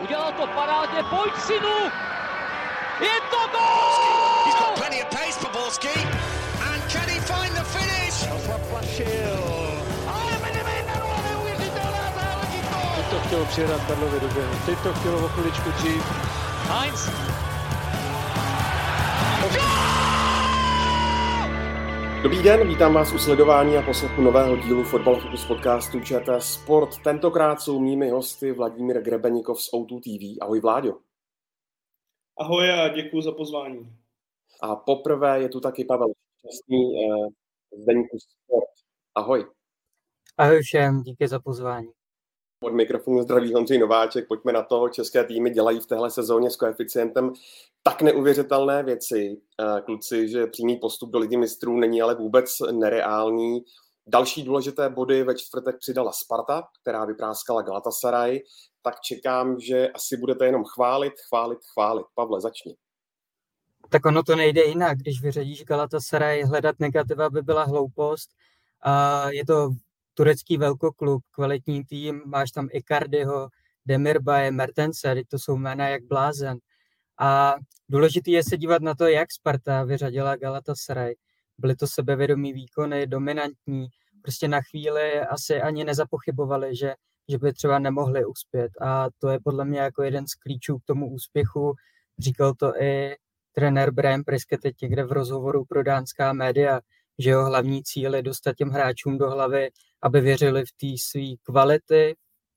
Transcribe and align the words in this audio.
Udělal 0.00 0.32
to 0.32 0.46
parádně, 0.46 1.02
pojď 1.10 1.34
synu! 1.46 1.78
Je 3.00 3.20
to 3.30 3.40
gol! 3.52 4.44
He's 4.44 4.54
got 4.54 4.74
plenty 4.78 5.02
of 5.02 5.10
pace. 5.10 5.34
And 6.70 6.82
can 6.92 7.08
he 7.08 7.20
find 7.20 7.54
the 7.54 7.64
finish? 7.64 8.24
Teď 12.96 13.06
to 13.10 13.18
chtělo 13.26 13.44
přihrát 13.44 13.80
Karlovi 13.88 14.20
do 14.20 14.28
běhu. 14.28 14.54
Teď 14.66 14.78
to 14.78 14.92
chtělo 14.94 15.18
o 15.24 15.28
chviličku 15.28 15.70
dřív. 15.70 16.02
Heinz, 16.68 17.08
Dobrý 22.24 22.42
den, 22.42 22.68
vítám 22.68 22.94
vás 22.94 23.12
u 23.12 23.18
sledování 23.18 23.76
a 23.76 23.82
poslechu 23.82 24.22
nového 24.22 24.56
dílu 24.56 24.84
Fotbal 24.84 25.20
Focus 25.20 25.46
podcastu 25.46 26.00
ČT 26.00 26.42
Sport. 26.42 27.02
Tentokrát 27.04 27.60
jsou 27.60 27.80
mými 27.80 28.10
hosty 28.10 28.52
Vladimír 28.52 29.02
Grebenikov 29.02 29.60
z 29.60 29.72
O2 29.72 30.00
TV. 30.00 30.38
Ahoj 30.40 30.60
Vláďo. 30.60 30.92
Ahoj 32.40 32.70
a 32.70 32.88
děkuji 32.88 33.22
za 33.22 33.32
pozvání. 33.32 33.96
A 34.62 34.76
poprvé 34.76 35.40
je 35.42 35.48
tu 35.48 35.60
taky 35.60 35.84
Pavel 35.84 36.08
Šťastný 36.38 36.82
eh, 36.96 37.28
z 37.82 37.84
Deníku 37.84 38.16
Sport. 38.18 38.70
Ahoj. 39.14 39.46
Ahoj 40.38 40.60
všem, 40.62 41.02
díky 41.02 41.28
za 41.28 41.40
pozvání. 41.40 41.88
Od 42.64 42.72
mikrofonu 42.72 43.22
zdraví 43.22 43.54
Honřej 43.54 43.78
Nováček. 43.78 44.28
Pojďme 44.28 44.52
na 44.52 44.62
to. 44.62 44.88
České 44.88 45.24
týmy 45.24 45.50
dělají 45.50 45.80
v 45.80 45.86
téhle 45.86 46.10
sezóně 46.10 46.50
s 46.50 46.56
koeficientem 46.56 47.32
tak 47.82 48.02
neuvěřitelné 48.02 48.82
věci, 48.82 49.40
eh, 49.60 49.80
kluci, 49.80 50.28
že 50.28 50.46
přímý 50.46 50.76
postup 50.76 51.10
do 51.10 51.18
ligy 51.18 51.36
mistrů 51.36 51.76
není 51.76 52.02
ale 52.02 52.14
vůbec 52.14 52.60
nereální. 52.72 53.64
Další 54.06 54.42
důležité 54.42 54.88
body 54.88 55.22
ve 55.22 55.34
čtvrtek 55.34 55.78
přidala 55.78 56.12
Sparta, 56.12 56.68
která 56.80 57.04
vypráskala 57.04 57.62
Galatasaray, 57.62 58.40
tak 58.82 59.00
čekám, 59.00 59.60
že 59.60 59.88
asi 59.88 60.16
budete 60.16 60.46
jenom 60.46 60.64
chválit, 60.64 61.12
chválit, 61.28 61.58
chválit. 61.72 62.06
Pavle, 62.14 62.40
začni. 62.40 62.76
Tak 63.88 64.06
ono 64.06 64.22
to 64.22 64.36
nejde 64.36 64.64
jinak, 64.64 64.98
když 64.98 65.22
vyřadíš 65.22 65.64
Galatasaray, 65.64 66.42
hledat 66.42 66.76
negativa 66.78 67.30
by 67.30 67.42
byla 67.42 67.64
hloupost. 67.64 68.30
A 68.82 69.30
je 69.30 69.46
to 69.46 69.70
turecký 70.14 70.56
velkoklub, 70.56 71.22
kvalitní 71.30 71.84
tým, 71.84 72.22
máš 72.26 72.50
tam 72.50 72.68
Icardiho, 72.72 73.48
Demirbaje, 73.86 74.50
Mertense, 74.50 75.14
to 75.28 75.38
jsou 75.38 75.56
jména 75.56 75.88
jak 75.88 76.02
blázen. 76.04 76.58
A 77.20 77.54
důležité 77.88 78.30
je 78.30 78.42
se 78.44 78.56
dívat 78.56 78.82
na 78.82 78.94
to, 78.94 79.06
jak 79.06 79.32
Sparta 79.32 79.84
vyřadila 79.84 80.36
Galatasaray. 80.36 81.14
Byly 81.58 81.76
to 81.76 81.86
sebevědomí 81.86 82.52
výkony, 82.52 83.06
dominantní, 83.06 83.88
prostě 84.22 84.48
na 84.48 84.60
chvíli 84.70 85.20
asi 85.20 85.62
ani 85.62 85.84
nezapochybovali, 85.84 86.76
že, 86.76 86.94
že 87.28 87.38
by 87.38 87.52
třeba 87.52 87.78
nemohli 87.78 88.24
uspět. 88.24 88.70
A 88.80 89.08
to 89.18 89.28
je 89.28 89.38
podle 89.44 89.64
mě 89.64 89.78
jako 89.78 90.02
jeden 90.02 90.26
z 90.26 90.34
klíčů 90.34 90.78
k 90.78 90.84
tomu 90.84 91.10
úspěchu. 91.10 91.74
Říkal 92.18 92.54
to 92.54 92.82
i 92.82 93.16
trenér 93.52 93.90
Brian 93.90 94.24
Priske 94.24 94.58
teď 94.58 94.74
někde 94.82 95.04
v 95.04 95.12
rozhovoru 95.12 95.64
pro 95.64 95.82
dánská 95.82 96.32
média, 96.32 96.80
že 97.18 97.30
jeho 97.30 97.46
hlavní 97.46 97.82
cíl 97.82 98.14
je 98.14 98.22
dostat 98.22 98.56
těm 98.56 98.70
hráčům 98.70 99.18
do 99.18 99.30
hlavy, 99.30 99.70
aby 100.04 100.20
věřili 100.20 100.64
v 100.64 100.72
té 100.72 100.98
své 100.98 101.36
kvality, 101.42 102.14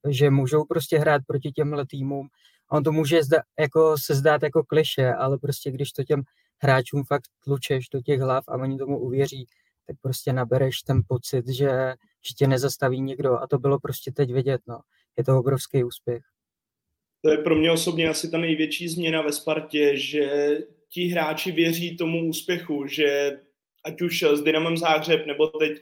že 0.10 0.30
můžou 0.30 0.66
prostě 0.66 0.98
hrát 0.98 1.22
proti 1.28 1.52
těmhle 1.52 1.86
týmům 1.86 2.30
on 2.72 2.84
to 2.84 2.92
může 2.92 3.24
zda, 3.24 3.42
jako 3.60 3.96
se 3.98 4.16
zdát 4.16 4.44
jako 4.44 4.64
kliše, 4.64 5.14
ale 5.14 5.38
prostě 5.38 5.72
když 5.72 5.92
to 5.92 6.04
těm 6.04 6.24
hráčům 6.58 7.04
fakt 7.04 7.28
tlučeš 7.44 7.90
do 7.90 8.02
těch 8.02 8.20
hlav 8.20 8.44
a 8.48 8.56
oni 8.56 8.78
tomu 8.78 9.00
uvěří, 9.00 9.48
tak 9.88 9.96
prostě 10.02 10.34
nabereš 10.34 10.82
ten 10.82 11.02
pocit, 11.08 11.48
že, 11.48 11.70
že 12.28 12.34
tě 12.38 12.48
nezastaví 12.48 13.02
nikdo 13.02 13.40
a 13.40 13.48
to 13.48 13.60
bylo 13.60 13.80
prostě 13.80 14.12
teď 14.12 14.34
vidět, 14.34 14.62
no. 14.68 14.80
Je 15.18 15.24
to 15.24 15.40
obrovský 15.40 15.84
úspěch. 15.84 16.24
To 17.22 17.32
je 17.32 17.38
pro 17.38 17.56
mě 17.56 17.72
osobně 17.72 18.10
asi 18.10 18.32
ta 18.32 18.38
největší 18.38 18.88
změna 18.88 19.22
ve 19.22 19.32
Spartě, 19.32 19.98
že 19.98 20.58
ti 20.90 21.08
hráči 21.08 21.52
věří 21.52 21.98
tomu 21.98 22.30
úspěchu, 22.30 22.88
že 22.88 23.40
ať 23.84 24.02
už 24.02 24.24
s 24.24 24.42
Dynamem 24.42 24.78
Záhřeb 24.78 25.26
nebo 25.26 25.48
teď 25.48 25.82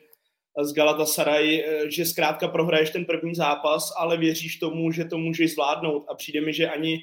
z 0.64 0.74
Galatasaray, 0.74 1.64
eh, 1.64 1.92
že 1.92 2.06
zkrátka 2.06 2.48
prohraješ 2.48 2.90
ten 2.90 3.06
první 3.06 3.36
zápas, 3.36 3.94
ale 3.98 4.18
věříš 4.18 4.58
tomu, 4.58 4.92
že 4.92 5.06
to 5.06 5.18
můžeš 5.18 5.54
zvládnout 5.54 6.06
a 6.10 6.16
přijde 6.16 6.42
mi, 6.42 6.54
že 6.54 6.70
ani, 6.70 7.00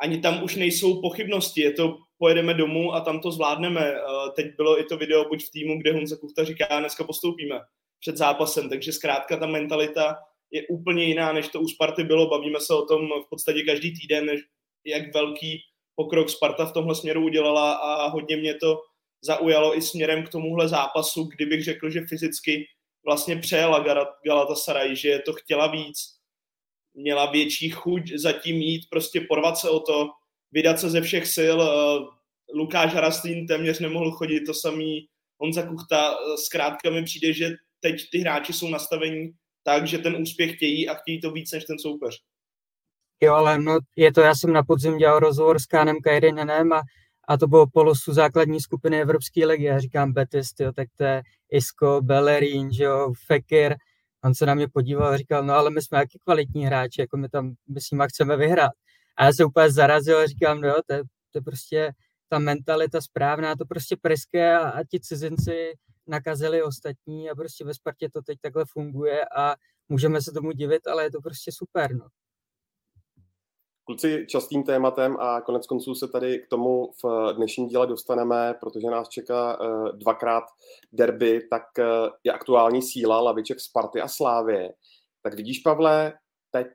ani 0.00 0.20
tam 0.20 0.42
už 0.42 0.56
nejsou 0.56 1.00
pochybnosti, 1.00 1.60
je 1.60 1.72
to 1.72 1.98
pojedeme 2.18 2.54
domů 2.54 2.94
a 2.94 3.00
tam 3.00 3.20
to 3.20 3.32
zvládneme. 3.32 3.80
Eh, 3.80 4.30
teď 4.36 4.46
bylo 4.56 4.80
i 4.80 4.84
to 4.84 4.96
video 4.96 5.28
buď 5.28 5.44
v 5.44 5.50
týmu, 5.50 5.78
kde 5.78 5.92
Honza 5.92 6.16
Kuchta 6.16 6.44
říká, 6.44 6.80
dneska 6.80 7.04
postoupíme 7.04 7.60
před 8.00 8.16
zápasem, 8.16 8.68
takže 8.68 8.92
zkrátka 8.92 9.36
ta 9.36 9.46
mentalita 9.46 10.16
je 10.50 10.66
úplně 10.66 11.04
jiná, 11.04 11.32
než 11.32 11.48
to 11.48 11.60
u 11.60 11.68
Sparty 11.68 12.04
bylo. 12.04 12.28
Bavíme 12.28 12.60
se 12.60 12.74
o 12.74 12.86
tom 12.86 13.08
v 13.26 13.28
podstatě 13.30 13.62
každý 13.62 14.00
týden, 14.00 14.30
jak 14.86 15.14
velký 15.14 15.60
pokrok 15.94 16.30
Sparta 16.30 16.66
v 16.66 16.72
tomhle 16.72 16.94
směru 16.94 17.24
udělala 17.24 17.72
a 17.72 18.08
hodně 18.08 18.36
mě 18.36 18.54
to 18.54 18.80
zaujalo 19.24 19.78
i 19.78 19.82
směrem 19.82 20.26
k 20.26 20.28
tomuhle 20.28 20.68
zápasu, 20.68 21.24
kdybych 21.24 21.64
řekl, 21.64 21.90
že 21.90 22.06
fyzicky 22.08 22.64
vlastně 23.04 23.36
přejela 23.36 23.84
Galatasaray, 24.26 24.96
že 24.96 25.18
to 25.18 25.32
chtěla 25.32 25.66
víc, 25.66 25.98
měla 26.94 27.30
větší 27.30 27.70
chuť 27.70 28.12
zatím 28.14 28.56
jít, 28.56 28.82
prostě 28.90 29.20
porvat 29.20 29.58
se 29.58 29.70
o 29.70 29.80
to, 29.80 30.08
vydat 30.52 30.80
se 30.80 30.90
ze 30.90 31.00
všech 31.00 31.26
sil. 31.36 31.58
Eh, 31.62 32.22
Lukáš 32.54 32.94
Harastlín 32.94 33.46
téměř 33.46 33.80
nemohl 33.80 34.10
chodit, 34.10 34.40
to 34.40 34.54
samý 34.54 35.06
Honza 35.38 35.62
Kuchta. 35.62 36.14
Zkrátka 36.44 36.90
mi 36.90 37.04
přijde, 37.04 37.32
že 37.32 37.50
teď 37.80 38.10
ty 38.12 38.18
hráči 38.18 38.52
jsou 38.52 38.68
nastavení 38.68 39.32
tak, 39.64 39.86
že 39.86 39.98
ten 39.98 40.16
úspěch 40.16 40.56
chtějí 40.56 40.88
a 40.88 40.94
chtějí 40.94 41.20
to 41.20 41.30
víc 41.30 41.52
než 41.52 41.64
ten 41.64 41.78
soupeř. 41.78 42.18
Jo, 43.22 43.34
ale 43.34 43.58
no, 43.58 43.78
je 43.96 44.12
to, 44.12 44.20
já 44.20 44.34
jsem 44.34 44.52
na 44.52 44.62
podzim 44.62 44.98
dělal 44.98 45.18
rozhovor 45.18 45.58
s 45.58 45.66
Kánem 45.66 45.96
Kajrinenem 46.00 46.72
a 46.72 46.82
a 47.28 47.36
to 47.36 47.46
bylo 47.46 47.66
polosu 47.66 48.12
základní 48.12 48.60
skupiny 48.60 49.00
Evropské 49.00 49.46
ligy. 49.46 49.64
Já 49.64 49.78
říkám 49.78 50.12
Betis, 50.12 50.52
tyjo, 50.52 50.72
tak 50.72 50.88
to 50.96 51.04
je 51.04 51.22
Isco, 51.52 52.00
Bellerín, 52.02 52.72
že 52.72 52.84
jo, 52.84 53.12
Fekir. 53.26 53.76
On 54.24 54.34
se 54.34 54.46
na 54.46 54.54
mě 54.54 54.68
podíval 54.68 55.08
a 55.08 55.16
říkal, 55.16 55.44
no 55.44 55.54
ale 55.54 55.70
my 55.70 55.82
jsme 55.82 55.98
jaký 55.98 56.18
kvalitní 56.18 56.66
hráči, 56.66 57.00
jako 57.00 57.16
my 57.16 57.28
tam 57.28 57.54
my 57.68 57.80
s 57.80 57.90
nimi 57.90 58.04
chceme 58.08 58.36
vyhrát. 58.36 58.72
A 59.16 59.24
já 59.24 59.32
se 59.32 59.44
úplně 59.44 59.70
zarazil 59.70 60.18
a 60.18 60.26
říkám, 60.26 60.60
no 60.60 60.68
jo, 60.68 60.74
to 60.86 60.94
je, 60.94 61.02
to 61.30 61.38
je 61.38 61.42
prostě 61.42 61.92
ta 62.28 62.38
mentalita 62.38 63.00
správná, 63.00 63.56
to 63.56 63.64
prostě 63.66 63.96
preské 63.96 64.58
a, 64.58 64.70
a 64.70 64.84
ti 64.84 65.00
cizinci 65.00 65.72
nakazili 66.06 66.62
ostatní 66.62 67.30
a 67.30 67.34
prostě 67.34 67.64
ve 67.64 67.74
Spartě 67.74 68.08
to 68.10 68.22
teď 68.22 68.38
takhle 68.40 68.64
funguje 68.72 69.20
a 69.36 69.54
můžeme 69.88 70.22
se 70.22 70.32
tomu 70.32 70.52
divit, 70.52 70.86
ale 70.86 71.04
je 71.04 71.10
to 71.10 71.20
prostě 71.20 71.52
super, 71.52 71.94
no. 71.94 72.06
Kluci, 73.84 74.26
častým 74.28 74.62
tématem 74.62 75.16
a 75.20 75.40
konec 75.40 75.66
konců 75.66 75.94
se 75.94 76.08
tady 76.08 76.38
k 76.38 76.48
tomu 76.48 76.92
v 77.04 77.32
dnešním 77.36 77.66
díle 77.66 77.86
dostaneme, 77.86 78.54
protože 78.60 78.86
nás 78.86 79.08
čeká 79.08 79.60
uh, 79.60 79.88
dvakrát 79.88 80.44
derby, 80.92 81.48
tak 81.50 81.62
uh, 81.78 81.84
je 82.24 82.32
aktuální 82.32 82.82
síla 82.82 83.20
laviček 83.20 83.60
Sparty 83.60 84.00
a 84.00 84.08
Slávě. 84.08 84.74
Tak 85.22 85.34
vidíš, 85.34 85.58
Pavle, 85.58 86.12
teď 86.50 86.68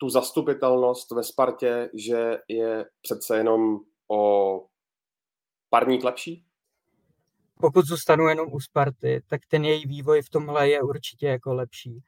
tu 0.00 0.08
zastupitelnost 0.08 1.10
ve 1.10 1.22
Spartě, 1.22 1.90
že 1.94 2.38
je 2.48 2.86
přece 3.02 3.36
jenom 3.36 3.78
o 4.08 4.62
parník 5.70 6.04
lepší? 6.04 6.44
Pokud 7.60 7.86
zůstanu 7.86 8.28
jenom 8.28 8.48
u 8.52 8.60
Sparty, 8.60 9.22
tak 9.26 9.40
ten 9.48 9.64
její 9.64 9.86
vývoj 9.86 10.22
v 10.22 10.30
tomhle 10.30 10.68
je 10.68 10.82
určitě 10.82 11.26
jako 11.26 11.54
lepší. 11.54 12.02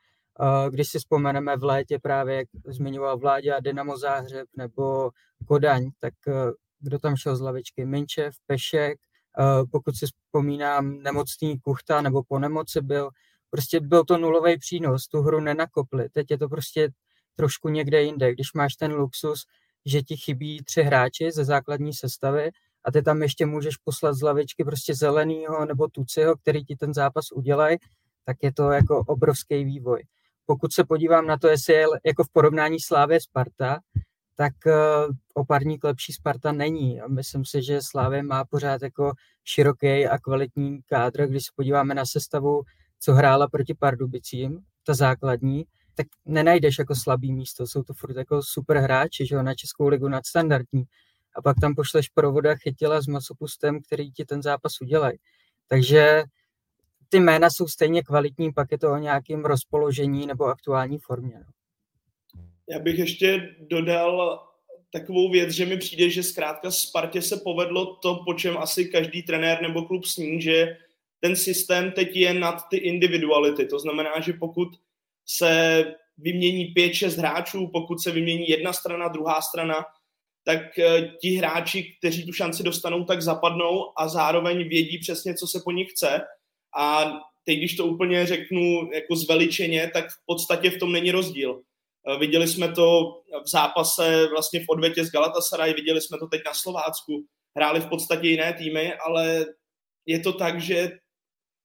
Když 0.71 0.89
si 0.89 0.99
vzpomeneme 0.99 1.57
v 1.57 1.65
létě 1.65 1.99
právě, 1.99 2.37
jak 2.37 2.49
zmiňoval 2.67 3.19
Vládě 3.19 3.53
a 3.55 3.61
Dynamo 3.61 3.99
Záhřeb 3.99 4.49
nebo 4.57 5.11
Kodaň, 5.47 5.91
tak 5.99 6.15
eh, 6.29 6.33
kdo 6.81 6.99
tam 6.99 7.17
šel 7.17 7.37
z 7.37 7.41
lavičky? 7.41 7.87
Minčev, 7.87 8.35
Pešek, 8.47 8.99
eh, 9.39 9.65
pokud 9.73 9.97
si 9.97 10.07
vzpomínám, 10.07 11.03
nemocný 11.03 11.59
Kuchta 11.61 12.01
nebo 12.01 12.23
po 12.23 12.39
nemoci 12.39 12.81
byl, 12.81 13.11
prostě 13.51 13.81
byl 13.81 14.05
to 14.05 14.19
nulový 14.19 14.59
přínos, 14.59 15.09
tu 15.09 15.23
hru 15.23 15.41
nenakopli. 15.41 16.09
Teď 16.09 16.31
je 16.31 16.39
to 16.39 16.49
prostě 16.49 16.91
trošku 17.37 17.69
někde 17.69 18.03
jinde. 18.03 18.33
Když 18.33 18.53
máš 18.53 18.75
ten 18.75 18.93
luxus, 18.93 19.47
že 19.87 20.03
ti 20.03 20.17
chybí 20.17 20.65
tři 20.65 20.83
hráči 20.83 21.31
ze 21.31 21.45
základní 21.45 21.93
sestavy 21.93 22.51
a 22.85 22.93
ty 22.93 23.03
tam 23.03 23.23
ještě 23.23 23.47
můžeš 23.47 23.77
poslat 23.77 24.13
z 24.13 24.23
lavičky 24.23 24.65
prostě 24.65 24.95
zelenýho 24.95 25.65
nebo 25.65 25.89
tuciho, 25.89 26.37
který 26.37 26.65
ti 26.65 26.77
ten 26.77 26.95
zápas 26.95 27.33
udělají, 27.33 27.79
tak 28.25 28.37
je 28.43 28.53
to 28.53 28.71
jako 28.71 28.99
obrovský 29.07 29.65
vývoj 29.65 30.03
pokud 30.51 30.73
se 30.73 30.85
podívám 30.85 31.27
na 31.27 31.39
to, 31.39 31.49
jestli 31.49 31.75
je 31.75 31.87
jako 32.05 32.25
v 32.25 32.29
porovnání 32.33 32.81
Slávě 32.81 33.21
Sparta, 33.21 33.81
tak 34.37 34.53
uh, 34.67 35.15
oparník 35.35 35.85
lepší 35.85 36.13
Sparta 36.13 36.53
není. 36.53 37.01
A 37.01 37.09
myslím 37.09 37.45
si, 37.45 37.63
že 37.63 37.83
Slávě 37.83 38.23
má 38.23 38.45
pořád 38.45 38.83
jako 38.83 39.13
široký 39.45 40.07
a 40.07 40.19
kvalitní 40.19 40.83
kádr. 40.83 41.27
Když 41.27 41.45
se 41.45 41.53
podíváme 41.57 41.95
na 41.95 42.07
sestavu, 42.07 42.63
co 43.01 43.13
hrála 43.13 43.49
proti 43.49 43.75
Pardubicím, 43.75 44.61
ta 44.87 44.95
základní, 44.95 45.65
tak 45.95 46.07
nenajdeš 46.27 46.79
jako 46.79 46.95
slabý 46.95 47.33
místo. 47.33 47.67
Jsou 47.67 47.83
to 47.83 47.95
furt 47.95 48.17
jako 48.17 48.43
super 48.43 48.77
hráči, 48.77 49.27
že 49.27 49.35
jo, 49.35 49.43
na 49.43 49.55
Českou 49.55 49.89
ligu 49.89 50.09
nadstandardní. 50.09 50.85
A 51.37 51.43
pak 51.43 51.57
tam 51.61 51.75
pošleš 51.75 52.09
provoda 52.09 52.55
chytila 52.55 53.01
s 53.01 53.07
masopustem, 53.07 53.83
který 53.83 54.13
ti 54.13 54.25
ten 54.25 54.43
zápas 54.43 54.81
udělají. 54.81 55.19
Takže 55.67 56.23
ty 57.09 57.21
jména 57.21 57.51
jsou 57.51 57.69
stejně 57.69 58.03
kvalitní, 58.03 58.53
pak 58.53 58.73
je 58.73 58.79
to 58.79 58.93
o 58.93 58.97
nějakém 58.97 59.45
rozpoložení 59.45 60.27
nebo 60.27 60.45
aktuální 60.45 60.99
formě. 60.99 61.35
No. 61.35 61.53
Já 62.71 62.79
bych 62.79 62.99
ještě 62.99 63.57
dodal 63.61 64.45
takovou 64.93 65.31
věc, 65.31 65.51
že 65.51 65.67
mi 65.67 65.77
přijde, 65.77 66.11
že 66.11 66.23
zkrátka 66.23 66.71
Spartě 66.71 67.23
se 67.23 67.37
povedlo 67.37 67.97
to, 67.97 68.15
po 68.27 68.35
čem 68.35 68.59
asi 68.59 68.85
každý 68.85 69.23
trenér 69.23 69.63
nebo 69.63 69.83
klub 69.83 70.05
sní, 70.05 70.43
že 70.43 70.77
ten 71.21 71.37
systém 71.37 71.93
teď 71.93 72.17
je 72.17 72.35
nad 72.35 72.69
ty 72.71 72.77
individuality. 72.77 73.67
To 73.67 73.79
znamená, 73.79 74.21
že 74.21 74.33
pokud 74.33 74.69
se 75.27 75.85
vymění 76.19 76.75
5-6 76.77 77.19
hráčů, 77.19 77.71
pokud 77.73 78.03
se 78.03 78.11
vymění 78.11 78.49
jedna 78.49 78.73
strana, 78.73 79.09
druhá 79.09 79.41
strana, 79.41 79.85
tak 80.45 80.79
eh, 80.79 81.01
ti 81.21 81.31
hráči, 81.31 81.95
kteří 81.99 82.27
tu 82.27 82.33
šanci 82.33 82.63
dostanou, 82.63 83.05
tak 83.05 83.23
zapadnou 83.23 83.93
a 83.97 84.09
zároveň 84.09 84.69
vědí 84.69 84.99
přesně, 84.99 85.35
co 85.35 85.47
se 85.47 85.61
po 85.65 85.71
nich 85.71 85.91
chce. 85.91 86.21
A 86.77 87.13
teď, 87.45 87.59
když 87.59 87.77
to 87.77 87.87
úplně 87.87 88.27
řeknu 88.27 88.91
jako 88.95 89.17
zveličeně, 89.17 89.91
tak 89.93 90.11
v 90.11 90.27
podstatě 90.27 90.71
v 90.71 90.79
tom 90.79 90.93
není 90.93 91.11
rozdíl. 91.11 91.63
Eh, 92.09 92.19
viděli 92.19 92.49
jsme 92.49 92.73
to 92.73 93.21
v 93.45 93.49
zápase 93.49 94.29
vlastně 94.31 94.61
v 94.61 94.69
odvetě 94.69 95.05
s 95.05 95.11
Galatasaray, 95.11 95.75
viděli 95.75 96.01
jsme 96.01 96.19
to 96.19 96.27
teď 96.27 96.41
na 96.47 96.55
Slovácku. 96.55 97.25
Hráli 97.57 97.81
v 97.81 97.89
podstatě 97.89 98.29
jiné 98.29 98.53
týmy, 98.53 98.95
ale 98.95 99.47
je 100.07 100.21
to 100.21 100.33
tak, 100.33 100.61
že 100.61 100.91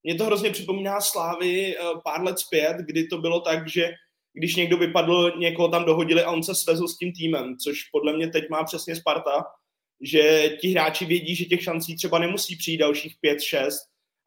mě 0.04 0.16
to 0.16 0.26
hrozně 0.26 0.50
připomíná 0.50 1.02
Slávy 1.02 1.78
eh, 1.78 1.82
pár 2.04 2.24
let 2.24 2.40
zpět, 2.40 2.78
kdy 2.78 3.08
to 3.08 3.18
bylo 3.18 3.42
tak, 3.42 3.70
že 3.70 3.92
když 4.34 4.56
někdo 4.56 4.78
vypadl, 4.78 5.32
někoho 5.38 5.68
tam 5.68 5.86
dohodili 5.86 6.24
a 6.24 6.32
on 6.32 6.44
se 6.44 6.56
svezl 6.56 6.88
s 6.88 6.98
tím 6.98 7.14
týmem, 7.14 7.58
což 7.58 7.84
podle 7.84 8.14
mě 8.14 8.28
teď 8.28 8.50
má 8.50 8.64
přesně 8.64 8.96
Sparta, 8.96 9.46
že 10.02 10.50
ti 10.62 10.68
hráči 10.68 11.06
vědí, 11.06 11.36
že 11.36 11.46
těch 11.46 11.64
šancí 11.64 11.96
třeba 11.96 12.20
nemusí 12.20 12.56
přijít 12.56 12.78
dalších 12.78 13.16
5-6 13.26 13.70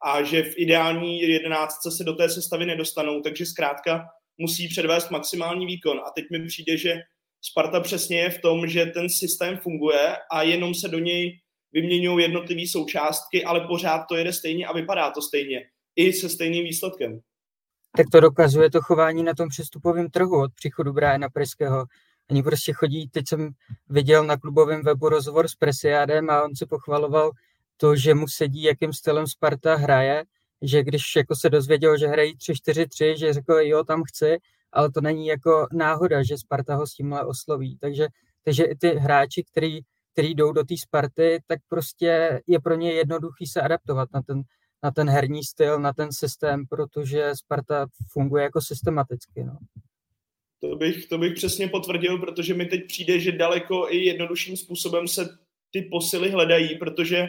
a 0.05 0.23
že 0.23 0.43
v 0.43 0.53
ideální 0.57 1.21
jedenáctce 1.21 1.91
se 1.91 2.03
do 2.03 2.13
té 2.13 2.29
sestavy 2.29 2.65
nedostanou, 2.65 3.21
takže 3.21 3.45
zkrátka 3.45 4.05
musí 4.37 4.67
předvést 4.67 5.09
maximální 5.09 5.65
výkon. 5.65 5.99
A 6.05 6.11
teď 6.15 6.25
mi 6.31 6.47
přijde, 6.47 6.77
že 6.77 6.95
Sparta 7.41 7.79
přesně 7.79 8.19
je 8.19 8.29
v 8.29 8.41
tom, 8.41 8.67
že 8.67 8.85
ten 8.85 9.09
systém 9.09 9.57
funguje 9.57 10.17
a 10.31 10.41
jenom 10.41 10.73
se 10.73 10.87
do 10.87 10.99
něj 10.99 11.39
vyměňují 11.71 12.25
jednotlivé 12.25 12.67
součástky, 12.67 13.43
ale 13.43 13.67
pořád 13.67 14.05
to 14.09 14.15
jede 14.15 14.33
stejně 14.33 14.65
a 14.65 14.73
vypadá 14.73 15.11
to 15.11 15.21
stejně. 15.21 15.61
I 15.95 16.13
se 16.13 16.29
stejným 16.29 16.63
výsledkem. 16.63 17.19
Tak 17.97 18.05
to 18.11 18.19
dokazuje 18.19 18.71
to 18.71 18.81
chování 18.81 19.23
na 19.23 19.33
tom 19.33 19.49
přestupovém 19.49 20.09
trhu 20.09 20.41
od 20.41 20.53
příchodu 20.55 20.93
Briana 20.93 21.29
Preského. 21.29 21.85
Oni 22.29 22.43
prostě 22.43 22.73
chodí, 22.73 23.09
teď 23.09 23.27
jsem 23.27 23.49
viděl 23.89 24.23
na 24.23 24.37
klubovém 24.37 24.83
webu 24.83 25.09
rozhovor 25.09 25.47
s 25.47 25.55
Presiádem 25.55 26.29
a 26.29 26.43
on 26.43 26.55
se 26.55 26.65
pochvaloval 26.65 27.31
to, 27.77 27.95
že 27.95 28.13
mu 28.13 28.27
sedí, 28.27 28.63
jakým 28.63 28.93
stylem 28.93 29.27
Sparta 29.27 29.75
hraje, 29.75 30.23
že 30.61 30.83
když 30.83 31.15
jako 31.15 31.35
se 31.35 31.49
dozvěděl, 31.49 31.97
že 31.97 32.07
hrají 32.07 32.35
3-4-3, 32.35 33.17
že 33.17 33.33
řekl, 33.33 33.53
jo, 33.53 33.83
tam 33.83 34.03
chci, 34.03 34.37
ale 34.71 34.91
to 34.91 35.01
není 35.01 35.27
jako 35.27 35.67
náhoda, 35.73 36.23
že 36.23 36.37
Sparta 36.37 36.75
ho 36.75 36.87
s 36.87 36.93
tímhle 36.93 37.25
osloví. 37.25 37.77
Takže, 37.77 38.07
takže 38.43 38.63
i 38.63 38.75
ty 38.75 38.89
hráči, 38.89 39.43
který, 39.43 39.79
který 40.13 40.35
jdou 40.35 40.51
do 40.51 40.63
té 40.63 40.77
Sparty, 40.77 41.39
tak 41.47 41.59
prostě 41.69 42.41
je 42.47 42.59
pro 42.59 42.75
ně 42.75 42.93
jednoduchý 42.93 43.45
se 43.45 43.61
adaptovat 43.61 44.09
na 44.13 44.21
ten, 44.21 44.41
na 44.83 44.91
ten 44.91 45.09
herní 45.09 45.43
styl, 45.43 45.79
na 45.79 45.93
ten 45.93 46.11
systém, 46.11 46.65
protože 46.69 47.31
Sparta 47.35 47.87
funguje 48.11 48.43
jako 48.43 48.61
systematicky. 48.61 49.43
No. 49.43 49.57
To 50.59 50.75
bych, 50.75 51.05
to 51.05 51.17
bych 51.17 51.33
přesně 51.33 51.67
potvrdil, 51.67 52.17
protože 52.17 52.53
mi 52.53 52.65
teď 52.65 52.87
přijde, 52.87 53.19
že 53.19 53.31
daleko 53.31 53.87
i 53.89 53.97
jednodušším 53.97 54.57
způsobem 54.57 55.07
se 55.07 55.37
ty 55.71 55.81
posily 55.81 56.29
hledají, 56.29 56.77
protože 56.77 57.27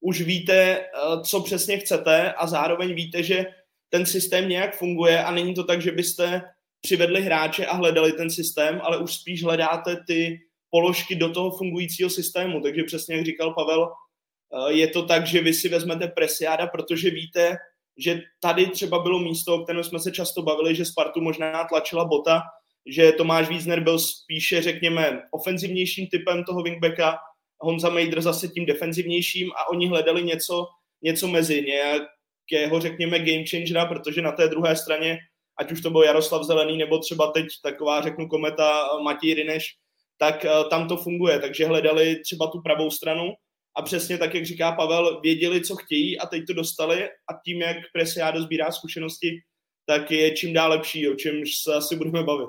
už 0.00 0.20
víte, 0.20 0.54
eh, 0.54 0.86
co 1.24 1.40
přesně 1.40 1.78
chcete 1.78 2.32
a 2.32 2.46
zároveň 2.46 2.94
víte, 2.94 3.22
že 3.22 3.46
ten 3.88 4.06
systém 4.06 4.48
nějak 4.48 4.76
funguje 4.76 5.24
a 5.24 5.30
není 5.30 5.54
to 5.54 5.64
tak, 5.64 5.82
že 5.82 5.92
byste 5.92 6.42
přivedli 6.80 7.22
hráče 7.22 7.66
a 7.66 7.74
hledali 7.74 8.12
ten 8.12 8.30
systém, 8.30 8.80
ale 8.82 8.98
už 8.98 9.14
spíš 9.14 9.44
hledáte 9.44 9.96
ty 10.06 10.40
položky 10.70 11.16
do 11.16 11.32
toho 11.32 11.50
fungujícího 11.50 12.10
systému. 12.10 12.60
Takže 12.60 12.84
přesně 12.84 13.16
jak 13.16 13.24
říkal 13.24 13.54
Pavel, 13.54 13.88
eh, 13.88 14.72
je 14.72 14.88
to 14.88 15.02
tak, 15.02 15.26
že 15.26 15.40
vy 15.40 15.54
si 15.54 15.68
vezmete 15.68 16.08
presiáda, 16.08 16.66
protože 16.66 17.10
víte, 17.10 17.56
že 17.98 18.22
tady 18.40 18.66
třeba 18.66 18.98
bylo 18.98 19.18
místo, 19.18 19.54
o 19.54 19.64
kterém 19.64 19.84
jsme 19.84 20.00
se 20.00 20.12
často 20.12 20.42
bavili, 20.42 20.74
že 20.74 20.84
Spartu 20.84 21.20
možná 21.20 21.64
tlačila 21.64 22.04
bota, 22.04 22.42
že 22.86 23.12
Tomáš 23.12 23.48
Wiesner 23.48 23.80
byl 23.80 23.98
spíše, 23.98 24.62
řekněme, 24.62 25.22
ofenzivnějším 25.30 26.06
typem 26.06 26.44
toho 26.44 26.62
wingbacka 26.62 27.18
Honza 27.60 27.90
Mejdr 27.90 28.20
zase 28.20 28.48
tím 28.48 28.66
defenzivnějším 28.66 29.50
a 29.52 29.68
oni 29.68 29.88
hledali 29.88 30.22
něco, 30.22 30.66
něco 31.02 31.28
mezi, 31.28 31.62
nějakého, 31.62 32.80
řekněme, 32.80 33.18
game 33.18 33.44
changera, 33.50 33.86
protože 33.86 34.22
na 34.22 34.32
té 34.32 34.48
druhé 34.48 34.76
straně, 34.76 35.18
ať 35.58 35.72
už 35.72 35.80
to 35.80 35.90
byl 35.90 36.02
Jaroslav 36.02 36.42
Zelený, 36.42 36.78
nebo 36.78 36.98
třeba 36.98 37.32
teď 37.32 37.46
taková, 37.62 38.00
řeknu, 38.00 38.28
kometa 38.28 38.88
Matěj 39.02 39.34
Rineš, 39.34 39.74
tak 40.18 40.44
eh, 40.44 40.50
tam 40.70 40.88
to 40.88 40.96
funguje, 40.96 41.38
takže 41.38 41.66
hledali 41.66 42.16
třeba 42.16 42.46
tu 42.46 42.60
pravou 42.60 42.90
stranu 42.90 43.32
a 43.76 43.82
přesně 43.82 44.18
tak, 44.18 44.34
jak 44.34 44.46
říká 44.46 44.72
Pavel, 44.72 45.20
věděli, 45.20 45.60
co 45.60 45.76
chtějí 45.76 46.18
a 46.18 46.26
teď 46.26 46.46
to 46.46 46.52
dostali 46.52 47.04
a 47.04 47.32
tím, 47.44 47.60
jak 47.60 47.76
Presiado 47.92 48.42
sbírá 48.42 48.72
zkušenosti, 48.72 49.40
tak 49.86 50.10
je 50.10 50.30
čím 50.30 50.54
dál 50.54 50.70
lepší, 50.70 51.08
o 51.08 51.14
čemž 51.14 51.50
se 51.62 51.74
asi 51.74 51.96
budeme 51.96 52.24
bavit. 52.24 52.48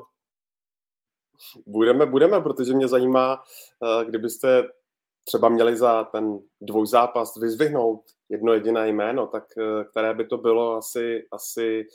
Budeme, 1.66 2.06
budeme, 2.06 2.42
protože 2.42 2.74
mě 2.74 2.88
zajímá, 2.88 3.44
eh, 3.84 4.06
kdybyste 4.06 4.64
třeba 5.30 5.50
měli 5.50 5.78
za 5.78 6.04
ten 6.04 6.40
dvojzápas 6.62 7.38
vyzvihnout 7.42 8.02
jedno 8.30 8.54
jediné 8.54 8.90
jméno, 8.90 9.28
tak 9.28 9.44
eh, 9.58 9.84
které 9.84 10.14
by 10.14 10.26
to 10.26 10.38
bylo, 10.38 10.76
asi, 10.78 11.28
asi 11.31 11.86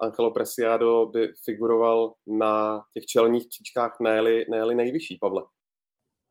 Angelo 0.00 0.30
Presiado 0.30 1.06
by 1.06 1.32
figuroval 1.44 2.14
na 2.26 2.82
těch 2.92 3.06
čelních 3.06 3.46
příčkách 3.48 3.96
ne 4.00 4.22
ne 4.50 4.74
nejvyšší, 4.74 5.18
Pavle. 5.20 5.42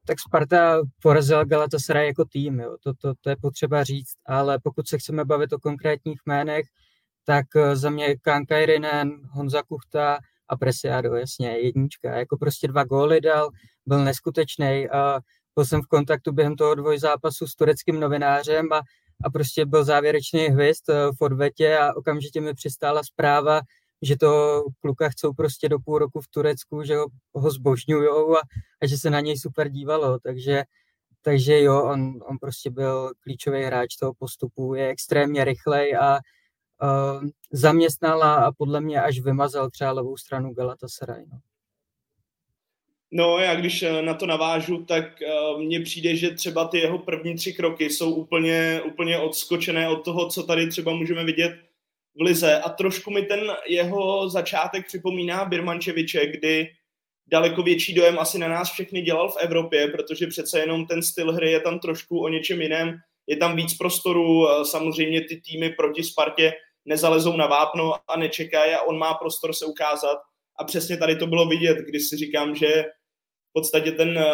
Tak 0.08 0.18
Sparta 0.20 0.82
porazila 1.02 1.44
Galatasaray 1.44 2.08
jako 2.08 2.26
tým, 2.26 2.60
jo. 2.60 2.78
To, 2.84 2.94
to, 2.94 3.14
to 3.22 3.30
je 3.30 3.36
potřeba 3.42 3.84
říct, 3.84 4.14
ale 4.26 4.60
pokud 4.64 4.88
se 4.88 4.98
chceme 4.98 5.26
bavit 5.26 5.54
o 5.54 5.60
konkrétních 5.60 6.20
jménech, 6.28 6.66
tak 7.26 7.46
eh, 7.56 7.76
za 7.76 7.90
mě 7.90 8.18
Kanka 8.18 8.58
Irinen, 8.58 9.12
Honza 9.32 9.64
Kuchta 9.64 10.20
a 10.50 10.58
Presiado, 10.58 11.16
jasně, 11.16 11.50
jednička. 11.50 12.18
Jako 12.18 12.38
prostě 12.38 12.68
dva 12.68 12.84
góly 12.84 13.22
dal, 13.22 13.50
byl 13.86 14.04
neskutečný 14.04 14.90
a 14.90 15.20
byl 15.56 15.66
jsem 15.66 15.82
v 15.82 15.88
kontaktu 15.88 16.32
během 16.32 16.56
toho 16.56 16.76
dvojzápasu 16.76 17.48
s 17.48 17.56
tureckým 17.56 18.00
novinářem 18.00 18.74
a, 18.74 18.82
a 19.24 19.30
prostě 19.30 19.66
byl 19.66 19.84
závěrečný 19.84 20.40
hvězd 20.40 20.90
eh, 20.90 20.94
v 21.20 21.22
odvetě 21.22 21.78
a 21.78 21.94
okamžitě 21.94 22.42
mi 22.42 22.54
přistála 22.54 23.04
zpráva, 23.04 23.62
že 24.02 24.18
to 24.18 24.64
kluka 24.80 25.10
chcou 25.10 25.34
prostě 25.34 25.70
do 25.70 25.80
půl 25.80 25.98
roku 25.98 26.22
v 26.22 26.28
Turecku, 26.28 26.84
že 26.84 26.96
ho, 26.96 27.08
ho 27.34 27.52
zbožňujou 27.52 28.38
a, 28.38 28.42
a 28.82 28.88
že 28.88 28.98
se 28.98 29.10
na 29.10 29.20
něj 29.20 29.38
super 29.38 29.70
dívalo, 29.70 30.20
takže 30.20 30.64
takže 31.26 31.62
jo, 31.62 31.84
on, 31.84 32.20
on 32.26 32.38
prostě 32.38 32.70
byl 32.70 33.12
klíčový 33.20 33.64
hráč 33.64 33.96
toho 33.96 34.14
postupu, 34.14 34.76
je 34.76 34.88
extrémně 34.88 35.44
rychlej 35.44 35.96
a 35.96 36.20
uh, 36.84 37.30
zaměstnal 37.52 38.24
a 38.24 38.52
podle 38.58 38.82
mě 38.82 39.02
až 39.02 39.20
vymazal 39.20 39.70
třeba 39.70 39.92
levou 39.92 40.18
stranu 40.18 40.54
Galatasaray. 40.54 41.26
No. 41.32 41.40
No, 43.16 43.40
já 43.40 43.56
když 43.56 43.84
eh, 43.84 44.02
na 44.02 44.14
to 44.14 44.26
navážu, 44.26 44.86
tak 44.86 45.06
uh, 45.22 45.62
mně 45.62 45.80
přijde, 45.80 46.16
že 46.16 46.30
třeba 46.30 46.68
ty 46.68 46.80
jeho 46.80 47.00
první 47.00 47.36
tři 47.36 47.54
kroky 47.54 47.90
jsou 47.90 48.14
úplně, 48.14 48.82
úplně 48.86 49.20
odskočené 49.20 49.90
od 49.90 50.06
toho, 50.06 50.30
co 50.30 50.44
tady 50.44 50.68
třeba 50.68 50.94
můžeme 50.94 51.24
vidět 51.24 51.52
v 52.16 52.22
Lize. 52.22 52.60
A 52.60 52.70
trošku 52.70 53.12
mi 53.12 53.22
ten 53.22 53.40
jeho 53.68 54.30
začátek 54.30 54.88
připomíná 54.88 55.46
Birmančeviče, 55.46 56.28
kdy 56.28 56.70
daleko 57.28 57.64
větší 57.64 57.94
dojem 57.94 58.20
asi 58.20 58.40
na 58.40 58.48
nás 58.48 58.72
všechny 58.72 59.02
dělal 59.02 59.30
v 59.30 59.38
Evropě, 59.38 59.88
protože 59.88 60.28
přece 60.28 60.60
jenom 60.60 60.86
ten 60.86 61.04
styl 61.04 61.34
hry 61.34 61.52
je 61.52 61.60
tam 61.60 61.80
trošku 61.80 62.24
o 62.24 62.30
něčem 62.30 62.62
jiném. 62.62 62.96
Je 63.28 63.38
tam 63.38 63.56
víc 63.56 63.78
prostoru, 63.78 64.48
samozřejmě 64.64 65.22
ty 65.22 65.42
týmy 65.42 65.70
proti 65.70 66.04
Spartě 66.04 66.54
nezalezou 66.86 67.38
na 67.38 67.48
vápno 67.48 67.94
a 68.08 68.18
nečekají 68.18 68.74
a 68.74 68.82
on 68.82 68.98
má 68.98 69.14
prostor 69.14 69.54
se 69.54 69.66
ukázat. 69.66 70.18
A 70.60 70.64
přesně 70.64 70.98
tady 70.98 71.16
to 71.16 71.28
bylo 71.28 71.48
vidět, 71.48 71.78
když 71.78 72.10
si 72.10 72.18
říkám, 72.18 72.56
že 72.56 72.86
podstatě 73.54 73.92
ten 73.92 74.18
eh, 74.18 74.34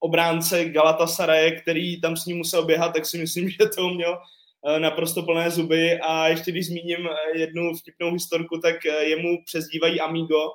obránce 0.00 0.64
Galatasaray, 0.64 1.60
který 1.62 2.00
tam 2.00 2.16
s 2.16 2.26
ním 2.26 2.36
musel 2.36 2.64
běhat, 2.64 2.94
tak 2.94 3.06
si 3.06 3.18
myslím, 3.18 3.50
že 3.60 3.68
to 3.76 3.88
měl 3.88 4.18
eh, 4.66 4.80
naprosto 4.80 5.22
plné 5.22 5.50
zuby. 5.50 6.00
A 6.00 6.28
ještě 6.28 6.50
když 6.50 6.66
zmíním 6.66 7.06
eh, 7.06 7.38
jednu 7.38 7.74
vtipnou 7.74 8.12
historku, 8.12 8.58
tak 8.58 8.76
jemu 8.84 9.44
přezdívají 9.44 10.00
Amigo 10.00 10.50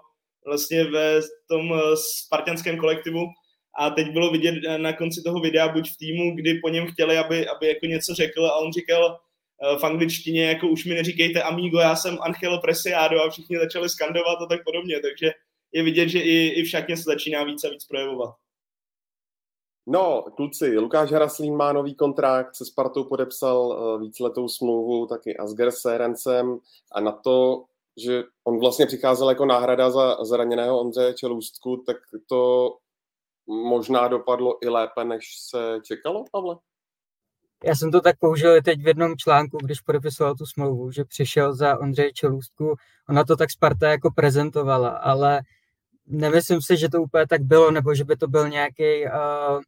vlastně 0.45 0.83
ve 0.83 1.21
tom 1.47 1.81
spartianském 1.95 2.77
kolektivu. 2.77 3.25
A 3.79 3.89
teď 3.89 4.11
bylo 4.11 4.31
vidět 4.31 4.55
na 4.77 4.93
konci 4.93 5.21
toho 5.23 5.39
videa 5.39 5.67
buď 5.67 5.89
v 5.91 5.97
týmu, 5.97 6.35
kdy 6.35 6.59
po 6.59 6.69
něm 6.69 6.87
chtěli, 6.87 7.17
aby, 7.17 7.47
aby 7.47 7.67
jako 7.67 7.85
něco 7.85 8.13
řekl 8.13 8.45
a 8.45 8.55
on 8.55 8.73
říkal 8.73 9.19
v 9.79 9.83
angličtině 9.83 10.45
jako 10.45 10.67
už 10.67 10.85
mi 10.85 10.95
neříkejte 10.95 11.43
Amigo, 11.43 11.79
já 11.79 11.95
jsem 11.95 12.17
Angelo 12.21 12.61
Presiado 12.61 13.23
a 13.23 13.29
všichni 13.29 13.57
začali 13.57 13.89
skandovat 13.89 14.41
a 14.41 14.45
tak 14.45 14.63
podobně, 14.63 14.99
takže 14.99 15.31
je 15.73 15.83
vidět, 15.83 16.09
že 16.09 16.19
i, 16.19 16.47
i 16.47 16.63
v 16.63 16.69
šatně 16.69 16.97
se 16.97 17.03
začíná 17.03 17.43
víc 17.43 17.63
a 17.63 17.69
víc 17.69 17.85
projevovat. 17.85 18.35
No, 19.87 20.23
kluci, 20.35 20.77
Lukáš 20.77 21.11
Haraslín 21.11 21.55
má 21.55 21.73
nový 21.73 21.95
kontrakt, 21.95 22.55
se 22.55 22.65
Spartou 22.65 23.03
podepsal 23.03 23.59
uh, 23.67 24.01
víceletou 24.01 24.47
smlouvu, 24.47 25.07
taky 25.07 25.37
Asger 25.37 25.71
Serencem 25.71 26.59
a 26.91 27.01
na 27.01 27.11
to 27.11 27.65
že 27.97 28.23
on 28.43 28.59
vlastně 28.59 28.85
přicházel 28.85 29.29
jako 29.29 29.45
náhrada 29.45 29.91
za 29.91 30.23
zraněného 30.23 30.79
Ondřeje 30.79 31.13
Čelůstku, 31.13 31.83
tak 31.85 31.97
to 32.27 32.69
možná 33.47 34.07
dopadlo 34.07 34.65
i 34.65 34.69
lépe, 34.69 35.03
než 35.03 35.25
se 35.49 35.79
čekalo, 35.83 36.25
Pavle? 36.31 36.57
Já 37.63 37.75
jsem 37.75 37.91
to 37.91 38.01
tak 38.01 38.19
použil 38.19 38.61
teď 38.61 38.81
v 38.83 38.87
jednom 38.87 39.17
článku, 39.17 39.57
když 39.57 39.81
podepisoval 39.81 40.35
tu 40.35 40.45
smlouvu, 40.45 40.91
že 40.91 41.05
přišel 41.05 41.55
za 41.55 41.79
Ondřeje 41.79 42.13
Čelůstku. 42.13 42.75
Ona 43.09 43.23
to 43.23 43.35
tak 43.35 43.51
Sparta 43.51 43.89
jako 43.89 44.11
prezentovala, 44.11 44.89
ale 44.89 45.41
nemyslím 46.07 46.61
si, 46.61 46.77
že 46.77 46.89
to 46.89 47.01
úplně 47.01 47.27
tak 47.27 47.41
bylo, 47.41 47.71
nebo 47.71 47.95
že 47.95 48.03
by 48.03 48.15
to 48.15 48.27
byl 48.27 48.49
nějaký 48.49 49.05
uh, 49.05 49.61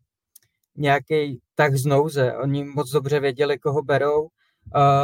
nějaký 0.78 1.40
tak 1.56 1.76
z 1.76 1.86
nouze. 1.86 2.34
Oni 2.38 2.64
moc 2.64 2.92
dobře 2.92 3.20
věděli, 3.20 3.60
koho 3.60 3.82
berou. 3.82 4.22
Uh, 4.22 4.30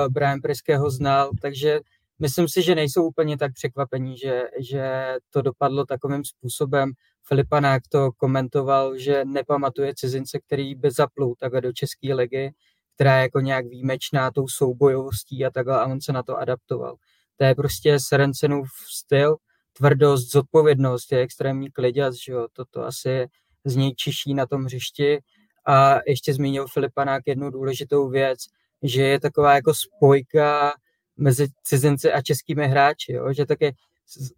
Brian 0.09 0.41
Priske 0.41 0.77
ho 0.77 0.89
znal, 0.89 1.31
takže 1.41 1.79
myslím 2.19 2.47
si, 2.47 2.61
že 2.61 2.75
nejsou 2.75 3.03
úplně 3.03 3.37
tak 3.37 3.53
překvapení, 3.53 4.17
že, 4.17 4.43
že 4.59 5.15
to 5.29 5.41
dopadlo 5.41 5.85
takovým 5.85 6.25
způsobem. 6.25 6.91
Filipanák 7.27 7.83
to 7.89 8.11
komentoval, 8.11 8.97
že 8.97 9.25
nepamatuje 9.25 9.93
cizince, 9.95 10.39
který 10.39 10.75
by 10.75 10.91
zaplul 10.91 11.35
takhle 11.39 11.61
do 11.61 11.73
České 11.73 12.13
ligy, 12.13 12.51
která 12.95 13.15
je 13.15 13.21
jako 13.21 13.39
nějak 13.39 13.65
výjimečná 13.65 14.31
tou 14.31 14.47
soubojovostí 14.47 15.45
a 15.45 15.51
takhle 15.51 15.79
a 15.79 15.85
on 15.85 16.01
se 16.01 16.13
na 16.13 16.23
to 16.23 16.37
adaptoval. 16.37 16.95
To 17.37 17.43
je 17.43 17.55
prostě 17.55 17.99
Serencenův 17.99 18.67
styl, 18.89 19.35
tvrdost, 19.73 20.31
zodpovědnost, 20.31 21.11
je 21.11 21.19
extrémní 21.19 21.71
kliděc, 21.71 22.15
že 22.15 22.31
jo, 22.31 22.47
toto 22.53 22.85
asi 22.85 23.27
z 23.65 23.75
něj 23.75 23.95
čiší 23.95 24.33
na 24.33 24.45
tom 24.45 24.63
hřišti. 24.63 25.19
A 25.67 25.99
ještě 26.07 26.33
zmínil 26.33 26.67
Filipanák 26.67 27.23
jednu 27.25 27.49
důležitou 27.49 28.09
věc, 28.09 28.39
že 28.83 29.03
je 29.03 29.19
taková 29.19 29.55
jako 29.55 29.73
spojka 29.73 30.73
mezi 31.17 31.47
cizinci 31.63 32.11
a 32.11 32.21
českými 32.21 32.67
hráči, 32.67 33.13
jo? 33.13 33.33
že 33.33 33.45
také 33.45 33.71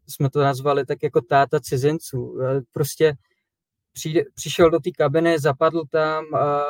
jsme 0.07 0.29
to 0.29 0.39
nazvali 0.39 0.85
tak 0.85 1.03
jako 1.03 1.21
táta 1.21 1.59
cizinců. 1.59 2.39
Prostě 2.71 3.13
přijde, 3.93 4.21
přišel 4.35 4.69
do 4.69 4.79
té 4.79 4.91
kabiny, 4.91 5.39
zapadl 5.39 5.83
tam, 5.91 6.25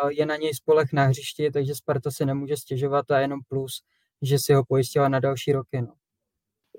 je 0.10 0.26
na 0.26 0.36
něj 0.36 0.54
spolech 0.54 0.94
na 0.94 1.06
hřišti, 1.06 1.52
takže 1.52 1.76
Sparta 1.76 2.12
si 2.12 2.26
nemůže 2.26 2.58
stěžovat 2.58 3.12
a 3.12 3.20
jenom 3.20 3.40
plus, 3.48 3.84
že 4.22 4.40
si 4.40 4.54
ho 4.54 4.66
pojistila 4.66 5.10
na 5.10 5.20
další 5.20 5.52
roky. 5.52 5.82
No. 5.82 5.94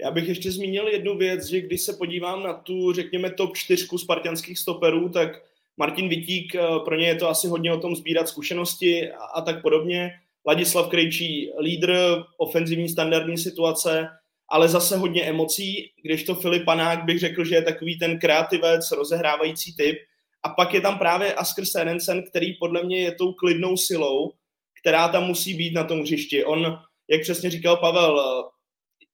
Já 0.00 0.10
bych 0.10 0.28
ještě 0.28 0.52
zmínil 0.52 0.88
jednu 0.88 1.16
věc, 1.16 1.46
že 1.46 1.60
když 1.60 1.80
se 1.80 1.92
podívám 1.92 2.42
na 2.42 2.54
tu, 2.54 2.92
řekněme, 2.92 3.30
top 3.30 3.56
čtyřku 3.56 3.98
spartianských 3.98 4.58
stoperů, 4.58 5.08
tak 5.08 5.42
Martin 5.76 6.08
Vitík, 6.08 6.56
pro 6.84 6.96
ně 6.96 7.06
je 7.06 7.14
to 7.14 7.28
asi 7.28 7.48
hodně 7.48 7.72
o 7.72 7.80
tom 7.80 7.96
sbírat 7.96 8.28
zkušenosti 8.28 9.10
a, 9.10 9.24
a 9.24 9.40
tak 9.40 9.62
podobně. 9.62 10.10
Ladislav 10.46 10.88
Krejčí, 10.88 11.50
lídr, 11.60 11.94
ofenzivní 12.36 12.88
standardní 12.88 13.38
situace, 13.38 14.08
ale 14.48 14.68
zase 14.68 14.96
hodně 14.96 15.22
emocí, 15.22 15.92
když 16.02 16.24
to 16.24 16.34
Filip 16.34 16.64
Panák 16.64 17.04
bych 17.04 17.18
řekl, 17.18 17.44
že 17.44 17.54
je 17.54 17.62
takový 17.62 17.98
ten 17.98 18.18
kreativec, 18.18 18.90
rozehrávající 18.90 19.76
typ. 19.76 19.98
A 20.42 20.48
pak 20.48 20.74
je 20.74 20.80
tam 20.80 20.98
právě 20.98 21.34
Asker 21.34 21.64
Serensen, 21.64 22.22
který 22.22 22.54
podle 22.54 22.82
mě 22.82 23.00
je 23.00 23.12
tou 23.12 23.32
klidnou 23.32 23.76
silou, 23.76 24.32
která 24.80 25.08
tam 25.08 25.24
musí 25.24 25.54
být 25.54 25.74
na 25.74 25.84
tom 25.84 26.00
hřišti. 26.00 26.44
On, 26.44 26.78
jak 27.08 27.20
přesně 27.20 27.50
říkal 27.50 27.76
Pavel, 27.76 28.44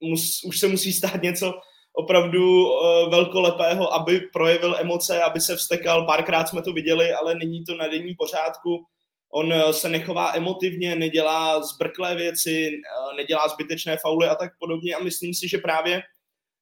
mus, 0.00 0.45
už 0.45 0.59
se 0.59 0.69
musí 0.69 0.92
stát 0.92 1.23
něco 1.23 1.54
opravdu 1.92 2.64
uh, 2.64 3.11
velkolepého, 3.11 3.95
aby 3.95 4.21
projevil 4.21 4.76
emoce, 4.78 5.23
aby 5.23 5.40
se 5.40 5.57
vstekal. 5.57 6.07
Párkrát 6.07 6.49
jsme 6.49 6.62
to 6.62 6.73
viděli, 6.73 7.12
ale 7.12 7.35
není 7.35 7.64
to 7.64 7.75
na 7.75 7.88
denní 7.88 8.14
pořádku. 8.14 8.85
On 9.33 9.52
uh, 9.52 9.71
se 9.71 9.88
nechová 9.88 10.33
emotivně, 10.35 10.97
nedělá 10.97 11.62
zbrklé 11.62 12.14
věci, 12.14 12.71
uh, 12.71 13.16
nedělá 13.16 13.49
zbytečné 13.49 13.97
fauly 13.97 14.28
a 14.28 14.35
tak 14.35 14.52
podobně 14.59 14.95
a 14.95 15.02
myslím 15.02 15.35
si, 15.35 15.49
že 15.49 15.59
právě 15.59 16.02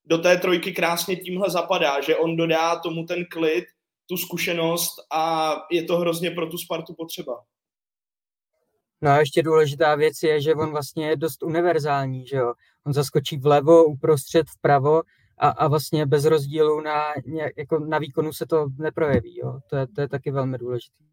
do 0.04 0.18
té 0.18 0.36
trojky 0.36 0.72
krásně 0.72 1.16
tímhle 1.16 1.50
zapadá, 1.50 2.00
že 2.00 2.16
on 2.16 2.36
dodá 2.36 2.78
tomu 2.78 3.04
ten 3.04 3.24
klid, 3.30 3.64
tu 4.08 4.16
zkušenost 4.16 4.94
a 5.12 5.54
je 5.70 5.82
to 5.82 5.96
hrozně 5.96 6.30
pro 6.30 6.46
tu 6.46 6.58
Spartu 6.58 6.94
potřeba. 6.94 7.44
No 9.02 9.10
a 9.10 9.18
ještě 9.18 9.42
důležitá 9.42 9.94
věc 9.94 10.22
je, 10.22 10.40
že 10.40 10.54
on 10.54 10.70
vlastně 10.70 11.08
je 11.08 11.16
dost 11.16 11.42
univerzální, 11.42 12.26
že 12.26 12.36
jo. 12.36 12.54
On 12.86 12.92
zaskočí 12.92 13.36
vlevo, 13.36 13.84
uprostřed, 13.84 14.46
vpravo 14.58 15.02
a, 15.38 15.48
a 15.48 15.68
vlastně 15.68 16.06
bez 16.06 16.24
rozdílu 16.24 16.80
na, 16.80 17.04
jako 17.56 17.78
na 17.78 17.98
výkonu 17.98 18.32
se 18.32 18.46
to 18.46 18.66
neprojeví, 18.78 19.38
jo. 19.38 19.60
To 19.70 19.76
je, 19.76 19.86
to 19.86 20.00
je 20.00 20.08
taky 20.08 20.30
velmi 20.30 20.58
důležité. 20.58 21.04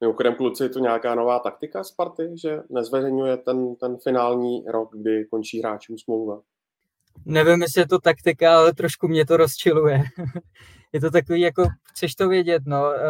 Mimochodem, 0.00 0.34
kluci, 0.34 0.62
je 0.62 0.68
to 0.68 0.78
nějaká 0.78 1.14
nová 1.14 1.38
taktika 1.38 1.84
Sparty, 1.84 2.22
že 2.42 2.60
nezveřejňuje 2.70 3.36
ten, 3.36 3.76
ten 3.76 3.96
finální 3.96 4.64
rok, 4.68 4.90
kdy 4.96 5.24
končí 5.24 5.60
hráčům 5.60 5.98
smlouva? 5.98 6.40
Nevím, 7.24 7.62
jestli 7.62 7.80
je 7.80 7.88
to 7.88 7.98
taktika, 7.98 8.58
ale 8.58 8.74
trošku 8.74 9.08
mě 9.08 9.26
to 9.26 9.36
rozčiluje. 9.36 10.02
je 10.92 11.00
to 11.00 11.10
takový, 11.10 11.40
jako 11.40 11.68
chceš 11.82 12.14
to 12.14 12.28
vědět, 12.28 12.62
no. 12.66 12.92
E, 12.92 13.00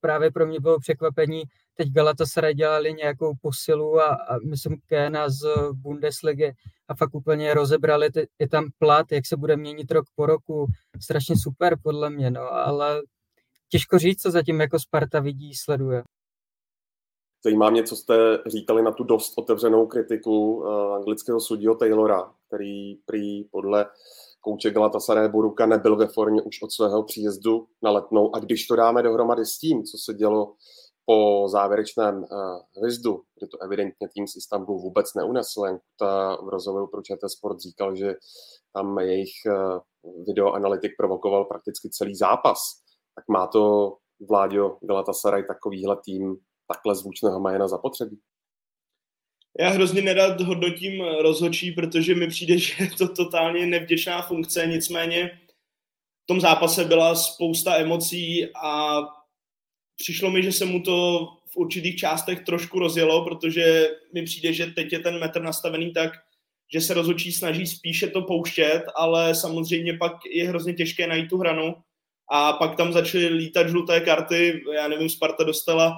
právě 0.00 0.30
pro 0.30 0.46
mě 0.46 0.60
bylo 0.60 0.78
překvapení, 0.78 1.42
teď 1.74 1.88
Galatasaray 1.88 2.54
dělali 2.54 2.94
nějakou 2.94 3.32
posilu 3.42 4.00
a, 4.00 4.14
a 4.14 4.38
myslím 4.38 4.76
Kéna 4.86 5.28
z 5.28 5.46
Bundesligy 5.72 6.52
a 6.88 6.94
fakt 6.94 7.14
úplně 7.14 7.54
rozebrali, 7.54 8.10
ty, 8.10 8.28
je 8.38 8.48
tam 8.48 8.68
plat, 8.78 9.12
jak 9.12 9.26
se 9.26 9.36
bude 9.36 9.56
měnit 9.56 9.90
rok 9.90 10.04
po 10.16 10.26
roku, 10.26 10.66
strašně 11.02 11.34
super 11.38 11.76
podle 11.82 12.10
mě, 12.10 12.30
no, 12.30 12.52
ale 12.52 13.02
těžko 13.68 13.98
říct, 13.98 14.22
co 14.22 14.30
zatím 14.30 14.60
jako 14.60 14.78
Sparta 14.78 15.20
vidí, 15.20 15.54
sleduje. 15.54 16.02
Zajímá 17.44 17.70
mě, 17.70 17.82
co 17.82 17.96
jste 17.96 18.38
říkali 18.46 18.82
na 18.82 18.92
tu 18.92 19.04
dost 19.04 19.32
otevřenou 19.36 19.86
kritiku 19.86 20.56
uh, 20.56 20.94
anglického 20.94 21.40
sudího 21.40 21.74
Taylora, 21.74 22.34
který 22.46 22.94
prý 22.94 23.44
podle 23.44 23.86
kouče 24.40 24.70
Galatasaray 24.70 25.28
Boruka 25.28 25.66
nebyl 25.66 25.96
ve 25.96 26.06
formě 26.06 26.42
už 26.42 26.62
od 26.62 26.72
svého 26.72 27.02
příjezdu 27.02 27.66
na 27.82 27.90
letnou. 27.90 28.34
A 28.34 28.38
když 28.38 28.66
to 28.66 28.76
dáme 28.76 29.02
dohromady 29.02 29.46
s 29.46 29.58
tím, 29.58 29.84
co 29.84 29.98
se 29.98 30.14
dělo 30.14 30.54
po 31.06 31.44
závěrečném 31.48 32.16
uh, 32.16 32.28
hvizdu, 32.82 33.22
kdy 33.38 33.48
to 33.48 33.62
evidentně 33.62 34.08
tým 34.14 34.26
z 34.26 34.36
Istanbulu 34.36 34.78
vůbec 34.78 35.14
neunesl, 35.14 35.78
ta 35.98 36.36
v 36.36 36.48
rozhovoru 36.48 36.86
pro 36.86 37.02
ČT 37.02 37.30
Sport 37.30 37.60
říkal, 37.60 37.96
že 37.96 38.14
tam 38.72 38.98
jejich 38.98 39.32
uh, 39.46 39.78
videoanalytik 40.26 40.92
provokoval 40.98 41.44
prakticky 41.44 41.90
celý 41.90 42.16
zápas, 42.16 42.58
tak 43.14 43.24
má 43.28 43.46
to 43.46 43.96
Vláďo 44.28 44.78
Galatasaray 44.82 45.44
takovýhle 45.44 45.96
tým 46.04 46.36
takhle 46.68 46.94
zvučného 46.94 47.40
jména 47.40 47.68
zapotřebí? 47.68 48.20
Já 49.60 49.68
hrozně 49.68 50.02
nerad 50.02 50.40
hodnotím 50.40 51.04
rozhodčí, 51.04 51.72
protože 51.72 52.14
mi 52.14 52.28
přijde, 52.28 52.58
že 52.58 52.84
je 52.84 52.90
to 52.90 53.08
totálně 53.08 53.66
nevděčná 53.66 54.22
funkce, 54.22 54.66
nicméně 54.66 55.40
v 56.22 56.26
tom 56.26 56.40
zápase 56.40 56.84
byla 56.84 57.14
spousta 57.14 57.76
emocí 57.76 58.48
a 58.64 59.00
přišlo 59.96 60.30
mi, 60.30 60.42
že 60.42 60.52
se 60.52 60.64
mu 60.64 60.82
to 60.82 61.28
v 61.46 61.56
určitých 61.56 61.96
částech 61.96 62.40
trošku 62.40 62.78
rozjelo, 62.78 63.24
protože 63.24 63.90
mi 64.14 64.22
přijde, 64.22 64.52
že 64.52 64.66
teď 64.66 64.92
je 64.92 64.98
ten 64.98 65.20
metr 65.20 65.42
nastavený 65.42 65.92
tak, 65.92 66.12
že 66.72 66.80
se 66.80 66.94
rozhodčí 66.94 67.32
snaží 67.32 67.66
spíše 67.66 68.06
to 68.08 68.22
pouštět, 68.22 68.82
ale 68.96 69.34
samozřejmě 69.34 69.96
pak 69.96 70.12
je 70.30 70.48
hrozně 70.48 70.74
těžké 70.74 71.06
najít 71.06 71.30
tu 71.30 71.38
hranu. 71.38 71.74
A 72.30 72.52
pak 72.52 72.76
tam 72.76 72.92
začaly 72.92 73.28
lítat 73.28 73.68
žluté 73.68 74.00
karty, 74.00 74.62
já 74.74 74.88
nevím, 74.88 75.08
Sparta 75.08 75.44
dostala 75.44 75.92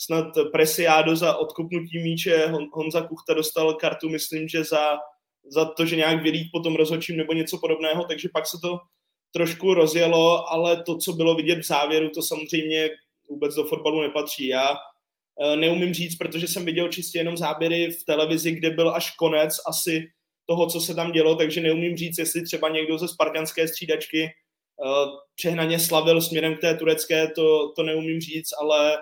snad 0.00 0.26
Presiádo 0.52 1.16
za 1.16 1.36
odkopnutí 1.36 1.98
míče, 1.98 2.52
Honza 2.72 3.00
Kuchta 3.02 3.34
dostal 3.34 3.74
kartu, 3.74 4.08
myslím, 4.08 4.48
že 4.48 4.64
za, 4.64 4.98
za 5.50 5.64
to, 5.64 5.86
že 5.86 5.96
nějak 5.96 6.22
vylít 6.22 6.48
potom 6.52 6.76
rozhodčím 6.76 7.16
nebo 7.16 7.32
něco 7.32 7.58
podobného, 7.58 8.04
takže 8.04 8.28
pak 8.32 8.46
se 8.46 8.58
to 8.62 8.78
trošku 9.32 9.74
rozjelo, 9.74 10.52
ale 10.52 10.82
to, 10.82 10.98
co 10.98 11.12
bylo 11.12 11.34
vidět 11.34 11.58
v 11.58 11.66
závěru, 11.66 12.10
to 12.10 12.22
samozřejmě 12.22 12.90
vůbec 13.28 13.54
do 13.54 13.64
fotbalu 13.64 14.02
nepatří. 14.02 14.46
Já 14.46 14.76
e, 15.42 15.56
neumím 15.56 15.94
říct, 15.94 16.16
protože 16.16 16.48
jsem 16.48 16.64
viděl 16.64 16.88
čistě 16.88 17.18
jenom 17.18 17.36
záběry 17.36 17.90
v 17.90 18.04
televizi, 18.04 18.52
kde 18.52 18.70
byl 18.70 18.94
až 18.94 19.16
konec 19.16 19.56
asi 19.68 20.10
toho, 20.46 20.66
co 20.66 20.80
se 20.80 20.94
tam 20.94 21.12
dělo, 21.12 21.34
takže 21.34 21.60
neumím 21.60 21.96
říct, 21.96 22.18
jestli 22.18 22.42
třeba 22.42 22.68
někdo 22.68 22.98
ze 22.98 23.08
spartanské 23.08 23.68
střídačky 23.68 24.24
e, 24.24 24.30
přehnaně 25.34 25.80
slavil 25.80 26.22
směrem 26.22 26.56
k 26.56 26.60
té 26.60 26.74
turecké, 26.74 27.28
to, 27.28 27.72
to 27.76 27.82
neumím 27.82 28.20
říct, 28.20 28.50
ale 28.60 28.98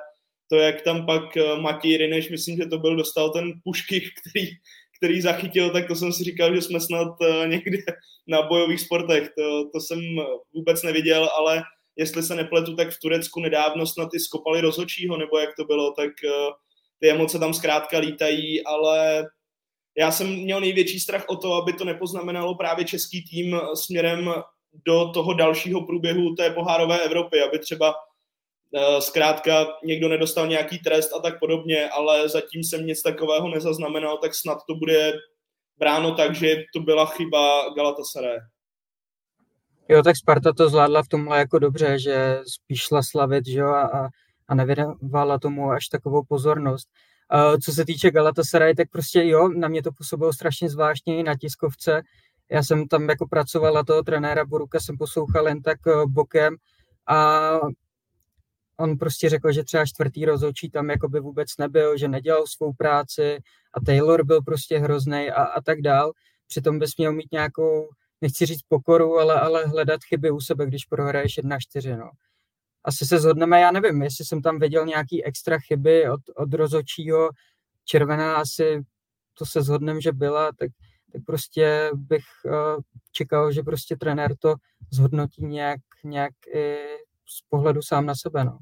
to, 0.48 0.56
jak 0.56 0.82
tam 0.82 1.06
pak 1.06 1.36
e, 1.36 1.56
Matěj 1.56 1.96
Rineš, 1.96 2.30
myslím, 2.30 2.56
že 2.56 2.66
to 2.66 2.78
byl, 2.78 2.96
dostal 2.96 3.30
ten 3.30 3.52
pušky, 3.64 4.00
který, 4.20 4.46
který 4.98 5.20
zachytil, 5.20 5.70
tak 5.70 5.88
to 5.88 5.94
jsem 5.94 6.12
si 6.12 6.24
říkal, 6.24 6.54
že 6.54 6.62
jsme 6.62 6.80
snad 6.80 7.08
někde 7.46 7.78
na 8.26 8.42
bojových 8.42 8.80
sportech. 8.80 9.28
To, 9.38 9.70
to 9.72 9.80
jsem 9.80 10.00
vůbec 10.54 10.82
neviděl, 10.82 11.28
ale 11.38 11.62
jestli 11.96 12.22
se 12.22 12.34
nepletu, 12.34 12.76
tak 12.76 12.90
v 12.90 13.00
Turecku 13.00 13.40
nedávno 13.40 13.86
snad 13.86 14.08
i 14.14 14.20
skopali 14.20 14.60
rozhočího, 14.60 15.16
nebo 15.16 15.38
jak 15.38 15.50
to 15.56 15.64
bylo, 15.64 15.92
tak 15.92 16.10
uh, 16.24 16.54
ty 17.00 17.10
emoce 17.10 17.38
tam 17.38 17.54
zkrátka 17.54 17.98
lítají, 17.98 18.64
ale 18.64 19.26
já 19.98 20.12
jsem 20.12 20.34
měl 20.36 20.60
největší 20.60 21.00
strach 21.00 21.24
o 21.28 21.36
to, 21.36 21.54
aby 21.54 21.72
to 21.72 21.84
nepoznamenalo 21.84 22.54
právě 22.54 22.84
český 22.84 23.24
tým 23.24 23.54
eh, 23.54 23.76
směrem 23.76 24.34
do 24.86 25.10
toho 25.14 25.34
dalšího 25.34 25.86
průběhu 25.86 26.34
té 26.34 26.50
pohárové 26.50 27.00
Evropy, 27.00 27.40
aby 27.42 27.58
třeba 27.58 27.94
uh, 27.94 28.98
zkrátka 28.98 29.66
někdo 29.84 30.08
nedostal 30.08 30.46
nějaký 30.46 30.78
trest 30.78 31.12
a 31.12 31.20
tak 31.20 31.38
podobně, 31.38 31.88
ale 31.88 32.28
zatím 32.28 32.64
jsem 32.64 32.86
nic 32.86 33.02
takového 33.02 33.48
nezaznamenal, 33.48 34.18
tak 34.18 34.34
snad 34.34 34.58
to 34.68 34.74
bude 34.74 35.12
bráno 35.78 36.14
tak, 36.14 36.34
že 36.34 36.64
to 36.74 36.80
byla 36.80 37.06
chyba 37.06 37.68
Galatasaray. 37.76 38.38
Jo, 39.88 40.02
tak 40.02 40.16
Sparta 40.16 40.52
to 40.52 40.68
zvládla 40.68 41.02
v 41.02 41.08
tomhle 41.08 41.38
jako 41.38 41.58
dobře, 41.58 41.98
že 41.98 42.40
spíš 42.46 42.80
šla 42.80 43.02
slavit, 43.02 43.46
že 43.46 43.58
jo, 43.58 43.68
a, 43.68 44.08
a 44.48 44.54
nevěnovala 44.54 45.38
tomu 45.38 45.70
až 45.70 45.88
takovou 45.88 46.22
pozornost. 46.28 46.88
Uh, 47.34 47.56
co 47.64 47.72
se 47.72 47.84
týče 47.84 48.10
Galatasaray, 48.10 48.74
tak 48.74 48.90
prostě 48.90 49.24
jo, 49.24 49.48
na 49.48 49.68
mě 49.68 49.82
to 49.82 49.92
působilo 49.92 50.32
strašně 50.32 50.70
zvláštně 50.70 51.18
i 51.18 51.22
na 51.22 51.34
tiskovce. 51.36 52.02
Já 52.50 52.62
jsem 52.62 52.88
tam 52.88 53.08
jako 53.08 53.28
pracovala 53.28 53.84
toho 53.84 54.02
trenéra 54.02 54.44
Boruka, 54.44 54.80
jsem 54.80 54.96
poslouchal 54.96 55.48
jen 55.48 55.62
tak 55.62 55.78
uh, 55.86 56.04
bokem 56.04 56.56
a 57.06 57.50
on 58.76 58.98
prostě 58.98 59.28
řekl, 59.28 59.52
že 59.52 59.64
třeba 59.64 59.86
čtvrtý 59.86 60.24
rozhodčí 60.24 60.70
tam 60.70 60.90
jako 60.90 61.08
by 61.08 61.20
vůbec 61.20 61.48
nebyl, 61.58 61.98
že 61.98 62.08
nedělal 62.08 62.46
svou 62.46 62.72
práci 62.72 63.38
a 63.74 63.80
Taylor 63.80 64.24
byl 64.24 64.42
prostě 64.42 64.78
hrozný 64.78 65.30
a, 65.30 65.42
a 65.42 65.60
tak 65.60 65.80
dál. 65.80 66.12
Přitom 66.46 66.78
bys 66.78 66.96
měl 66.96 67.12
mít 67.12 67.32
nějakou, 67.32 67.88
nechci 68.20 68.46
říct 68.46 68.62
pokoru, 68.68 69.18
ale, 69.18 69.40
ale 69.40 69.66
hledat 69.66 70.00
chyby 70.04 70.30
u 70.30 70.40
sebe, 70.40 70.66
když 70.66 70.84
prohraješ 70.84 71.38
1-4, 71.38 71.98
no. 71.98 72.10
Asi 72.84 73.06
se 73.06 73.20
zhodneme, 73.20 73.60
já 73.60 73.70
nevím, 73.70 74.02
jestli 74.02 74.24
jsem 74.24 74.42
tam 74.42 74.58
viděl 74.58 74.86
nějaký 74.86 75.24
extra 75.24 75.58
chyby 75.58 76.10
od, 76.10 76.20
od 76.36 76.54
rozhodčího, 76.54 77.30
červená 77.84 78.36
asi, 78.36 78.82
to 79.38 79.46
se 79.46 79.62
zhodnem, 79.62 80.00
že 80.00 80.12
byla, 80.12 80.52
tak, 80.52 80.70
tak 81.12 81.22
prostě 81.26 81.90
bych 81.94 82.24
uh, 82.44 82.82
čekal, 83.12 83.52
že 83.52 83.62
prostě 83.62 83.96
trenér 83.96 84.36
to 84.36 84.54
zhodnotí 84.92 85.44
nějak, 85.44 85.80
nějak 86.04 86.32
i 86.54 86.76
z 87.28 87.42
pohledu 87.48 87.82
sám 87.82 88.06
na 88.06 88.14
sebe, 88.14 88.44
no. 88.44 88.58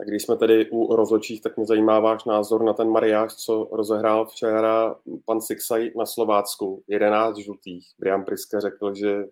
A 0.00 0.04
když 0.04 0.22
jsme 0.22 0.36
tedy 0.36 0.70
u 0.70 0.96
rozhodčích, 0.96 1.42
tak 1.42 1.56
mě 1.56 1.66
zajímá 1.66 2.00
váš 2.00 2.24
názor 2.24 2.64
na 2.64 2.72
ten 2.72 2.90
mariáž, 2.90 3.34
co 3.34 3.68
rozehrál 3.72 4.26
včera 4.26 4.96
pan 5.24 5.40
Sixaj 5.40 5.90
na 5.96 6.06
Slovácku. 6.06 6.84
11 6.88 7.36
žlutých. 7.36 7.86
Brian 7.98 8.24
Priske 8.24 8.60
řekl, 8.60 8.94
že 8.94 9.24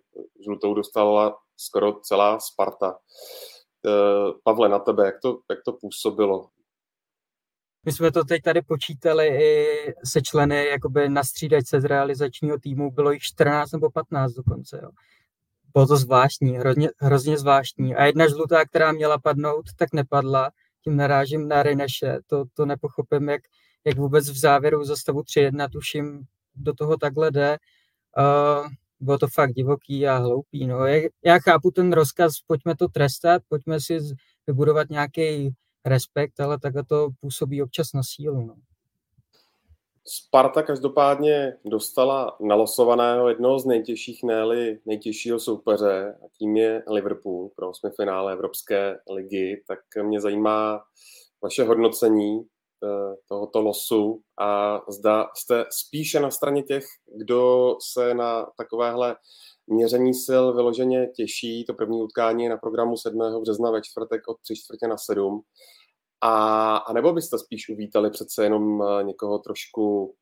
žlutou 0.43 0.73
dostala 0.73 1.37
skoro 1.57 1.99
celá 1.99 2.39
Sparta. 2.39 2.99
Eh, 3.85 4.33
Pavle, 4.43 4.69
na 4.69 4.79
tebe, 4.79 5.05
jak 5.05 5.19
to, 5.21 5.39
jak 5.49 5.59
to 5.65 5.73
působilo? 5.73 6.49
My 7.85 7.91
jsme 7.91 8.11
to 8.11 8.23
teď 8.23 8.41
tady 8.41 8.61
počítali 8.61 9.27
i 9.27 9.65
se 10.05 10.21
členy 10.21 10.67
jakoby 10.67 11.09
na 11.09 11.23
střídačce 11.23 11.81
z 11.81 11.85
realizačního 11.85 12.59
týmu, 12.59 12.91
bylo 12.91 13.11
jich 13.11 13.21
14 13.21 13.71
nebo 13.71 13.89
15 13.89 14.33
dokonce. 14.33 14.79
Jo. 14.83 14.89
Bylo 15.73 15.87
to 15.87 15.97
zvláštní, 15.97 16.57
hrozně, 16.57 16.89
hrozně 16.97 17.37
zvláštní. 17.37 17.95
A 17.95 18.05
jedna 18.05 18.27
žlutá, 18.27 18.65
která 18.65 18.91
měla 18.91 19.17
padnout, 19.17 19.65
tak 19.77 19.93
nepadla. 19.93 20.51
Tím 20.83 20.95
narážím 20.95 21.47
na 21.47 21.63
Rineše. 21.63 22.19
To, 22.27 22.45
to 22.53 22.65
nepochopím, 22.65 23.29
jak, 23.29 23.41
jak 23.85 23.97
vůbec 23.97 24.29
v 24.29 24.37
závěru 24.37 24.83
za 24.83 24.95
stavu 24.95 25.21
3-1 25.21 25.69
tuším 25.69 26.23
do 26.55 26.73
toho 26.73 26.97
takhle 26.97 27.31
jde. 27.31 27.57
Uh, 28.17 28.67
bylo 28.99 29.17
to 29.17 29.27
fakt 29.27 29.53
divoký 29.53 30.07
a 30.07 30.17
hloupý. 30.17 30.67
No. 30.67 30.85
Já 31.25 31.39
chápu 31.39 31.71
ten 31.71 31.93
rozkaz, 31.93 32.33
pojďme 32.47 32.75
to 32.75 32.87
trestat, 32.87 33.43
pojďme 33.49 33.79
si 33.79 33.99
vybudovat 34.47 34.89
nějaký 34.89 35.55
respekt, 35.85 36.39
ale 36.39 36.59
takhle 36.59 36.83
to 36.83 37.09
působí 37.19 37.61
občas 37.63 37.93
na 37.93 38.01
sílu. 38.03 38.45
No. 38.45 38.55
Sparta 40.07 40.63
každopádně 40.63 41.57
dostala 41.65 42.37
nalosovaného 42.41 43.29
jednoho 43.29 43.59
z 43.59 43.65
nejtěžších, 43.65 44.23
ne 44.23 44.45
nejtěžšího 44.85 45.39
soupeře, 45.39 46.17
a 46.25 46.27
tím 46.37 46.57
je 46.57 46.83
Liverpool 46.87 47.49
pro 47.55 47.69
osmi 47.69 47.89
finále 47.95 48.33
Evropské 48.33 48.99
ligy. 49.09 49.63
Tak 49.67 49.79
mě 50.01 50.21
zajímá 50.21 50.83
vaše 51.43 51.63
hodnocení 51.63 52.39
eh, 52.39 53.15
tohoto 53.27 53.61
losu 53.61 54.21
a 54.39 54.81
zda 54.89 55.27
jste 55.35 55.65
spíše 55.69 56.19
na 56.19 56.31
straně 56.31 56.63
těch, 56.63 56.85
kdo 57.17 57.75
se 57.93 58.13
na 58.13 58.47
takovéhle 58.57 59.15
měření 59.67 60.13
sil 60.25 60.43
vyloženě 60.53 61.07
těší. 61.07 61.65
To 61.65 61.73
první 61.73 62.01
utkání 62.01 62.43
je 62.43 62.49
na 62.49 62.57
programu 62.57 62.97
7. 62.97 63.41
března 63.41 63.71
ve 63.71 63.81
čtvrtek 63.81 64.27
od 64.27 64.37
3 64.41 64.55
čtvrtě 64.55 64.87
na 64.87 64.97
7 64.97 65.43
a, 66.21 66.75
a 66.77 66.93
nebo 66.93 67.13
byste 67.13 67.39
spíš 67.39 67.69
uvítali 67.69 68.09
přece 68.09 68.43
jenom 68.43 68.83
eh, 68.83 69.03
někoho 69.03 69.39
trošku 69.39 70.15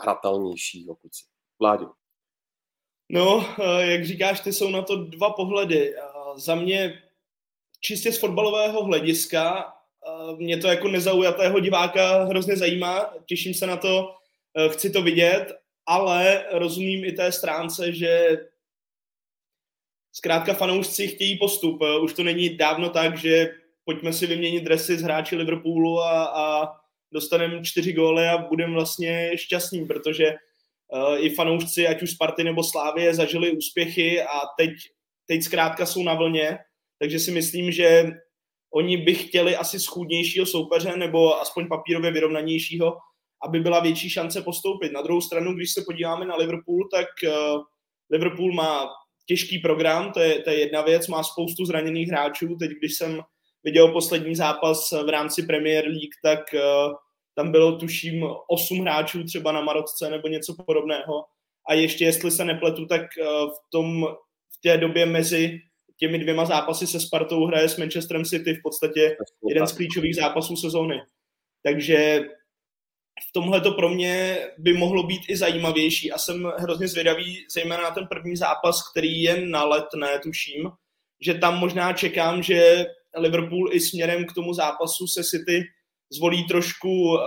hratelnějšího 0.00 0.94
kluci? 0.94 1.24
Vládě. 1.60 1.84
No, 3.08 3.46
eh, 3.60 3.86
jak 3.86 4.06
říkáš, 4.06 4.40
ty 4.40 4.52
jsou 4.52 4.70
na 4.70 4.82
to 4.82 4.96
dva 4.96 5.30
pohledy. 5.30 5.94
Za 6.36 6.54
mě 6.54 7.02
čistě 7.80 8.12
z 8.12 8.18
fotbalového 8.18 8.84
hlediska 8.84 9.74
eh, 10.06 10.36
mě 10.36 10.58
to 10.58 10.68
jako 10.68 10.88
nezaujatého 10.88 11.60
diváka 11.60 12.24
hrozně 12.24 12.56
zajímá, 12.56 13.14
těším 13.26 13.54
se 13.54 13.66
na 13.66 13.76
to, 13.76 14.14
chci 14.68 14.90
to 14.90 15.02
vidět, 15.02 15.46
ale 15.86 16.46
rozumím 16.52 17.04
i 17.04 17.12
té 17.12 17.32
stránce, 17.32 17.92
že 17.92 18.38
zkrátka 20.12 20.54
fanoušci 20.54 21.08
chtějí 21.08 21.38
postup. 21.38 21.82
Už 22.02 22.14
to 22.14 22.22
není 22.22 22.56
dávno 22.56 22.90
tak, 22.90 23.18
že 23.18 23.61
pojďme 23.84 24.12
si 24.12 24.26
vyměnit 24.26 24.64
dresy 24.64 24.96
z 24.96 25.02
hráči 25.02 25.36
Liverpoolu 25.36 26.00
a, 26.00 26.24
a 26.24 26.68
dostaneme 27.12 27.64
čtyři 27.64 27.92
góly 27.92 28.28
a 28.28 28.38
budeme 28.38 28.72
vlastně 28.72 29.30
šťastní, 29.34 29.86
protože 29.86 30.24
uh, 30.24 31.24
i 31.24 31.30
fanoušci, 31.30 31.86
ať 31.86 32.02
už 32.02 32.10
Sparty 32.10 32.44
nebo 32.44 32.64
Slávie, 32.64 33.14
zažili 33.14 33.56
úspěchy 33.56 34.22
a 34.22 34.40
teď, 34.58 34.70
teď 35.26 35.42
zkrátka 35.42 35.86
jsou 35.86 36.02
na 36.02 36.14
vlně, 36.14 36.58
takže 36.98 37.18
si 37.18 37.30
myslím, 37.30 37.72
že 37.72 38.10
oni 38.74 38.96
by 38.96 39.14
chtěli 39.14 39.56
asi 39.56 39.80
schůdnějšího 39.80 40.46
soupeře 40.46 40.96
nebo 40.96 41.40
aspoň 41.40 41.68
papírově 41.68 42.10
vyrovnanějšího, 42.10 42.96
aby 43.44 43.60
byla 43.60 43.80
větší 43.80 44.10
šance 44.10 44.42
postoupit. 44.42 44.92
Na 44.92 45.02
druhou 45.02 45.20
stranu, 45.20 45.54
když 45.54 45.72
se 45.72 45.82
podíváme 45.86 46.26
na 46.26 46.36
Liverpool, 46.36 46.88
tak 46.92 47.06
uh, 47.26 47.62
Liverpool 48.10 48.52
má 48.52 48.88
těžký 49.26 49.58
program, 49.58 50.12
to 50.12 50.20
je, 50.20 50.42
to 50.42 50.50
je 50.50 50.58
jedna 50.58 50.82
věc, 50.82 51.08
má 51.08 51.22
spoustu 51.22 51.64
zraněných 51.64 52.08
hráčů. 52.08 52.56
Teď, 52.60 52.70
když 52.70 52.94
jsem 52.94 53.22
viděl 53.64 53.88
poslední 53.88 54.34
zápas 54.34 54.92
v 54.92 55.08
rámci 55.08 55.42
Premier 55.42 55.84
League, 55.84 56.14
tak 56.22 56.40
uh, 56.54 56.94
tam 57.34 57.52
bylo 57.52 57.78
tuším 57.78 58.26
8 58.48 58.80
hráčů 58.80 59.24
třeba 59.24 59.52
na 59.52 59.60
Marocce 59.60 60.10
nebo 60.10 60.28
něco 60.28 60.54
podobného. 60.66 61.24
A 61.68 61.74
ještě, 61.74 62.04
jestli 62.04 62.30
se 62.30 62.44
nepletu, 62.44 62.86
tak 62.86 63.00
uh, 63.00 63.26
v, 63.50 63.58
tom, 63.72 64.06
v 64.58 64.60
té 64.62 64.76
době 64.76 65.06
mezi 65.06 65.60
těmi 65.96 66.18
dvěma 66.18 66.44
zápasy 66.44 66.86
se 66.86 67.00
Spartou 67.00 67.46
hraje 67.46 67.68
s 67.68 67.76
Manchesterem 67.76 68.24
City 68.24 68.54
v 68.54 68.62
podstatě 68.62 69.16
jeden 69.48 69.66
z 69.66 69.72
klíčových 69.72 70.16
zápasů 70.16 70.56
sezóny. 70.56 71.00
Takže 71.62 72.20
v 73.28 73.32
tomhle 73.32 73.60
to 73.60 73.72
pro 73.72 73.88
mě 73.88 74.38
by 74.58 74.72
mohlo 74.72 75.02
být 75.02 75.22
i 75.28 75.36
zajímavější 75.36 76.12
a 76.12 76.18
jsem 76.18 76.52
hrozně 76.58 76.88
zvědavý, 76.88 77.46
zejména 77.54 77.82
na 77.82 77.90
ten 77.90 78.06
první 78.06 78.36
zápas, 78.36 78.90
který 78.90 79.22
je 79.22 79.46
na 79.46 79.64
letné, 79.64 80.18
tuším, 80.22 80.70
že 81.20 81.34
tam 81.34 81.58
možná 81.58 81.92
čekám, 81.92 82.42
že 82.42 82.86
Liverpool 83.18 83.72
i 83.72 83.80
směrem 83.80 84.26
k 84.26 84.32
tomu 84.32 84.54
zápasu 84.54 85.06
se 85.06 85.24
City 85.24 85.64
zvolí 86.12 86.46
trošku 86.46 86.88
uh, 86.88 87.18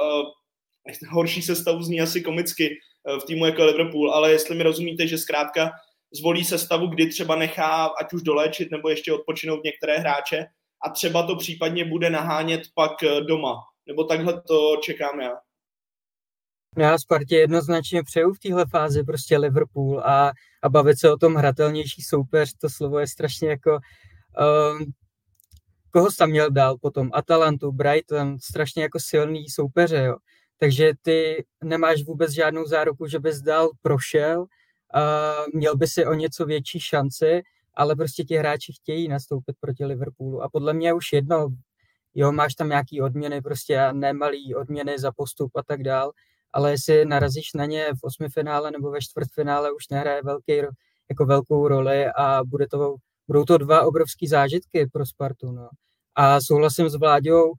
horší 1.10 1.42
sestavu, 1.42 1.84
zní 1.84 2.02
asi 2.02 2.22
komicky 2.22 2.70
uh, 2.70 3.20
v 3.20 3.26
týmu 3.26 3.46
jako 3.46 3.66
Liverpool, 3.66 4.12
ale 4.12 4.32
jestli 4.32 4.56
mi 4.56 4.64
rozumíte, 4.64 5.08
že 5.08 5.18
zkrátka 5.18 5.72
zvolí 6.14 6.46
sestavu, 6.46 6.88
kdy 6.88 7.08
třeba 7.08 7.36
nechá 7.36 7.86
ať 7.86 8.14
už 8.14 8.22
doléčit 8.22 8.72
nebo 8.72 8.90
ještě 8.90 9.14
odpočinout 9.14 9.64
některé 9.64 9.98
hráče 9.98 10.46
a 10.86 10.90
třeba 10.90 11.28
to 11.28 11.36
případně 11.36 11.86
bude 11.86 12.10
nahánět 12.10 12.62
pak 12.76 13.04
eh, 13.04 13.22
doma. 13.22 13.56
Nebo 13.88 14.04
takhle 14.04 14.42
to 14.42 14.78
čekám 14.84 15.20
já. 15.20 15.32
Já 16.78 16.98
Spartě 16.98 17.36
jednoznačně 17.36 18.04
přeju 18.04 18.34
v 18.34 18.40
téhle 18.40 18.66
fázi 18.72 19.04
prostě 19.04 19.38
Liverpool 19.38 20.00
a, 20.00 20.32
a 20.64 20.70
bavit 20.70 21.00
se 21.00 21.12
o 21.12 21.18
tom 21.18 21.36
hratelnější 21.36 22.02
soupeř, 22.02 22.54
to 22.62 22.70
slovo 22.70 23.00
je 23.00 23.08
strašně 23.08 23.50
jako 23.50 23.72
um, 23.72 24.86
koho 25.96 26.12
jsi 26.12 26.18
tam 26.18 26.30
měl 26.30 26.52
dál 26.52 26.78
potom? 26.78 27.10
Atalantu, 27.14 27.72
Brighton, 27.72 28.38
strašně 28.40 28.84
jako 28.84 29.00
silný 29.00 29.50
soupeře, 29.50 30.04
jo. 30.04 30.16
Takže 30.60 30.92
ty 31.02 31.46
nemáš 31.64 32.04
vůbec 32.04 32.32
žádnou 32.32 32.66
záruku, 32.66 33.08
že 33.08 33.20
bys 33.20 33.42
dál 33.42 33.70
prošel, 33.82 34.46
a 34.94 35.34
měl 35.54 35.76
by 35.78 35.88
si 35.88 36.06
o 36.06 36.14
něco 36.14 36.46
větší 36.46 36.80
šanci, 36.80 37.42
ale 37.74 37.96
prostě 37.96 38.24
ti 38.24 38.36
hráči 38.36 38.74
chtějí 38.74 39.08
nastoupit 39.08 39.56
proti 39.60 39.86
Liverpoolu 39.86 40.42
a 40.42 40.50
podle 40.50 40.74
mě 40.74 40.94
už 40.94 41.14
jedno, 41.14 41.48
jo, 42.16 42.32
máš 42.32 42.56
tam 42.56 42.70
nějaký 42.70 43.02
odměny, 43.02 43.42
prostě 43.42 43.94
nemalý 43.94 44.56
odměny 44.56 45.00
za 45.00 45.12
postup 45.12 45.52
a 45.56 45.64
tak 45.64 45.84
dál, 45.84 46.12
ale 46.54 46.72
jestli 46.72 47.06
narazíš 47.06 47.54
na 47.54 47.66
ně 47.66 47.88
v 47.94 48.04
osmi 48.04 48.30
finále 48.30 48.72
nebo 48.72 48.92
ve 48.92 49.02
čtvrtfinále, 49.02 49.72
už 49.72 49.90
nehraje 49.90 50.22
velký, 50.24 50.54
jako 51.10 51.26
velkou 51.26 51.68
roli 51.68 52.06
a 52.18 52.44
bude 52.44 52.68
to, 52.68 52.96
budou 53.28 53.44
to 53.44 53.58
dva 53.58 53.82
obrovský 53.82 54.28
zážitky 54.28 54.88
pro 54.94 55.06
Spartu. 55.06 55.52
No. 55.52 55.70
A 56.16 56.42
souhlasím 56.42 56.90
s 56.90 56.96
Vláďou, 56.96 57.54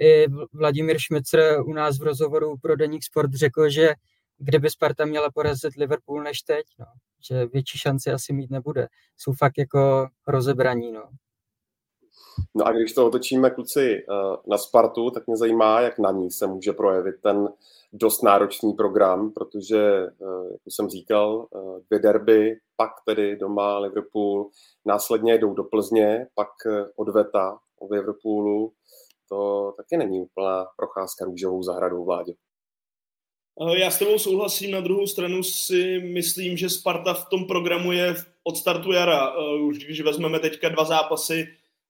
i 0.00 0.26
Vladimír 0.52 0.98
Šmicer 0.98 1.60
u 1.60 1.72
nás 1.72 1.98
v 1.98 2.02
rozhovoru 2.02 2.56
pro 2.62 2.76
Deník 2.76 3.04
Sport 3.04 3.34
řekl, 3.34 3.70
že 3.70 3.94
kdyby 4.38 4.70
Sparta 4.70 5.04
měla 5.04 5.30
porazit 5.30 5.76
Liverpool 5.76 6.22
než 6.22 6.42
teď, 6.42 6.66
no, 6.78 6.86
že 7.28 7.46
větší 7.46 7.78
šanci 7.78 8.10
asi 8.10 8.32
mít 8.32 8.50
nebude. 8.50 8.88
Jsou 9.16 9.32
fakt 9.32 9.58
jako 9.58 10.08
rozebraní. 10.26 10.92
No. 10.92 11.08
No 12.54 12.66
a 12.66 12.72
když 12.72 12.92
to 12.92 13.06
otočíme 13.06 13.50
kluci 13.50 14.04
na 14.46 14.58
Spartu, 14.58 15.10
tak 15.10 15.26
mě 15.26 15.36
zajímá, 15.36 15.80
jak 15.80 15.98
na 15.98 16.10
ní 16.10 16.30
se 16.30 16.46
může 16.46 16.72
projevit 16.72 17.14
ten 17.22 17.48
dost 17.92 18.22
náročný 18.22 18.72
program, 18.72 19.30
protože, 19.30 20.06
jak 20.50 20.60
jsem 20.68 20.88
říkal, 20.88 21.46
dvě 21.88 22.00
derby, 22.00 22.56
pak 22.76 22.90
tedy 23.06 23.36
doma 23.36 23.78
Liverpool, 23.78 24.50
následně 24.86 25.38
jdou 25.38 25.54
do 25.54 25.64
Plzně, 25.64 26.26
pak 26.34 26.48
odveta 26.96 27.58
v 27.88 27.92
Liverpoolu, 27.92 28.72
to 29.28 29.72
taky 29.76 29.96
není 29.96 30.20
úplná 30.20 30.66
procházka 30.76 31.24
růžovou 31.24 31.62
zahradou 31.62 32.04
vládě. 32.04 32.34
Eh, 33.60 33.78
já 33.78 33.90
s 33.90 33.98
tebou 33.98 34.18
souhlasím, 34.18 34.70
na 34.70 34.80
druhou 34.80 35.06
stranu 35.06 35.42
si 35.42 35.98
myslím, 35.98 36.56
že 36.56 36.70
Sparta 36.70 37.14
v 37.14 37.28
tom 37.28 37.46
programu 37.46 37.92
je 37.92 38.14
od 38.44 38.56
startu 38.56 38.92
jara. 38.92 39.28
Eh, 39.28 39.60
už 39.62 39.78
když 39.78 40.00
vezmeme 40.00 40.38
teďka 40.38 40.68
dva 40.68 40.84
zápasy 40.84 41.46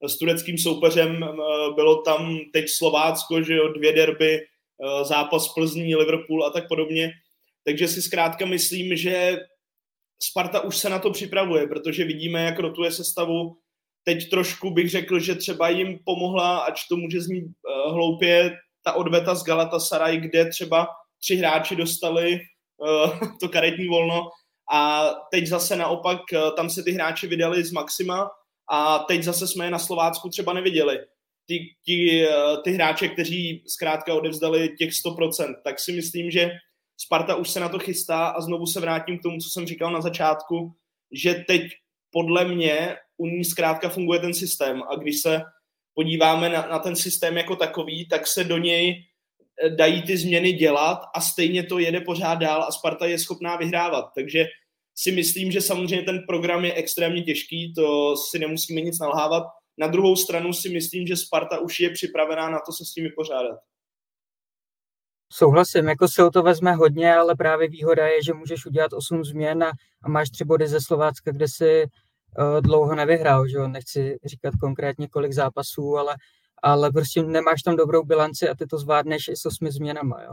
s 0.07 0.19
tureckým 0.19 0.59
soupeřem, 0.59 1.25
eh, 1.25 1.29
bylo 1.75 2.03
tam 2.03 2.39
teď 2.53 2.65
Slovácko, 2.69 3.43
že 3.43 3.55
jo, 3.55 3.69
dvě 3.69 3.93
derby, 3.93 4.41
zápas 5.03 5.55
Plzní, 5.55 5.97
Liverpool 5.97 6.45
a 6.45 6.51
tak 6.51 6.69
podobně. 6.69 7.11
Takže 7.65 7.89
si 7.89 8.03
zkrátka 8.03 8.47
myslím, 8.47 8.97
že 8.97 9.39
Sparta 10.23 10.61
už 10.61 10.77
se 10.77 10.89
na 10.89 10.99
to 10.99 11.11
připravuje, 11.11 11.67
protože 11.67 12.05
vidíme, 12.05 12.45
jak 12.45 12.59
rotuje 12.59 12.93
sestavu. 12.93 13.57
Teď 14.05 14.31
trošku 14.31 14.71
bych 14.71 14.91
řekl, 14.91 15.19
že 15.19 15.35
třeba 15.35 15.69
jim 15.69 15.99
pomohla, 16.05 16.59
ač 16.59 16.87
to 16.89 16.97
může 16.97 17.21
znít 17.21 17.45
hloupě, 17.91 18.57
ta 18.85 18.93
odveta 18.93 19.35
z 19.35 19.45
Galatasaray, 19.45 20.17
kde 20.17 20.51
třeba 20.51 20.87
tři 21.21 21.37
hráči 21.37 21.77
dostali 21.77 22.41
to 23.41 23.49
karetní 23.49 23.89
volno 23.89 24.23
a 24.73 25.11
teď 25.31 25.47
zase 25.47 25.77
naopak 25.77 26.21
tam 26.57 26.71
se 26.71 26.83
ty 26.83 26.93
hráči 26.93 27.27
vydali 27.27 27.65
z 27.65 27.73
Maxima 27.73 28.31
a 28.71 28.99
teď 28.99 29.23
zase 29.23 29.47
jsme 29.47 29.65
je 29.65 29.71
na 29.71 29.79
Slovácku 29.79 30.29
třeba 30.29 30.53
neviděli. 30.53 30.99
Ty, 31.47 31.59
ty, 31.85 32.29
uh, 32.29 32.63
ty 32.63 32.73
hráče, 32.73 33.09
kteří 33.09 33.65
zkrátka 33.67 34.15
odevzdali 34.15 34.69
těch 34.79 34.91
100%, 34.91 35.55
tak 35.65 35.81
si 35.81 35.93
myslím, 35.93 36.31
že 36.31 36.51
Sparta 36.97 37.35
už 37.37 37.51
se 37.51 37.61
na 37.61 37.69
to 37.69 37.79
chystá 37.79 38.27
a 38.27 38.41
znovu 38.41 38.67
se 38.67 38.81
vrátím 38.81 39.19
k 39.19 39.23
tomu, 39.23 39.39
co 39.39 39.49
jsem 39.49 39.67
říkal 39.67 39.93
na 39.93 40.01
začátku, 40.01 40.73
že 41.13 41.35
teď 41.35 41.63
podle 42.11 42.45
mě 42.45 42.97
u 43.17 43.27
ní 43.27 43.45
zkrátka 43.45 43.89
funguje 43.89 44.21
ten 44.21 44.35
systém 44.35 44.83
a 44.83 44.97
když 44.97 45.21
se 45.21 45.43
podíváme 45.95 46.49
na, 46.49 46.67
na 46.67 46.79
ten 46.79 46.97
systém 46.97 47.37
jako 47.37 47.57
takový, 47.57 48.09
tak 48.09 48.27
se 48.27 48.45
do 48.45 48.59
něj 48.59 49.05
dají 49.77 50.03
ty 50.03 50.17
změny 50.17 50.53
dělat 50.53 50.99
a 51.15 51.21
stejně 51.21 51.63
to 51.63 51.79
jede 51.79 52.01
pořád 52.01 52.35
dál 52.35 52.63
a 52.63 52.73
Sparta 52.73 53.07
je 53.07 53.19
schopná 53.19 53.57
vyhrávat. 53.57 54.05
Takže 54.15 54.47
si 55.01 55.13
myslím, 55.13 55.53
že 55.53 55.61
samozřejmě 55.61 56.05
ten 56.05 56.23
program 56.27 56.65
je 56.65 56.75
extrémně 56.75 57.23
těžký, 57.23 57.75
to 57.75 58.17
si 58.17 58.39
nemusíme 58.39 58.81
nic 58.81 58.99
nalhávat. 58.99 59.43
Na 59.79 59.87
druhou 59.87 60.17
stranu 60.17 60.53
si 60.53 60.69
myslím, 60.69 61.07
že 61.07 61.17
Sparta 61.17 61.59
už 61.59 61.81
je 61.81 61.91
připravená 61.91 62.51
na 62.51 62.59
to 62.67 62.73
se 62.73 62.85
s 62.85 62.93
tím 62.93 63.05
vypořádat. 63.05 63.59
Souhlasím, 65.33 65.89
jako 65.89 66.09
se 66.09 66.25
o 66.25 66.31
to 66.31 66.43
vezme 66.43 66.73
hodně, 66.73 67.15
ale 67.15 67.37
právě 67.37 67.69
výhoda 67.69 68.07
je, 68.07 68.23
že 68.23 68.35
můžeš 68.35 68.67
udělat 68.67 68.93
8 68.93 69.25
změn 69.25 69.65
a, 69.65 69.73
a 70.03 70.09
máš 70.09 70.31
tři 70.31 70.45
body 70.45 70.69
ze 70.69 70.81
Slovácka, 70.81 71.33
kde 71.33 71.49
si 71.49 71.85
uh, 71.85 72.61
dlouho 72.61 72.95
nevyhrál, 72.95 73.49
že 73.49 73.59
nechci 73.69 74.19
říkat 74.25 74.55
konkrétně 74.61 75.09
kolik 75.09 75.33
zápasů, 75.33 75.97
ale 75.97 76.17
ale 76.63 76.93
prostě 76.93 77.23
nemáš 77.23 77.63
tam 77.63 77.77
dobrou 77.77 78.05
bilanci 78.05 78.49
a 78.49 78.55
ty 78.55 78.67
to 78.67 78.79
zvládneš 78.79 79.29
i 79.29 79.37
s 79.37 79.47
osmi 79.47 79.73
změnama. 79.73 80.23
Jo. 80.23 80.33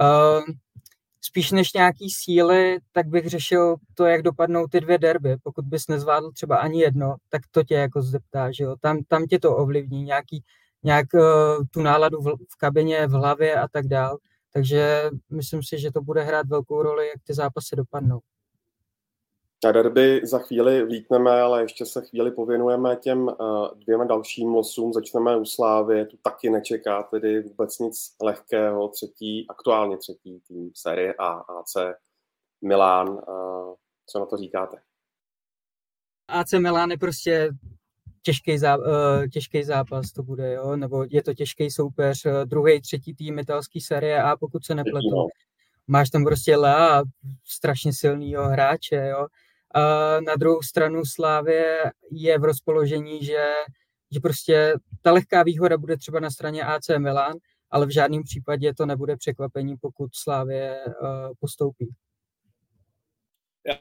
Uh, 0.00 0.44
spíš 1.34 1.50
než 1.50 1.72
nějaký 1.72 2.10
síly, 2.10 2.78
tak 2.92 3.06
bych 3.06 3.26
řešil 3.26 3.76
to, 3.94 4.04
jak 4.04 4.22
dopadnou 4.22 4.66
ty 4.66 4.80
dvě 4.80 4.98
derby. 4.98 5.36
Pokud 5.42 5.64
bys 5.64 5.88
nezvládl 5.88 6.30
třeba 6.32 6.56
ani 6.56 6.80
jedno, 6.80 7.16
tak 7.28 7.42
to 7.50 7.62
tě 7.62 7.74
jako 7.74 8.02
zeptá, 8.02 8.52
že 8.52 8.64
jo. 8.64 8.76
Tam, 8.80 8.98
tam 9.08 9.26
tě 9.26 9.38
to 9.38 9.56
ovlivní, 9.56 10.02
nějaký, 10.02 10.42
nějak 10.82 11.06
uh, 11.14 11.64
tu 11.70 11.82
náladu 11.82 12.18
v, 12.20 12.26
v 12.26 12.56
kabině, 12.58 13.06
v 13.06 13.10
hlavě 13.10 13.60
a 13.60 13.68
tak 13.68 13.86
dál. 13.88 14.18
Takže 14.52 15.10
myslím 15.32 15.62
si, 15.62 15.78
že 15.78 15.92
to 15.92 16.00
bude 16.00 16.22
hrát 16.22 16.46
velkou 16.46 16.82
roli, 16.82 17.08
jak 17.08 17.22
ty 17.26 17.34
zápasy 17.34 17.76
dopadnou. 17.76 18.20
Na 19.64 19.72
derby 19.72 20.20
za 20.24 20.38
chvíli 20.38 20.84
vlítneme, 20.84 21.40
ale 21.40 21.62
ještě 21.62 21.86
se 21.86 22.02
chvíli 22.02 22.30
pověnujeme 22.30 22.96
těm 22.96 23.22
uh, 23.26 23.34
dvěma 23.78 24.04
dalším 24.04 24.54
losům. 24.54 24.92
Začneme 24.92 25.36
u 25.36 25.44
Slávy, 25.44 26.06
tu 26.06 26.16
taky 26.16 26.50
nečeká 26.50 27.02
tedy 27.02 27.42
vůbec 27.42 27.78
nic 27.78 28.16
lehkého. 28.22 28.88
Třetí, 28.88 29.46
aktuálně 29.48 29.96
třetí 29.96 30.40
tým 30.48 30.70
série 30.74 31.14
A, 31.14 31.30
AC 31.30 31.74
Milán. 32.62 33.08
Uh, 33.08 33.74
co 34.06 34.18
na 34.18 34.26
to 34.26 34.36
říkáte? 34.36 34.76
AC 36.28 36.52
Milán 36.52 36.90
je 36.90 36.98
prostě 36.98 37.50
těžký, 38.22 38.58
zá, 38.58 38.76
uh, 38.76 38.84
těžký 39.32 39.64
zápas 39.64 40.12
to 40.12 40.22
bude, 40.22 40.52
jo? 40.52 40.76
nebo 40.76 41.04
je 41.10 41.22
to 41.22 41.34
těžký 41.34 41.70
soupeř, 41.70 42.24
uh, 42.24 42.32
druhý, 42.44 42.80
třetí 42.80 43.14
tým 43.14 43.38
italský 43.38 43.80
série 43.80 44.22
A, 44.22 44.36
pokud 44.36 44.64
se 44.64 44.74
nepletu. 44.74 45.10
No. 45.10 45.26
Máš 45.86 46.10
tam 46.10 46.24
prostě 46.24 46.56
Lea, 46.56 47.02
strašně 47.44 47.92
silného 47.92 48.48
hráče, 48.48 48.96
jo? 48.96 49.26
Na 50.26 50.36
druhou 50.38 50.62
stranu 50.62 51.02
Slávě 51.04 51.92
je 52.10 52.38
v 52.38 52.44
rozpoložení, 52.44 53.24
že, 53.24 53.52
že 54.12 54.20
prostě 54.20 54.74
ta 55.02 55.12
lehká 55.12 55.42
výhoda 55.42 55.78
bude 55.78 55.96
třeba 55.96 56.20
na 56.20 56.30
straně 56.30 56.64
AC 56.64 56.88
Milan, 56.98 57.32
ale 57.70 57.86
v 57.86 57.90
žádném 57.90 58.22
případě 58.22 58.74
to 58.74 58.86
nebude 58.86 59.16
překvapení, 59.16 59.76
pokud 59.80 60.10
Slávě 60.14 60.84
uh, 60.86 61.08
postoupí. 61.40 61.88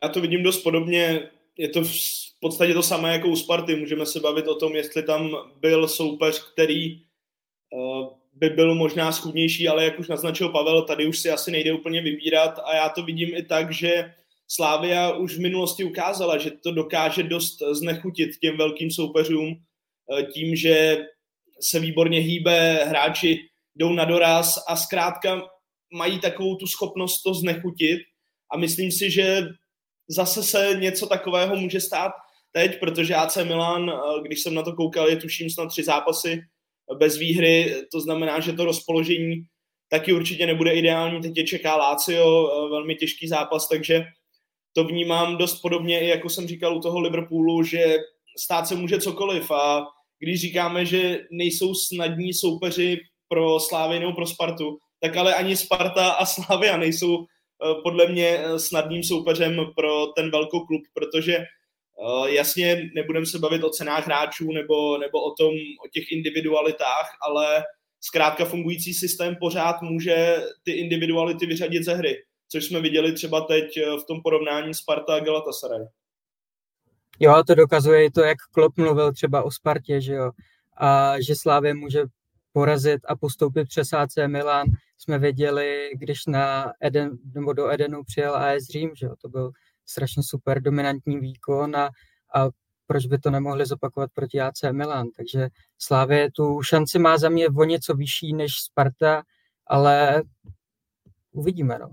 Já 0.01 0.09
to 0.09 0.21
vidím 0.21 0.43
dost 0.43 0.63
podobně. 0.63 1.29
Je 1.57 1.69
to 1.69 1.83
v 1.83 2.39
podstatě 2.39 2.73
to 2.73 2.83
samé 2.83 3.13
jako 3.13 3.27
u 3.27 3.35
Sparty. 3.35 3.75
Můžeme 3.75 4.05
se 4.05 4.19
bavit 4.19 4.47
o 4.47 4.55
tom, 4.55 4.75
jestli 4.75 5.03
tam 5.03 5.31
byl 5.59 5.87
soupeř, 5.87 6.51
který 6.53 7.01
uh, 7.71 8.07
by 8.33 8.49
byl 8.49 8.75
možná 8.75 9.11
schudnější, 9.11 9.67
ale 9.67 9.83
jak 9.83 9.99
už 9.99 10.07
naznačil 10.07 10.49
Pavel, 10.49 10.81
tady 10.81 11.07
už 11.07 11.19
si 11.19 11.31
asi 11.31 11.51
nejde 11.51 11.73
úplně 11.73 12.01
vybírat 12.01 12.59
a 12.65 12.75
já 12.75 12.89
to 12.89 13.03
vidím 13.03 13.29
i 13.35 13.43
tak, 13.43 13.73
že 13.73 14.13
Slávia 14.55 15.17
už 15.17 15.37
v 15.37 15.39
minulosti 15.39 15.83
ukázala, 15.83 16.37
že 16.37 16.51
to 16.51 16.71
dokáže 16.71 17.23
dost 17.23 17.57
znechutit 17.71 18.29
těm 18.41 18.57
velkým 18.57 18.91
soupeřům 18.91 19.55
eh, 19.55 20.23
tím, 20.23 20.55
že 20.55 20.97
se 21.61 21.79
výborně 21.79 22.19
hýbe, 22.19 22.85
hráči 22.85 23.37
jdou 23.75 23.93
na 23.93 24.05
doraz 24.05 24.63
a 24.67 24.75
zkrátka 24.75 25.41
mají 25.93 26.19
takovou 26.19 26.55
tu 26.55 26.67
schopnost 26.67 27.21
to 27.23 27.33
znechutit. 27.33 27.99
A 28.51 28.57
myslím 28.57 28.91
si, 28.91 29.11
že 29.11 29.41
zase 30.07 30.43
se 30.43 30.77
něco 30.79 31.07
takového 31.07 31.55
může 31.55 31.81
stát 31.81 32.11
teď, 32.51 32.79
protože 32.79 33.15
AC 33.15 33.37
Milan, 33.37 33.89
eh, 33.89 34.21
když 34.21 34.41
jsem 34.41 34.53
na 34.53 34.63
to 34.63 34.73
koukal, 34.73 35.09
je 35.09 35.17
tuším 35.17 35.49
snad 35.49 35.65
tři 35.65 35.83
zápasy 35.83 36.41
bez 36.99 37.17
výhry, 37.17 37.75
to 37.91 38.01
znamená, 38.01 38.39
že 38.39 38.53
to 38.53 38.65
rozpoložení 38.65 39.43
taky 39.89 40.13
určitě 40.13 40.45
nebude 40.45 40.71
ideální, 40.71 41.21
teď 41.21 41.37
je 41.37 41.43
čeká 41.43 41.95
eh, 42.09 42.69
velmi 42.69 42.95
těžký 42.95 43.27
zápas, 43.27 43.67
takže 43.67 44.05
to 44.73 44.83
vnímám 44.83 45.37
dost 45.37 45.61
podobně, 45.61 45.99
i 45.99 46.07
jako 46.07 46.29
jsem 46.29 46.47
říkal 46.47 46.77
u 46.77 46.79
toho 46.79 46.99
Liverpoolu, 46.99 47.63
že 47.63 47.97
stát 48.39 48.67
se 48.67 48.75
může 48.75 48.97
cokoliv 48.97 49.51
a 49.51 49.85
když 50.19 50.41
říkáme, 50.41 50.85
že 50.85 51.19
nejsou 51.31 51.73
snadní 51.75 52.33
soupeři 52.33 52.99
pro 53.27 53.59
Slávy 53.59 53.99
nebo 53.99 54.13
pro 54.13 54.25
Spartu, 54.25 54.77
tak 54.99 55.17
ale 55.17 55.35
ani 55.35 55.55
Sparta 55.55 56.11
a 56.11 56.25
Slavia 56.25 56.77
nejsou 56.77 57.23
eh, 57.23 57.81
podle 57.83 58.07
mě 58.07 58.27
eh, 58.27 58.59
snadným 58.59 59.03
soupeřem 59.03 59.65
pro 59.75 60.07
ten 60.07 60.31
velký 60.31 60.57
klub, 60.67 60.81
protože 60.93 61.35
eh, 61.35 61.45
jasně 62.31 62.89
nebudeme 62.95 63.25
se 63.25 63.39
bavit 63.39 63.63
o 63.63 63.69
cenách 63.69 64.05
hráčů 64.05 64.51
nebo, 64.51 64.97
nebo 64.97 65.23
o 65.23 65.33
tom, 65.39 65.53
o 65.85 65.87
těch 65.93 66.11
individualitách, 66.11 67.09
ale 67.27 67.63
zkrátka 68.01 68.45
fungující 68.45 68.93
systém 68.93 69.35
pořád 69.39 69.81
může 69.81 70.37
ty 70.63 70.71
individuality 70.71 71.45
vyřadit 71.45 71.83
ze 71.83 71.93
hry 71.93 72.15
což 72.53 72.65
jsme 72.65 72.81
viděli 72.81 73.13
třeba 73.13 73.41
teď 73.41 73.77
eh, 73.77 73.97
v 74.03 74.05
tom 74.07 74.21
porovnání 74.21 74.73
Sparta 74.73 75.15
a 75.15 75.19
Galatasaray. 75.19 75.87
Jo, 77.19 77.43
to 77.47 77.55
dokazuje 77.55 78.05
i 78.05 78.11
to, 78.11 78.21
jak 78.21 78.37
Klopp 78.51 78.77
mluvil 78.77 79.13
třeba 79.13 79.43
o 79.43 79.51
Spartě, 79.51 80.01
že 80.01 80.13
jo, 80.13 80.31
a 80.77 81.21
že 81.21 81.35
Slávě 81.35 81.73
může 81.73 82.03
porazit 82.51 83.01
a 83.07 83.15
postoupit 83.15 83.67
přes 83.67 83.93
AC 83.93 84.13
Milan. 84.27 84.67
Jsme 84.97 85.19
viděli, 85.19 85.89
když 85.93 86.25
na 86.25 86.73
Eden, 86.79 87.17
nebo 87.35 87.53
do 87.53 87.71
Edenu 87.71 88.03
přijel 88.03 88.35
AS 88.35 88.63
Řím, 88.63 88.91
že 88.95 89.05
jo, 89.05 89.15
to 89.21 89.29
byl 89.29 89.51
strašně 89.85 90.23
super 90.23 90.61
dominantní 90.61 91.19
výkon 91.19 91.75
a, 91.75 91.89
a 92.35 92.49
proč 92.87 93.05
by 93.05 93.17
to 93.17 93.31
nemohli 93.31 93.65
zopakovat 93.65 94.11
proti 94.13 94.41
AC 94.41 94.61
Milan. 94.71 95.07
Takže 95.17 95.47
Slávě 95.77 96.31
tu 96.31 96.61
šanci 96.61 96.99
má 96.99 97.17
za 97.17 97.29
mě 97.29 97.47
o 97.49 97.63
něco 97.63 97.93
vyšší 97.93 98.33
než 98.33 98.51
Sparta, 98.53 99.23
ale 99.67 100.23
uvidíme. 101.31 101.79
No. 101.79 101.89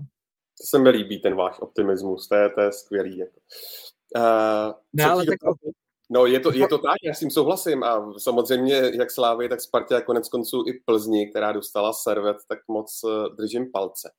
To 0.61 0.67
se 0.67 0.79
mi 0.79 0.89
líbí, 0.89 1.21
ten 1.21 1.35
váš 1.35 1.59
optimismus, 1.59 2.27
to 2.27 2.35
je, 2.35 2.49
to 2.49 2.61
je 2.61 2.71
skvělý. 2.71 3.17
Jako. 3.17 3.39
Uh, 4.15 4.73
no, 4.93 5.11
ale 5.11 5.25
tak... 5.25 5.37
No, 6.09 6.25
je 6.25 6.39
to, 6.39 6.53
je 6.53 6.67
to 6.67 6.77
tak, 6.77 6.97
já 7.03 7.13
s 7.13 7.19
tím 7.19 7.31
souhlasím 7.31 7.83
a 7.83 8.13
samozřejmě 8.17 8.91
jak 8.99 9.11
Slávy, 9.11 9.49
tak 9.49 9.61
Spartě 9.61 9.95
a 9.95 10.01
konec 10.01 10.29
konců 10.29 10.63
i 10.67 10.73
Plzni, 10.85 11.29
která 11.29 11.51
dostala 11.51 11.93
servet, 11.93 12.37
tak 12.47 12.59
moc 12.67 13.03
uh, 13.03 13.35
držím 13.35 13.71
palce. 13.71 14.11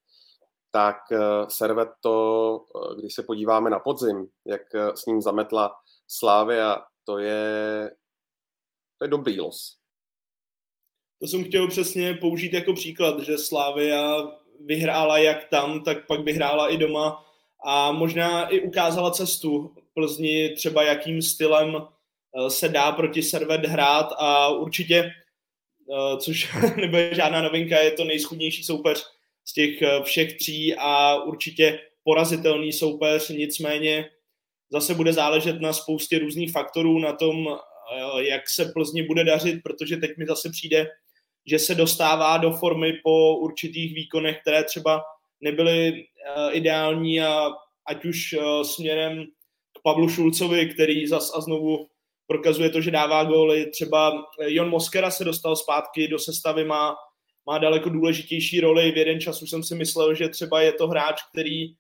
Tak 0.70 0.96
uh, 1.11 1.48
servet 1.48 1.88
to, 2.00 2.64
když 2.98 3.14
se 3.14 3.22
podíváme 3.22 3.70
na 3.70 3.78
podzim, 3.78 4.26
jak 4.46 4.62
s 4.94 5.07
ním 5.07 5.22
zametla 5.22 5.74
Slávy 6.09 6.61
a 6.61 6.83
to 7.05 7.18
je 7.18 7.90
to 8.98 9.05
je 9.05 9.09
dobrý 9.09 9.40
los. 9.40 9.76
To 11.20 11.26
jsem 11.26 11.44
chtěl 11.44 11.68
přesně 11.68 12.14
použít 12.14 12.52
jako 12.52 12.72
příklad, 12.72 13.20
že 13.20 13.38
Slavia 13.38 14.16
vyhrála 14.61 15.19
jak 15.19 15.49
tam, 15.49 15.83
tak 15.83 16.07
pak 16.07 16.21
vyhrála 16.21 16.69
i 16.69 16.77
doma. 16.77 17.25
A 17.65 17.93
možná 17.93 18.49
i 18.49 18.61
ukázala 18.61 19.11
cestu 19.11 19.75
Plzni 19.95 20.49
třeba 20.49 20.83
jakým 20.83 21.23
stylem 21.23 21.77
eh, 21.77 22.51
se 22.51 22.69
dá 22.69 22.93
proti 22.93 23.23
Servet 23.23 23.65
hrát 23.67 24.12
a 24.19 24.49
určitě, 24.49 24.95
eh, 24.95 26.17
což 26.17 26.53
nebude 26.77 27.15
žádná 27.15 27.43
novinka, 27.43 27.79
je 27.79 27.91
to 27.91 28.05
nejschudnější 28.05 28.65
soupeř 28.65 29.05
z 29.45 29.53
těch 29.53 29.83
eh, 29.83 30.03
všech 30.03 30.37
tří 30.38 30.75
a 30.79 31.23
určitě 31.23 31.81
porazitelný 32.05 32.73
soupeř, 32.73 33.29
nicméně 33.29 34.11
zase 34.73 34.95
bude 34.95 35.12
záležet 35.12 35.61
na 35.61 35.73
spoustě 35.73 36.19
různých 36.19 36.53
faktorů, 36.53 36.99
na 36.99 37.12
tom, 37.12 37.59
jak 38.19 38.51
se 38.51 38.65
Plzni 38.65 39.03
bude 39.03 39.25
dařit, 39.25 39.62
protože 39.62 39.97
teď 39.97 40.11
mi 40.17 40.27
zase 40.27 40.51
přijde, 40.51 40.88
že 41.46 41.59
se 41.59 41.74
dostává 41.74 42.37
do 42.37 42.50
formy 42.50 42.92
po 43.02 43.37
určitých 43.37 43.94
výkonech, 43.94 44.40
které 44.40 44.64
třeba 44.64 45.02
nebyly 45.40 45.92
uh, 45.92 46.57
ideální 46.57 47.20
a 47.20 47.50
ať 47.87 48.05
už 48.05 48.33
uh, 48.33 48.62
směrem 48.62 49.24
k 49.78 49.83
Pavlu 49.83 50.09
Šulcovi, 50.09 50.66
který 50.66 51.07
zas 51.07 51.33
a 51.35 51.40
znovu 51.40 51.87
prokazuje 52.26 52.70
to, 52.70 52.81
že 52.81 52.90
dává 52.90 53.24
góly. 53.24 53.66
Třeba 53.70 54.24
Jon 54.46 54.68
Moskera 54.68 55.11
se 55.11 55.24
dostal 55.24 55.57
zpátky 55.57 56.09
do 56.09 56.18
sestavy, 56.18 56.64
má, 56.64 56.94
má 57.46 57.59
daleko 57.59 57.88
důležitější 57.88 58.61
roli. 58.61 58.92
V 58.92 58.96
jeden 58.96 59.20
čas 59.20 59.42
už 59.42 59.50
jsem 59.50 59.62
si 59.62 59.74
myslel, 59.74 60.14
že 60.14 60.28
třeba 60.28 60.61
je 60.61 60.72
to 60.72 60.88
hráč, 60.88 61.22
který 61.33 61.74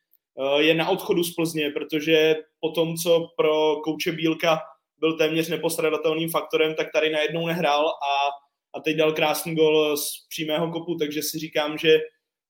je 0.58 0.74
na 0.74 0.88
odchodu 0.88 1.24
z 1.24 1.34
Plzně, 1.34 1.70
protože 1.70 2.36
po 2.60 2.70
tom, 2.70 2.96
co 2.96 3.28
pro 3.36 3.76
kouče 3.76 4.12
Bílka 4.12 4.60
byl 4.98 5.18
téměř 5.18 5.48
nepostradatelným 5.48 6.30
faktorem, 6.30 6.74
tak 6.74 6.92
tady 6.92 7.10
najednou 7.10 7.46
nehrál 7.46 7.88
a, 7.88 8.28
a 8.74 8.80
teď 8.80 8.96
dal 8.96 9.12
krásný 9.12 9.54
gol 9.54 9.96
z 9.96 10.26
přímého 10.28 10.72
kopu, 10.72 10.94
takže 10.94 11.22
si 11.22 11.38
říkám, 11.38 11.78
že 11.78 11.98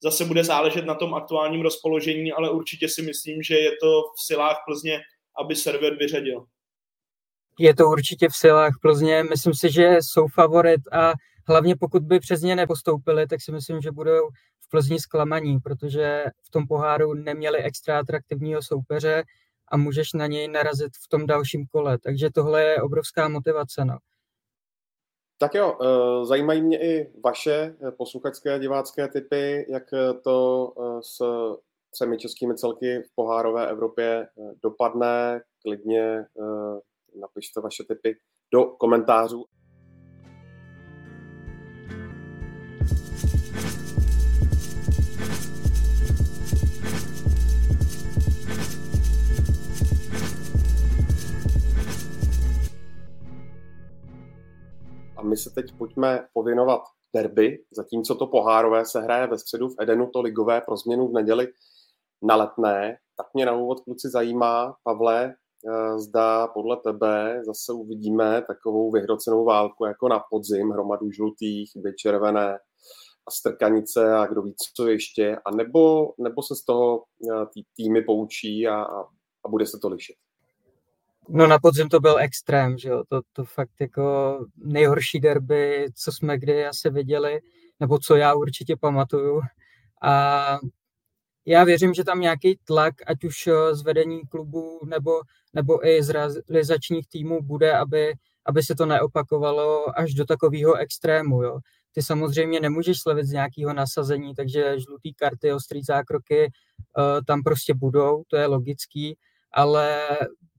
zase 0.03 0.25
bude 0.25 0.45
záležet 0.45 0.85
na 0.85 0.95
tom 0.95 1.15
aktuálním 1.15 1.63
rozpoložení, 1.63 2.33
ale 2.33 2.51
určitě 2.51 2.89
si 2.89 3.03
myslím, 3.03 3.43
že 3.43 3.59
je 3.59 3.71
to 3.81 4.03
v 4.03 4.27
silách 4.27 4.57
Plzně, 4.67 5.01
aby 5.45 5.57
server 5.57 5.97
vyřadil. 5.97 6.45
Je 7.59 7.75
to 7.75 7.87
určitě 7.87 8.29
v 8.29 8.37
silách 8.37 8.73
Plzně, 8.83 9.23
myslím 9.23 9.55
si, 9.55 9.73
že 9.73 9.97
jsou 10.01 10.29
favorit 10.29 10.81
a 10.93 11.13
hlavně 11.49 11.77
pokud 11.77 12.03
by 12.03 12.21
přes 12.21 12.41
ně 12.41 12.57
nepostoupili, 12.57 13.27
tak 13.27 13.43
si 13.43 13.53
myslím, 13.53 13.81
že 13.81 13.93
budou 13.93 14.29
v 14.61 14.69
Plzni 14.71 15.01
zklamaní, 15.01 15.59
protože 15.59 16.25
v 16.43 16.51
tom 16.51 16.67
poháru 16.67 17.15
neměli 17.15 17.59
extra 17.59 17.99
atraktivního 17.99 18.63
soupeře 18.63 19.25
a 19.69 19.77
můžeš 19.77 20.13
na 20.13 20.27
něj 20.27 20.49
narazit 20.49 20.93
v 21.05 21.09
tom 21.09 21.27
dalším 21.27 21.67
kole. 21.67 21.99
Takže 21.99 22.31
tohle 22.35 22.63
je 22.63 22.83
obrovská 22.83 23.29
motivace. 23.29 23.85
No. 23.85 23.99
Tak 25.43 25.55
jo, 25.55 25.79
eh, 25.83 26.27
zajímají 26.27 26.63
mě 26.63 26.83
i 26.83 27.13
vaše 27.25 27.77
eh, 27.89 27.91
posluchačské 27.91 28.59
divácké 28.59 29.09
typy, 29.09 29.67
jak 29.69 29.83
eh, 29.93 30.15
to 30.15 30.73
s 31.01 31.23
třemi 31.91 32.19
českými 32.19 32.55
celky 32.55 33.03
v 33.03 33.15
pohárové 33.15 33.71
Evropě 33.71 34.29
dopadne. 34.63 35.41
Klidně 35.63 36.27
napište 37.21 37.61
vaše 37.61 37.85
typy 37.85 38.17
do 38.53 38.65
komentářů. 38.65 39.45
My 55.33 55.37
se 55.37 55.51
teď 55.51 55.73
pojďme 55.79 56.27
pověnovat 56.33 56.83
derby, 57.14 57.59
zatímco 57.77 58.14
to 58.14 58.27
pohárové 58.27 58.85
se 58.85 59.01
hraje 59.01 59.27
ve 59.27 59.38
středu 59.38 59.68
v 59.68 59.75
Edenu, 59.81 60.11
to 60.12 60.21
ligové 60.21 60.61
pro 60.61 60.77
změnu 60.77 61.09
v 61.09 61.12
neděli 61.12 61.49
na 62.23 62.37
letné. 62.37 62.97
Tak 63.16 63.27
mě 63.35 63.47
na 63.47 63.53
úvod 63.53 63.81
kluci 63.81 64.09
zajímá, 64.09 64.77
Pavle, 64.85 65.35
eh, 65.35 65.99
zda 65.99 66.47
podle 66.47 66.77
tebe 66.77 67.42
zase 67.47 67.73
uvidíme 67.73 68.42
takovou 68.47 68.90
vyhrocenou 68.90 69.45
válku 69.45 69.85
jako 69.85 70.09
na 70.09 70.23
podzim, 70.31 70.71
hromadu 70.71 71.11
žlutých, 71.11 71.71
chyby 71.73 71.95
červené 71.95 72.59
a 73.29 73.31
strkanice 73.31 74.14
a 74.14 74.27
kdo 74.27 74.42
ví, 74.42 74.55
co 74.77 74.88
ještě, 74.88 75.37
a 75.45 75.51
nebo, 75.51 76.12
nebo 76.18 76.42
se 76.42 76.55
z 76.55 76.64
toho 76.64 77.03
eh, 77.31 77.47
tý, 77.55 77.62
týmy 77.77 78.03
poučí 78.03 78.68
a, 78.68 78.83
a, 78.83 79.01
a 79.45 79.49
bude 79.49 79.66
se 79.66 79.79
to 79.83 79.88
lišit. 79.88 80.16
No 81.29 81.47
na 81.47 81.59
podzim 81.59 81.89
to 81.89 82.01
byl 82.01 82.19
extrém, 82.19 82.79
že 82.79 82.89
jo, 82.89 83.03
to, 83.09 83.21
to 83.33 83.45
fakt 83.45 83.81
jako 83.81 84.39
nejhorší 84.57 85.21
derby, 85.21 85.87
co 85.95 86.13
jsme 86.13 86.39
kdy 86.39 86.67
asi 86.67 86.91
viděli, 86.91 87.41
nebo 87.81 87.99
co 87.99 88.17
já 88.17 88.35
určitě 88.35 88.77
pamatuju. 88.77 89.41
A 90.03 90.59
já 91.47 91.65
věřím, 91.65 91.95
že 91.95 92.05
tam 92.05 92.21
nějaký 92.21 92.59
tlak, 92.65 92.95
ať 93.07 93.25
už 93.25 93.47
eh, 93.47 93.75
z 93.75 93.83
vedení 93.83 94.21
klubu 94.29 94.81
nebo, 94.87 95.21
nebo 95.55 95.87
i 95.87 96.03
z 96.03 96.11
realizačních 96.11 97.09
týmů 97.09 97.43
bude, 97.43 97.79
aby, 97.79 98.15
aby 98.47 98.63
se 98.63 98.75
to 98.75 98.87
neopakovalo 98.87 99.99
až 99.99 100.15
do 100.15 100.25
takového 100.25 100.75
extrému. 100.75 101.43
Jo. 101.43 101.59
Ty 101.93 102.03
samozřejmě 102.03 102.61
nemůžeš 102.61 103.01
slevit 103.01 103.27
z 103.27 103.33
nějakého 103.33 103.73
nasazení, 103.73 104.35
takže 104.35 104.81
žlutý 104.81 105.15
karty, 105.15 105.53
ostrý 105.53 105.83
zákroky 105.83 106.47
uh, 106.47 107.21
tam 107.27 107.43
prostě 107.43 107.75
budou, 107.75 108.23
to 108.29 108.37
je 108.37 108.47
logický, 108.47 109.17
ale 109.53 110.09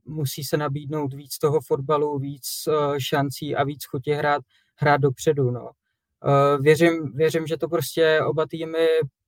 musí 0.05 0.43
se 0.43 0.57
nabídnout 0.57 1.13
víc 1.13 1.37
toho 1.37 1.61
fotbalu, 1.61 2.19
víc 2.19 2.67
uh, 2.67 2.97
šancí 2.97 3.55
a 3.55 3.63
víc 3.63 3.85
chutě 3.85 4.15
hrát, 4.15 4.43
hrát 4.75 5.01
dopředu. 5.01 5.51
No. 5.51 5.61
Uh, 5.63 6.63
věřím, 6.63 7.11
věřím, 7.15 7.47
že 7.47 7.57
to 7.57 7.67
prostě 7.67 8.21
oba 8.21 8.45
týmy 8.49 8.87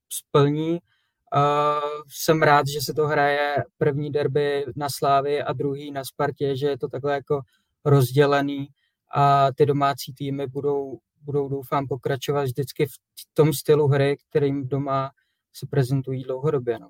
splní. 0.09 0.71
Uh, 0.71 2.01
jsem 2.07 2.41
rád, 2.41 2.67
že 2.67 2.81
se 2.81 2.93
to 2.93 3.07
hraje 3.07 3.55
první 3.77 4.11
derby 4.11 4.65
na 4.75 4.87
Slávy 4.89 5.43
a 5.43 5.53
druhý 5.53 5.91
na 5.91 6.03
Spartě, 6.03 6.57
že 6.57 6.67
je 6.67 6.77
to 6.77 6.87
takhle 6.87 7.13
jako 7.13 7.41
rozdělený 7.85 8.67
a 9.15 9.47
ty 9.53 9.65
domácí 9.65 10.13
týmy 10.13 10.47
budou, 10.47 10.99
budou 11.21 11.49
doufám 11.49 11.87
pokračovat 11.87 12.43
vždycky 12.43 12.85
v 12.85 12.95
tom 13.33 13.53
stylu 13.53 13.87
hry, 13.87 14.17
kterým 14.29 14.67
doma 14.67 15.11
se 15.53 15.67
prezentují 15.69 16.23
dlouhodobě. 16.23 16.79
No. 16.79 16.89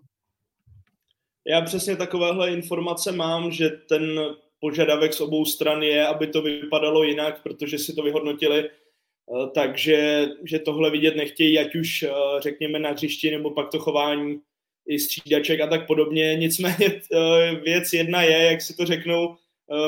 Já 1.48 1.62
přesně 1.62 1.96
takovéhle 1.96 2.52
informace 2.52 3.12
mám, 3.12 3.52
že 3.52 3.70
ten 3.70 4.20
požadavek 4.60 5.14
z 5.14 5.22
obou 5.22 5.46
stran 5.46 5.84
je, 5.84 6.08
aby 6.08 6.28
to 6.28 6.42
vypadalo 6.42 7.04
jinak, 7.04 7.44
protože 7.44 7.78
si 7.80 7.94
to 7.94 8.04
vyhodnotili, 8.04 8.70
eh, 8.70 9.48
takže 9.54 10.28
že 10.44 10.60
tohle 10.60 10.92
vidět 10.92 11.16
nechtějí, 11.16 11.60
ať 11.60 11.76
už 11.76 12.04
eh, 12.04 12.12
řekněme 12.40 12.80
na 12.80 12.90
hřišti, 12.90 13.32
nebo 13.32 13.52
pak 13.52 13.70
to 13.72 13.80
chování 13.80 14.40
i 14.88 15.00
střídaček 15.00 15.62
a 15.62 15.68
tak 15.68 15.88
podobně. 15.88 16.36
Nicméně 16.36 17.02
eh, 17.14 17.56
věc 17.56 17.94
jedna 17.94 18.22
je, 18.22 18.38
jak 18.38 18.62
si 18.62 18.76
to 18.76 18.86
řeknou, 18.86 19.36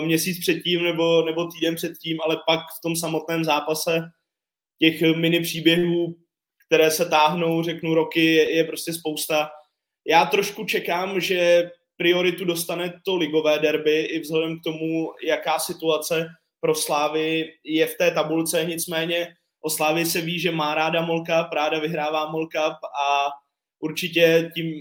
měsíc 0.01 0.39
předtím 0.39 0.83
nebo, 0.83 1.25
nebo 1.25 1.47
týden 1.47 1.75
předtím, 1.75 2.17
ale 2.25 2.37
pak 2.47 2.59
v 2.59 2.81
tom 2.81 2.95
samotném 2.95 3.43
zápase 3.43 4.01
těch 4.79 5.01
mini 5.01 5.39
příběhů, 5.39 6.15
které 6.65 6.91
se 6.91 7.09
táhnou, 7.09 7.63
řeknu 7.63 7.93
roky, 7.93 8.25
je, 8.25 8.55
je 8.55 8.63
prostě 8.63 8.93
spousta 8.93 9.49
já 10.07 10.25
trošku 10.25 10.65
čekám, 10.65 11.19
že 11.19 11.69
prioritu 11.97 12.45
dostane 12.45 12.93
to 13.05 13.15
ligové 13.15 13.59
derby 13.59 14.01
i 14.01 14.19
vzhledem 14.19 14.59
k 14.59 14.63
tomu, 14.63 15.11
jaká 15.27 15.59
situace 15.59 16.27
pro 16.59 16.75
Slávy 16.75 17.53
je 17.63 17.87
v 17.87 17.95
té 17.95 18.11
tabulce. 18.11 18.65
Nicméně 18.65 19.27
o 19.61 19.69
Slávy 19.69 20.05
se 20.05 20.21
ví, 20.21 20.39
že 20.39 20.51
má 20.51 20.75
ráda 20.75 21.01
Molka, 21.01 21.43
Práda 21.43 21.79
vyhrává 21.79 22.31
Molka 22.31 22.65
a 22.65 23.29
určitě 23.79 24.51
tím, 24.55 24.73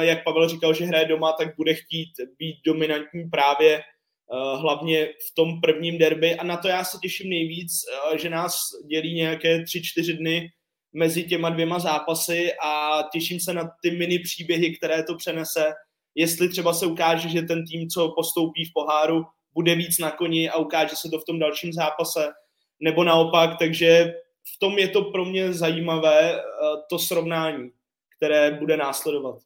jak 0.00 0.24
Pavel 0.24 0.48
říkal, 0.48 0.74
že 0.74 0.84
hraje 0.84 1.06
doma, 1.06 1.32
tak 1.32 1.56
bude 1.56 1.74
chtít 1.74 2.08
být 2.38 2.56
dominantní 2.66 3.24
právě 3.30 3.78
eh, 3.78 4.56
hlavně 4.56 5.06
v 5.06 5.34
tom 5.34 5.60
prvním 5.60 5.98
derby 5.98 6.34
a 6.34 6.44
na 6.44 6.56
to 6.56 6.68
já 6.68 6.84
se 6.84 6.98
těším 7.02 7.30
nejvíc, 7.30 7.72
eh, 8.12 8.18
že 8.18 8.30
nás 8.30 8.54
dělí 8.90 9.14
nějaké 9.14 9.64
tři, 9.64 9.82
čtyři 9.82 10.12
dny 10.14 10.50
mezi 10.94 11.24
těma 11.24 11.50
dvěma 11.50 11.78
zápasy 11.78 12.52
a 12.64 13.02
těším 13.12 13.40
se 13.40 13.52
na 13.52 13.70
ty 13.82 13.90
mini 13.90 14.18
příběhy, 14.18 14.76
které 14.76 15.02
to 15.02 15.16
přenese. 15.16 15.72
Jestli 16.14 16.48
třeba 16.48 16.72
se 16.72 16.86
ukáže, 16.86 17.28
že 17.28 17.42
ten 17.42 17.66
tým, 17.66 17.88
co 17.88 18.12
postoupí 18.16 18.64
v 18.64 18.72
poháru, 18.74 19.24
bude 19.54 19.74
víc 19.74 19.98
na 19.98 20.10
koni 20.10 20.50
a 20.50 20.56
ukáže 20.56 20.96
se 20.96 21.08
to 21.08 21.18
v 21.18 21.24
tom 21.24 21.38
dalším 21.38 21.72
zápase, 21.72 22.28
nebo 22.80 23.04
naopak, 23.04 23.58
takže 23.58 24.14
v 24.54 24.58
tom 24.58 24.78
je 24.78 24.88
to 24.88 25.02
pro 25.02 25.24
mě 25.24 25.52
zajímavé 25.52 26.34
eh, 26.34 26.42
to 26.90 26.98
srovnání, 26.98 27.70
které 28.16 28.50
bude 28.50 28.76
následovat. 28.76 29.38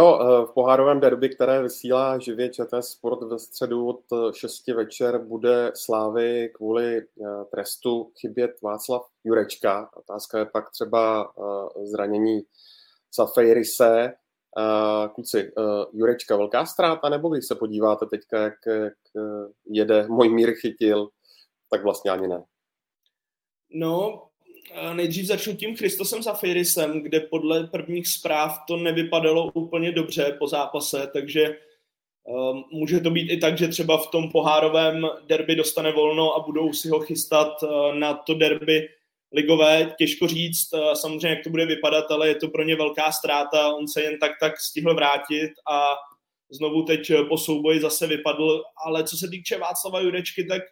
Jo, 0.00 0.18
eh, 0.20 0.46
v 0.46 0.52
pohárovém 0.54 1.00
derby, 1.00 1.28
které 1.28 1.62
vysílá 1.62 2.18
živě 2.18 2.48
ČT 2.48 2.84
Sport 2.84 3.22
ve 3.22 3.38
středu 3.38 3.88
od 3.88 4.00
6 4.34 4.74
večer, 4.74 5.18
bude 5.18 5.72
Slávy 5.74 6.50
kvůli 6.54 6.98
eh, 6.98 7.04
trestu 7.50 8.12
chybět 8.20 8.62
Václav 8.62 9.02
Jurečka. 9.24 9.90
Otázka 9.96 10.38
je 10.38 10.44
pak 10.44 10.70
třeba 10.70 11.32
eh, 11.38 11.86
zranění 11.86 12.40
Safejrise. 13.10 14.12
Kluci, 15.14 15.52
Jurečka 15.92 16.36
velká 16.36 16.66
ztráta, 16.66 17.08
nebo 17.08 17.28
když 17.28 17.46
se 17.46 17.54
podíváte 17.54 18.06
teďka, 18.06 18.38
jak, 18.38 18.54
jak 18.66 18.94
jede 19.66 20.08
můj 20.08 20.28
mír 20.28 20.54
chytil, 20.54 21.08
tak 21.70 21.82
vlastně 21.82 22.10
ani 22.10 22.28
ne. 22.28 22.44
No, 23.70 24.22
nejdřív 24.92 25.26
začnu 25.26 25.56
tím 25.56 25.76
Christosem 25.76 26.22
Zafirisem, 26.22 27.02
kde 27.02 27.20
podle 27.20 27.66
prvních 27.66 28.08
zpráv 28.08 28.58
to 28.66 28.76
nevypadalo 28.76 29.50
úplně 29.54 29.92
dobře 29.92 30.36
po 30.38 30.48
zápase, 30.48 31.10
takže 31.12 31.56
um, 32.24 32.64
může 32.72 33.00
to 33.00 33.10
být 33.10 33.30
i 33.30 33.36
tak, 33.36 33.58
že 33.58 33.68
třeba 33.68 33.98
v 33.98 34.06
tom 34.06 34.30
pohárovém 34.30 35.06
derby 35.26 35.56
dostane 35.56 35.92
volno 35.92 36.34
a 36.34 36.40
budou 36.40 36.72
si 36.72 36.88
ho 36.88 37.00
chystat 37.00 37.62
uh, 37.62 37.94
na 37.94 38.14
to 38.14 38.34
derby 38.34 38.88
ligové, 39.32 39.94
těžko 39.98 40.26
říct 40.26 40.72
uh, 40.72 40.92
samozřejmě, 40.92 41.28
jak 41.28 41.44
to 41.44 41.50
bude 41.50 41.66
vypadat, 41.66 42.10
ale 42.10 42.28
je 42.28 42.34
to 42.34 42.48
pro 42.48 42.62
ně 42.62 42.76
velká 42.76 43.12
ztráta, 43.12 43.74
on 43.74 43.88
se 43.88 44.02
jen 44.02 44.18
tak 44.18 44.32
tak 44.40 44.60
stihl 44.60 44.94
vrátit 44.94 45.50
a 45.70 45.94
znovu 46.50 46.82
teď 46.82 47.12
po 47.28 47.38
souboji 47.38 47.80
zase 47.80 48.06
vypadl, 48.06 48.62
ale 48.86 49.04
co 49.04 49.16
se 49.16 49.28
týče 49.28 49.58
Václava 49.58 50.00
Jurečky, 50.00 50.44
tak 50.44 50.62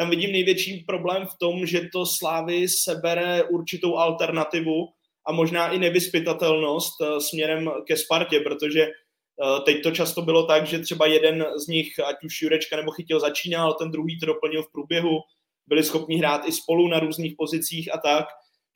tam 0.00 0.10
vidím 0.10 0.32
největší 0.32 0.84
problém 0.86 1.26
v 1.26 1.38
tom, 1.38 1.66
že 1.66 1.88
to 1.92 2.06
Slávy 2.06 2.68
sebere 2.68 3.44
určitou 3.44 3.96
alternativu 3.96 4.88
a 5.28 5.32
možná 5.32 5.68
i 5.68 5.78
nevyspytatelnost 5.78 6.92
eh, 7.00 7.20
směrem 7.20 7.70
ke 7.86 7.96
Spartě, 7.96 8.40
protože 8.40 8.82
eh, 8.82 9.60
teď 9.64 9.82
to 9.82 9.90
často 9.90 10.22
bylo 10.22 10.46
tak, 10.46 10.66
že 10.66 10.78
třeba 10.78 11.06
jeden 11.06 11.46
z 11.64 11.66
nich, 11.66 11.98
ať 11.98 12.16
už 12.24 12.42
Jurečka 12.42 12.76
nebo 12.76 12.90
Chytil, 12.90 13.20
začínal, 13.20 13.72
ten 13.72 13.90
druhý 13.90 14.18
to 14.20 14.26
doplnil 14.26 14.62
v 14.62 14.72
průběhu, 14.72 15.18
byli 15.66 15.84
schopni 15.84 16.16
hrát 16.16 16.48
i 16.48 16.52
spolu 16.52 16.88
na 16.88 17.00
různých 17.00 17.34
pozicích 17.38 17.94
a 17.94 17.98
tak. 17.98 18.24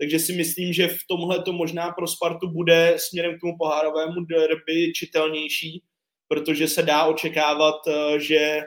Takže 0.00 0.18
si 0.18 0.32
myslím, 0.32 0.72
že 0.72 0.88
v 0.88 0.98
tomhle 1.08 1.42
to 1.42 1.52
možná 1.52 1.90
pro 1.90 2.06
Spartu 2.06 2.48
bude 2.48 2.94
směrem 2.96 3.37
k 3.37 3.40
tomu 3.40 3.52
pohárovému 3.58 4.24
derby 4.24 4.92
čitelnější, 4.92 5.82
protože 6.28 6.68
se 6.68 6.82
dá 6.82 7.04
očekávat, 7.04 7.76
eh, 7.88 8.20
že 8.20 8.60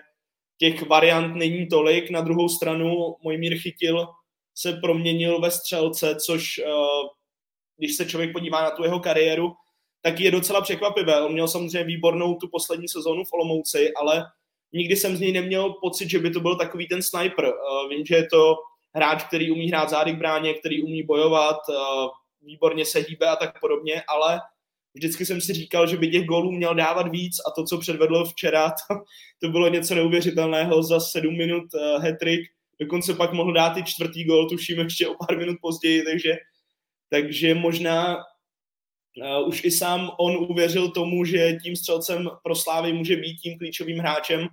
těch 0.57 0.87
variant 0.87 1.35
není 1.35 1.67
tolik. 1.67 2.09
Na 2.09 2.21
druhou 2.21 2.49
stranu 2.49 3.15
Mojmír 3.23 3.57
Chytil 3.57 4.07
se 4.55 4.73
proměnil 4.73 5.41
ve 5.41 5.51
střelce, 5.51 6.15
což 6.25 6.57
eh, 6.57 6.63
když 7.77 7.95
se 7.95 8.05
člověk 8.05 8.33
podívá 8.33 8.63
na 8.63 8.71
tu 8.71 8.83
jeho 8.83 8.99
kariéru, 8.99 9.53
tak 10.01 10.19
je 10.19 10.31
docela 10.31 10.61
překvapivé. 10.61 11.21
On 11.21 11.33
měl 11.33 11.47
samozřejmě 11.47 11.83
výbornou 11.83 12.35
tu 12.35 12.47
poslední 12.47 12.87
sezónu 12.87 13.23
v 13.23 13.33
Olomouci, 13.33 13.93
ale 13.93 14.25
nikdy 14.73 14.95
jsem 14.95 15.17
z 15.17 15.19
něj 15.19 15.31
neměl 15.31 15.73
pocit, 15.73 16.09
že 16.09 16.19
by 16.19 16.31
to 16.31 16.39
byl 16.39 16.55
takový 16.55 16.87
ten 16.87 17.03
sniper. 17.03 17.45
Eh, 17.45 17.95
vím, 17.95 18.05
že 18.05 18.15
je 18.15 18.27
to 18.27 18.55
hráč, 18.95 19.23
který 19.23 19.51
umí 19.51 19.67
hrát 19.67 19.89
zády 19.89 20.13
k 20.13 20.17
bráně, 20.17 20.53
který 20.53 20.83
umí 20.83 21.03
bojovat, 21.03 21.57
eh, 21.69 21.75
výborně 22.41 22.85
se 22.85 22.99
hýbe 22.99 23.27
a 23.27 23.35
tak 23.35 23.59
podobně, 23.59 24.03
ale 24.07 24.41
vždycky 24.97 25.25
jsem 25.25 25.41
si 25.41 25.53
říkal, 25.53 25.88
že 25.88 25.97
by 25.97 26.07
těch 26.07 26.25
gólů 26.25 26.51
měl 26.51 26.75
dávat 26.75 27.07
víc 27.12 27.39
a 27.47 27.51
to, 27.51 27.63
co 27.63 27.77
předvedl 27.77 28.25
včera, 28.25 28.69
to, 28.89 28.95
to 29.41 29.49
bylo 29.49 29.69
něco 29.69 29.95
neuvěřitelného 29.95 30.83
za 30.83 30.99
sedm 30.99 31.38
minut 31.38 31.63
uh, 31.73 32.03
hat-trick. 32.03 32.41
Dokonce 32.81 33.13
pak 33.13 33.33
mohl 33.33 33.53
dát 33.53 33.77
i 33.77 33.83
čtvrtý 33.83 34.23
gól, 34.23 34.49
tuším 34.49 34.79
ještě 34.79 35.07
o 35.07 35.15
pár 35.15 35.38
minut 35.38 35.57
později, 35.62 36.03
takže, 36.03 36.36
takže 37.10 37.53
možná 37.53 38.15
uh, 38.17 39.47
už 39.47 39.63
i 39.63 39.71
sám 39.71 40.12
on 40.19 40.38
uvěřil 40.49 40.91
tomu, 40.91 41.25
že 41.25 41.57
tím 41.63 41.75
střelcem 41.75 42.29
pro 42.43 42.55
Slávy 42.55 42.93
může 42.93 43.15
být 43.15 43.38
tím 43.38 43.57
klíčovým 43.57 43.97
hráčem 43.97 44.47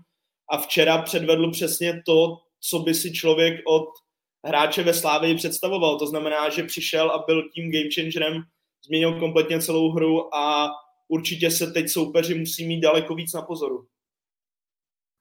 a 0.50 0.59
včera 0.59 1.02
předvedl 1.02 1.50
přesně 1.50 2.02
to, 2.07 2.37
co 2.61 2.78
by 2.78 2.94
si 2.94 3.12
člověk 3.12 3.61
od 3.66 3.85
hráče 4.46 4.83
ve 4.83 4.94
Slávii 4.94 5.35
představoval. 5.35 5.98
To 5.98 6.07
znamená, 6.07 6.48
že 6.48 6.62
přišel 6.62 7.11
a 7.11 7.24
byl 7.26 7.48
tím 7.54 7.72
game 7.72 7.88
changerem 7.94 8.42
změnil 8.87 9.20
kompletně 9.20 9.61
celou 9.61 9.92
hru 9.92 10.35
a 10.35 10.70
určitě 11.09 11.51
se 11.51 11.66
teď 11.66 11.88
soupeři 11.88 12.38
musí 12.38 12.66
mít 12.66 12.81
daleko 12.81 13.14
víc 13.14 13.33
na 13.33 13.42
pozoru. 13.42 13.87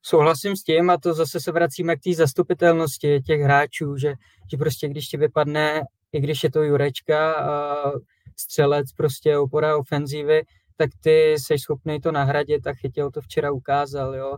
Souhlasím 0.06 0.56
s 0.56 0.64
tím 0.64 0.90
a 0.90 0.98
to 0.98 1.14
zase 1.14 1.40
se 1.40 1.52
vracíme 1.52 1.96
k 1.96 2.00
té 2.00 2.14
zastupitelnosti 2.14 3.22
těch 3.22 3.42
hráčů, 3.42 3.98
že, 3.98 4.14
že 4.52 4.58
prostě 4.58 4.88
když 4.88 5.08
ti 5.08 5.18
vypadne, 5.18 5.82
i 6.14 6.20
když 6.20 6.44
je 6.44 6.52
to 6.52 6.64
Jurečka, 6.64 7.34
a 7.34 7.92
střelec, 8.38 8.92
prostě 8.92 9.38
opora 9.38 9.78
ofenzívy, 9.78 10.42
tak 10.78 10.90
ty 11.02 11.32
jsi 11.32 11.60
schopný 11.60 12.02
to 12.02 12.12
nahradit 12.12 12.68
a 12.68 12.74
chytil 12.74 13.12
to 13.12 13.22
včera 13.22 13.52
ukázal, 13.52 14.16
jo. 14.16 14.38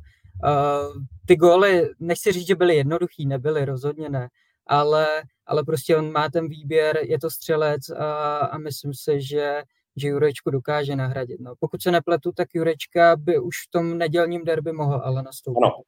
Ty 1.26 1.36
góly, 1.36 1.90
nechci 2.00 2.32
říct, 2.32 2.48
že 2.48 2.56
byly 2.56 2.76
jednoduchý, 2.76 3.26
nebyly, 3.26 3.66
rozhodně 3.66 4.10
ne, 4.10 4.30
ale 4.67 5.23
ale 5.45 5.63
prostě 5.63 5.97
on 5.97 6.12
má 6.12 6.30
ten 6.30 6.47
výběr, 6.47 6.99
je 7.01 7.19
to 7.19 7.30
střelec 7.30 7.89
a, 7.89 8.38
a 8.38 8.58
myslím 8.58 8.93
si, 8.93 9.21
že, 9.21 9.63
že 9.95 10.08
Jurečku 10.08 10.49
dokáže 10.49 10.95
nahradit. 10.95 11.39
No. 11.39 11.54
Pokud 11.60 11.82
se 11.82 11.91
nepletu, 11.91 12.32
tak 12.32 12.47
Jurečka 12.54 13.15
by 13.15 13.39
už 13.39 13.56
v 13.67 13.71
tom 13.71 13.97
nedělním 13.97 14.43
derby 14.43 14.73
mohl 14.73 15.01
ale 15.04 15.23
nastoupit. 15.23 15.65
Ano. 15.65 15.82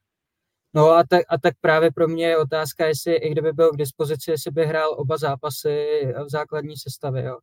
No 0.74 0.90
a 0.90 1.04
tak, 1.08 1.22
a 1.28 1.38
tak 1.38 1.54
právě 1.60 1.90
pro 1.92 2.08
mě 2.08 2.26
je 2.26 2.38
otázka, 2.38 2.86
jestli 2.86 3.14
i 3.14 3.30
kdyby 3.30 3.52
byl 3.52 3.70
k 3.72 3.76
dispozici, 3.76 4.30
jestli 4.30 4.50
by 4.50 4.66
hrál 4.66 4.94
oba 4.98 5.16
zápasy 5.16 5.86
v 6.24 6.30
základní 6.30 6.76
sestavě. 6.76 7.24
Jo. 7.24 7.38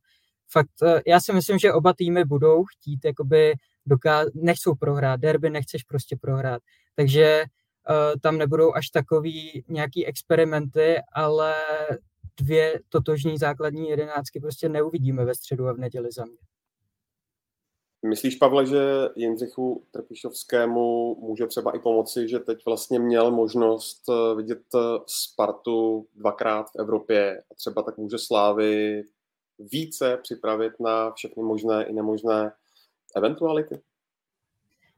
Fakt, 0.50 0.82
eh, 0.82 1.02
já 1.06 1.20
si 1.20 1.32
myslím, 1.32 1.58
že 1.58 1.72
oba 1.72 1.92
týmy 1.92 2.24
budou 2.24 2.64
chtít, 2.64 3.04
jakoby 3.04 3.54
doká- 3.86 4.30
nechcou 4.34 4.74
prohrát, 4.74 5.20
derby 5.20 5.50
nechceš 5.50 5.82
prostě 5.82 6.16
prohrát. 6.20 6.62
Takže 6.94 7.44
tam 8.22 8.38
nebudou 8.38 8.74
až 8.74 8.90
takový 8.90 9.64
nějaký 9.68 10.06
experimenty, 10.06 10.96
ale 11.12 11.54
dvě 12.40 12.80
totožní 12.88 13.38
základní 13.38 13.88
jedenáctky 13.88 14.40
prostě 14.40 14.68
neuvidíme 14.68 15.24
ve 15.24 15.34
středu 15.34 15.68
a 15.68 15.72
v 15.72 15.78
neděli 15.78 16.12
za 16.12 16.24
mě. 16.24 16.36
Myslíš, 18.02 18.36
Pavle, 18.36 18.66
že 18.66 19.08
Jindřichu 19.16 19.86
Trpišovskému 19.90 21.16
může 21.20 21.46
třeba 21.46 21.76
i 21.76 21.78
pomoci, 21.78 22.28
že 22.28 22.38
teď 22.38 22.66
vlastně 22.66 22.98
měl 22.98 23.30
možnost 23.30 24.02
eh, 24.08 24.34
vidět 24.34 24.62
eh, 24.74 24.78
Spartu 25.06 26.06
dvakrát 26.14 26.70
v 26.70 26.78
Evropě 26.78 27.42
a 27.50 27.54
třeba 27.54 27.82
tak 27.82 27.96
může 27.96 28.18
Slávy 28.18 29.04
více 29.58 30.18
připravit 30.22 30.72
na 30.80 31.10
všechny 31.10 31.42
možné 31.42 31.84
i 31.84 31.92
nemožné 31.92 32.52
eventuality? 33.16 33.80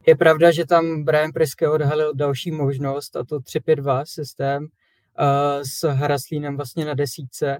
Je 0.07 0.15
pravda, 0.15 0.51
že 0.51 0.65
tam 0.65 1.03
Brian 1.03 1.31
Priske 1.31 1.69
odhalil 1.69 2.13
další 2.13 2.51
možnost, 2.51 3.15
a 3.15 3.23
to 3.23 3.39
3-5-2 3.39 4.03
systém 4.05 4.63
uh, 4.63 5.63
s 5.63 5.87
Haraslínem 5.87 6.55
vlastně 6.55 6.85
na 6.85 6.93
desíce, 6.93 7.57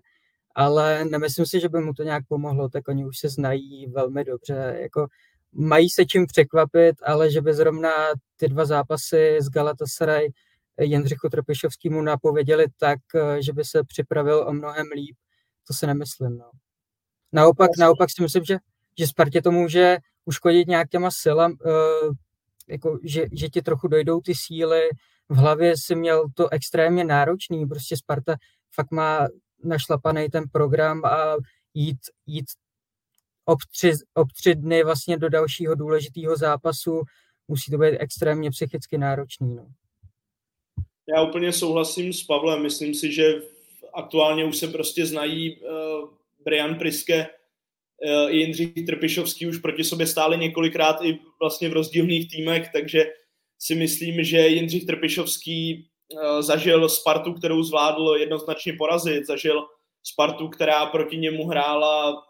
ale 0.56 1.06
nemyslím 1.06 1.46
si, 1.46 1.60
že 1.60 1.70
by 1.70 1.80
mu 1.80 1.94
to 1.94 2.04
nějak 2.04 2.24
pomohlo, 2.28 2.70
tak 2.70 2.88
oni 2.88 3.06
už 3.06 3.18
se 3.18 3.30
znají 3.30 3.88
velmi 3.88 4.24
dobře, 4.24 4.78
jako 4.82 5.08
mají 5.52 5.90
se 5.90 6.06
čím 6.06 6.26
překvapit, 6.26 6.96
ale 7.04 7.32
že 7.32 7.42
by 7.42 7.54
zrovna 7.54 7.90
ty 8.38 8.48
dva 8.48 8.66
zápasy 8.66 9.38
s 9.42 9.50
Galatasaray 9.50 10.28
Jindřichu 10.82 11.30
Trpišovskému 11.30 12.02
napověděli 12.02 12.66
tak, 12.80 13.00
eh, 13.16 13.42
že 13.42 13.54
by 13.54 13.64
se 13.66 13.84
připravil 13.84 14.46
o 14.48 14.54
mnohem 14.54 14.88
líp, 14.96 15.16
to 15.68 15.74
se 15.74 15.88
nemyslím. 15.88 16.38
No. 16.38 16.52
Naopak, 17.34 17.70
naopak 17.80 18.10
si 18.10 18.22
myslím, 18.22 18.44
že, 18.44 18.58
že 19.00 19.08
Spartě 19.08 19.42
to 19.42 19.52
může 19.52 19.98
uškodit 20.26 20.68
nějak 20.68 20.90
těma 20.90 21.12
silama, 21.12 21.56
uh, 21.66 22.14
jako, 22.70 23.00
že, 23.04 23.26
že 23.32 23.50
ti 23.50 23.62
trochu 23.62 23.88
dojdou 23.88 24.22
ty 24.22 24.36
síly, 24.36 24.82
v 25.30 25.36
hlavě 25.36 25.74
si 25.78 25.96
měl 25.96 26.26
to 26.36 26.50
extrémně 26.54 27.04
náročný, 27.04 27.66
prostě 27.66 27.98
Sparta 27.98 28.36
fakt 28.74 28.92
má 28.92 29.28
našlapaný 29.64 30.30
ten 30.30 30.44
program 30.52 31.06
a 31.06 31.36
jít, 31.74 32.00
jít 32.26 32.46
ob 33.46 33.60
tři, 33.72 33.94
ob 34.14 34.28
tři 34.32 34.56
dny 34.56 34.84
vlastně 34.84 35.18
do 35.18 35.30
dalšího 35.30 35.76
důležitého 35.76 36.38
zápasu 36.38 37.02
musí 37.48 37.72
to 37.72 37.78
být 37.78 37.98
extrémně 38.00 38.52
psychicky 38.52 38.98
náročný. 38.98 39.56
No. 39.56 39.68
Já 41.16 41.22
úplně 41.22 41.54
souhlasím 41.54 42.14
s 42.14 42.24
Pavlem, 42.24 42.64
myslím 42.64 42.94
si, 42.94 43.12
že 43.12 43.42
aktuálně 43.94 44.46
už 44.46 44.58
se 44.58 44.68
prostě 44.68 45.06
znají 45.06 45.62
uh, 45.62 46.10
Brian 46.46 46.76
Priske 46.76 47.28
Jindřich 48.30 48.86
Trpišovský 48.86 49.48
už 49.48 49.58
proti 49.58 49.84
sobě 49.84 50.08
stáli 50.08 50.38
několikrát 50.38 51.02
i 51.02 51.20
vlastně 51.40 51.70
v 51.70 51.74
rozdílných 51.74 52.30
týmech, 52.30 52.70
takže 52.74 53.06
si 53.60 53.76
myslím, 53.76 54.24
že 54.24 54.48
Jindřich 54.48 54.86
Trpišovský 54.86 55.88
uh, 56.14 56.42
zažil 56.42 56.90
Spartu, 56.90 57.34
kterou 57.34 57.64
zvládl 57.64 58.16
jednoznačně 58.20 58.74
porazit, 58.74 59.28
zažil 59.28 59.68
Spartu, 60.04 60.48
která 60.48 60.86
proti 60.86 61.18
němu 61.18 61.48
hrála 61.48 62.24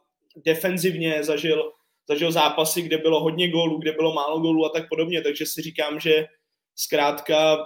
defenzivně, 0.45 1.23
zažil, 1.23 1.71
zažil 2.07 2.31
zápasy, 2.31 2.81
kde 2.81 2.97
bylo 2.97 3.23
hodně 3.23 3.49
gólů, 3.49 3.77
kde 3.77 3.91
bylo 3.91 4.13
málo 4.13 4.39
gólů 4.39 4.65
a 4.65 4.69
tak 4.69 4.89
podobně, 4.89 5.21
takže 5.21 5.45
si 5.45 5.61
říkám, 5.61 5.99
že 5.99 6.27
zkrátka 6.75 7.57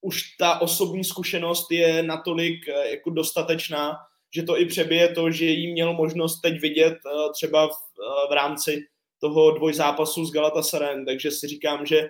už 0.00 0.22
ta 0.38 0.60
osobní 0.60 1.04
zkušenost 1.04 1.70
je 1.70 2.02
natolik 2.02 2.68
uh, 2.68 2.84
jako 2.90 3.10
dostatečná, 3.10 3.96
že 4.36 4.42
to 4.42 4.60
i 4.60 4.66
přebije 4.66 5.08
to, 5.08 5.30
že 5.30 5.44
jí 5.44 5.72
měl 5.72 5.94
možnost 5.94 6.40
teď 6.40 6.60
vidět 6.60 6.94
uh, 7.04 7.32
třeba 7.32 7.68
v, 7.68 7.76
v 8.30 8.32
rámci 8.32 8.82
toho 9.20 9.50
dvojzápasu 9.50 10.24
s 10.24 10.32
Galatasarayem, 10.32 11.06
takže 11.06 11.30
si 11.30 11.46
říkám, 11.46 11.86
že 11.86 12.08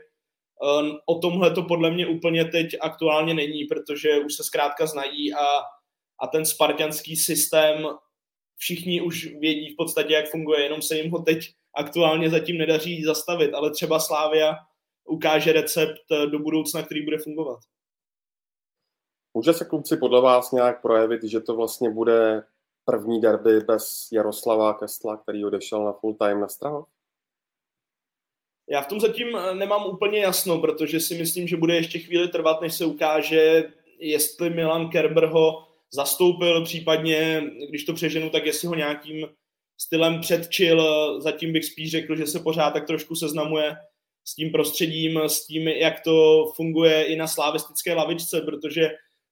Ehm, 0.63 0.97
o 1.07 1.19
tomhle 1.19 1.51
to 1.51 1.63
podle 1.63 1.91
mě 1.91 2.07
úplně 2.07 2.45
teď 2.45 2.77
aktuálně 2.81 3.35
není, 3.35 3.65
protože 3.65 4.19
už 4.19 4.35
se 4.35 4.45
zkrátka 4.45 4.87
znají 4.87 5.35
a, 5.35 5.45
a 6.21 6.27
ten 6.27 6.47
spartianský 6.47 7.17
systém 7.17 7.87
všichni 8.57 9.01
už 9.01 9.27
vědí 9.27 9.71
v 9.71 9.77
podstatě, 9.77 10.15
jak 10.15 10.31
funguje, 10.31 10.63
jenom 10.63 10.83
se 10.83 10.97
jim 10.97 11.11
ho 11.11 11.19
teď 11.19 11.39
aktuálně 11.75 12.31
zatím 12.31 12.59
nedaří 12.59 13.05
zastavit, 13.05 13.55
ale 13.55 13.71
třeba 13.71 14.01
Slávia 14.01 14.55
ukáže 15.05 15.53
recept 15.53 16.03
do 16.31 16.39
budoucna, 16.39 16.83
který 16.83 17.05
bude 17.05 17.19
fungovat. 17.19 17.59
Může 19.37 19.53
se 19.53 19.65
kluci 19.65 19.97
podle 19.97 20.21
vás 20.21 20.53
nějak 20.53 20.83
projevit, 20.83 21.25
že 21.25 21.41
to 21.41 21.57
vlastně 21.57 21.91
bude 21.91 22.43
první 22.85 23.21
derby 23.21 23.61
bez 23.61 24.09
Jaroslava 24.13 24.75
Kestla, 24.75 25.17
který 25.17 25.45
odešel 25.45 25.85
na 25.85 25.93
full 25.93 26.15
time 26.15 26.41
na 26.41 26.49
Strahov? 26.49 26.89
Já 28.71 28.83
v 28.83 28.87
tom 28.87 29.01
zatím 29.01 29.37
eh, 29.37 29.55
nemám 29.55 29.87
úplně 29.87 30.19
jasno, 30.19 30.61
protože 30.61 31.01
si 31.01 31.19
myslím, 31.19 31.49
že 31.49 31.57
bude 31.57 31.77
ještě 31.77 31.99
chvíli 31.99 32.29
trvat, 32.29 32.61
než 32.61 32.75
se 32.75 32.85
ukáže, 32.85 33.73
jestli 33.99 34.51
Milan 34.51 34.91
Kerber 34.91 35.27
ho 35.27 35.69
zastoupil, 35.93 36.65
případně, 36.65 37.51
když 37.69 37.85
to 37.85 37.95
přeženu, 37.95 38.31
tak 38.31 38.47
jestli 38.47 38.69
ho 38.69 38.75
nějakým 38.75 39.29
stylem 39.81 40.21
předčil, 40.21 40.81
zatím 41.21 41.53
bych 41.53 41.65
spíš 41.65 41.91
řekl, 41.91 42.17
že 42.17 42.27
se 42.27 42.41
pořád 42.41 42.71
tak 42.71 42.87
trošku 42.87 43.17
seznamuje 43.17 43.77
s 44.25 44.35
tím 44.35 44.53
prostředím, 44.53 45.21
s 45.27 45.47
tím, 45.47 45.69
jak 45.69 46.01
to 46.01 46.47
funguje 46.57 47.05
i 47.05 47.17
na 47.17 47.27
slavistické 47.27 47.95
lavičce, 47.95 48.41
protože 48.41 48.91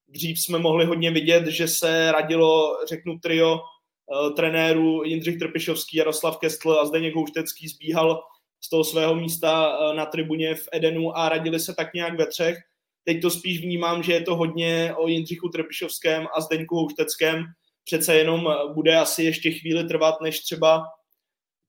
dřív 0.08 0.40
jsme 0.40 0.58
mohli 0.58 0.84
hodně 0.84 1.10
vidět, 1.10 1.46
že 1.46 1.68
se 1.68 2.12
radilo, 2.12 2.78
řeknu, 2.88 3.18
trio 3.18 3.54
uh, 3.54 4.34
trenérů 4.34 5.04
Jindřich 5.04 5.38
Trpišovský, 5.38 5.96
Jaroslav 5.96 6.38
Kestl 6.38 6.72
a 6.72 6.86
Zdeněk 6.86 7.14
Houštecký 7.14 7.68
zbíhal 7.68 8.22
z 8.60 8.68
toho 8.68 8.84
svého 8.84 9.14
místa 9.14 9.78
uh, 9.78 9.96
na 9.96 10.06
tribuně 10.06 10.54
v 10.54 10.68
Edenu 10.72 11.18
a 11.18 11.28
radili 11.28 11.60
se 11.60 11.74
tak 11.74 11.94
nějak 11.94 12.18
ve 12.18 12.26
třech. 12.26 12.56
Teď 13.04 13.22
to 13.22 13.30
spíš 13.30 13.60
vnímám, 13.60 14.02
že 14.02 14.12
je 14.12 14.22
to 14.22 14.36
hodně 14.36 14.94
o 14.96 15.08
Jindřichu 15.08 15.48
Trpišovském 15.48 16.26
a 16.36 16.40
Zdeňku 16.40 16.76
Houšteckém. 16.76 17.44
Přece 17.84 18.14
jenom 18.14 18.54
bude 18.74 18.96
asi 18.96 19.24
ještě 19.24 19.50
chvíli 19.50 19.84
trvat, 19.84 20.20
než 20.20 20.40
třeba 20.40 20.84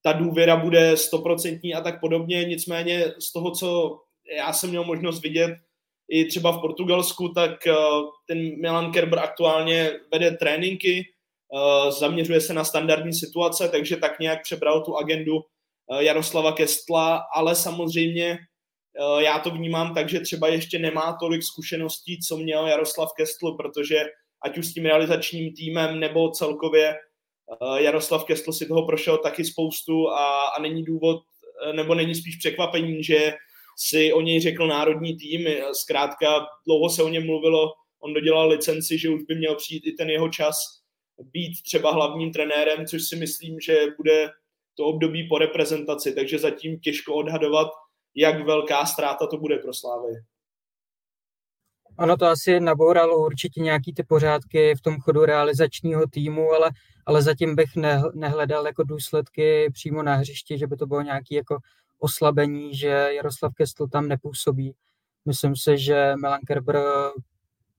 ta 0.01 0.13
důvěra 0.13 0.55
bude 0.55 0.97
stoprocentní 0.97 1.75
a 1.75 1.81
tak 1.81 1.99
podobně. 1.99 2.45
Nicméně 2.45 3.05
z 3.19 3.31
toho, 3.33 3.51
co 3.51 3.99
já 4.38 4.53
jsem 4.53 4.69
měl 4.69 4.83
možnost 4.83 5.21
vidět 5.21 5.57
i 6.10 6.26
třeba 6.26 6.51
v 6.51 6.62
Portugalsku, 6.62 7.30
tak 7.30 7.68
eh, 7.68 7.74
ten 8.28 8.62
Milan 8.62 8.91
Kerber 8.91 9.20
aktuálně 9.20 9.91
vede 10.14 10.32
tréninky, 10.32 11.03
eh, 11.03 11.91
zaměřuje 11.91 12.41
se 12.41 12.53
na 12.53 12.64
standardní 12.64 13.14
situace, 13.14 13.70
takže 13.70 13.97
tak 13.97 14.20
nějak 14.20 14.43
přebral 14.43 14.82
tu 14.82 14.97
agendu 14.97 15.34
eh, 15.91 16.03
Jaroslava 16.03 16.51
Kestla, 16.51 17.24
ale 17.36 17.56
samozřejmě 17.56 18.38
já 19.20 19.39
to 19.39 19.51
vnímám 19.51 19.93
tak, 19.93 20.10
že 20.10 20.20
třeba 20.20 20.47
ještě 20.47 20.80
nemá 20.80 21.18
tolik 21.20 21.43
zkušeností, 21.43 22.20
co 22.20 22.38
měl 22.38 22.68
Jaroslav 22.68 23.10
Kestl, 23.18 23.51
protože 23.51 24.03
ať 24.41 24.58
už 24.58 24.66
s 24.66 24.74
tím 24.74 24.86
realizačním 24.86 25.53
týmem 25.53 25.99
nebo 25.99 26.32
celkově 26.32 26.95
Jaroslav 27.78 28.26
Kestl 28.26 28.51
si 28.53 28.66
toho 28.66 28.86
prošel 28.86 29.18
taky 29.18 29.45
spoustu 29.45 30.10
a, 30.10 30.45
a 30.58 30.62
není 30.62 30.84
důvod, 30.84 31.22
nebo 31.76 31.95
není 31.95 32.16
spíš 32.16 32.36
překvapení, 32.36 33.03
že 33.03 33.34
si 33.76 34.13
o 34.13 34.21
něj 34.21 34.39
řekl 34.39 34.67
národní 34.67 35.17
tým. 35.17 35.47
Zkrátka 35.73 36.45
dlouho 36.67 36.89
se 36.89 37.03
o 37.03 37.09
něm 37.09 37.26
mluvilo, 37.26 37.73
on 37.99 38.13
dodělal 38.13 38.49
licenci, 38.49 38.97
že 38.97 39.09
už 39.09 39.23
by 39.23 39.36
měl 39.36 39.55
přijít 39.55 39.88
i 39.88 39.91
ten 39.91 40.09
jeho 40.09 40.30
čas 40.30 40.57
být 41.23 41.63
třeba 41.63 41.91
hlavním 41.91 42.32
trenérem, 42.32 42.86
což 42.86 43.03
si 43.03 43.15
myslím, 43.15 43.59
že 43.59 43.86
bude 43.97 44.30
to 44.78 44.86
období 44.86 45.28
po 45.28 45.38
reprezentaci, 45.38 46.15
takže 46.15 46.39
zatím 46.39 46.80
těžko 46.80 47.13
odhadovat, 47.13 47.67
jak 48.15 48.45
velká 48.45 48.86
ztráta 48.86 49.28
to 49.28 49.38
bude 49.38 49.57
pro 49.57 49.73
Slávy. 49.73 50.09
Ono 51.99 52.17
to 52.17 52.26
asi 52.26 52.59
nabouralo 52.59 53.26
určitě 53.26 53.61
nějaký 53.61 53.93
ty 53.93 54.03
pořádky 54.03 54.76
v 54.76 54.82
tom 54.82 54.99
chodu 54.99 55.26
realizačního 55.26 56.07
týmu, 56.07 56.51
ale, 56.51 56.71
ale 57.05 57.21
zatím 57.21 57.55
bych 57.55 57.76
ne, 57.76 58.01
nehledal 58.13 58.65
jako 58.65 58.84
důsledky 58.84 59.69
přímo 59.73 60.03
na 60.03 60.15
hřišti, 60.15 60.57
že 60.57 60.67
by 60.67 60.76
to 60.76 60.86
bylo 60.86 61.01
nějaké 61.01 61.36
jako 61.36 61.57
oslabení, 62.06 62.76
že 62.76 62.88
Jaroslav 62.88 63.53
Kestl 63.53 63.88
tam 63.88 64.08
nepůsobí. 64.08 64.76
Myslím 65.26 65.56
si, 65.56 65.78
že 65.78 66.14
Milan 66.16 66.39
Kerber 66.47 66.84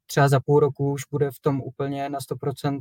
třeba 0.06 0.28
za 0.28 0.40
půl 0.40 0.60
roku 0.60 0.92
už 0.92 1.02
bude 1.10 1.30
v 1.30 1.38
tom 1.40 1.60
úplně 1.60 2.08
na 2.08 2.18
100% 2.18 2.80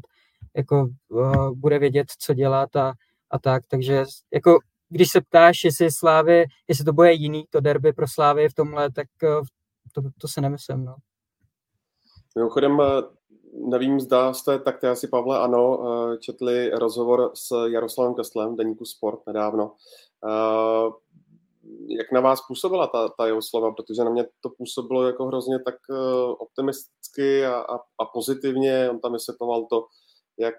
jako 0.55 0.89
uh, 1.09 1.51
bude 1.51 1.79
vědět, 1.79 2.07
co 2.19 2.33
dělat 2.33 2.75
a, 2.75 2.93
a 3.31 3.39
tak, 3.39 3.63
takže 3.67 4.05
jako 4.33 4.59
když 4.89 5.11
se 5.11 5.21
ptáš, 5.21 5.63
jestli 5.63 5.91
Slávy, 5.91 6.45
jestli 6.67 6.85
to 6.85 6.93
bude 6.93 7.13
jiný, 7.13 7.45
to 7.49 7.59
derby 7.59 7.93
pro 7.93 8.07
Slávy 8.07 8.49
v 8.49 8.53
tomhle, 8.53 8.91
tak 8.91 9.07
uh, 9.23 9.45
to, 9.93 10.01
to 10.21 10.27
se 10.27 10.41
nemyslím, 10.41 10.85
no. 10.85 10.95
Mimochodem, 12.35 12.81
eh, 12.81 13.03
nevím, 13.69 13.99
zda 13.99 14.33
jste, 14.33 14.59
tak 14.59 14.79
ty 14.79 14.87
asi 14.87 15.07
Pavle, 15.07 15.39
ano, 15.39 15.79
četli 16.19 16.69
rozhovor 16.69 17.31
s 17.33 17.65
Jaroslavem 17.65 18.13
Kestlem, 18.15 18.55
deníku 18.55 18.85
Sport 18.85 19.19
nedávno. 19.27 19.75
Eh, 21.65 21.95
jak 21.99 22.11
na 22.11 22.21
vás 22.21 22.39
působila 22.47 22.87
ta, 22.87 23.09
ta 23.09 23.25
jeho 23.25 23.41
slova? 23.41 23.71
Protože 23.71 24.03
na 24.03 24.09
mě 24.09 24.23
to 24.41 24.49
působilo 24.57 25.03
jako 25.03 25.25
hrozně 25.25 25.59
tak 25.65 25.75
optimisticky 26.39 27.45
a, 27.45 27.55
a, 27.55 27.75
a 27.75 28.05
pozitivně. 28.13 28.89
On 28.89 28.99
tam 28.99 29.13
vysvětloval 29.13 29.65
to, 29.65 29.85
jak 30.39 30.55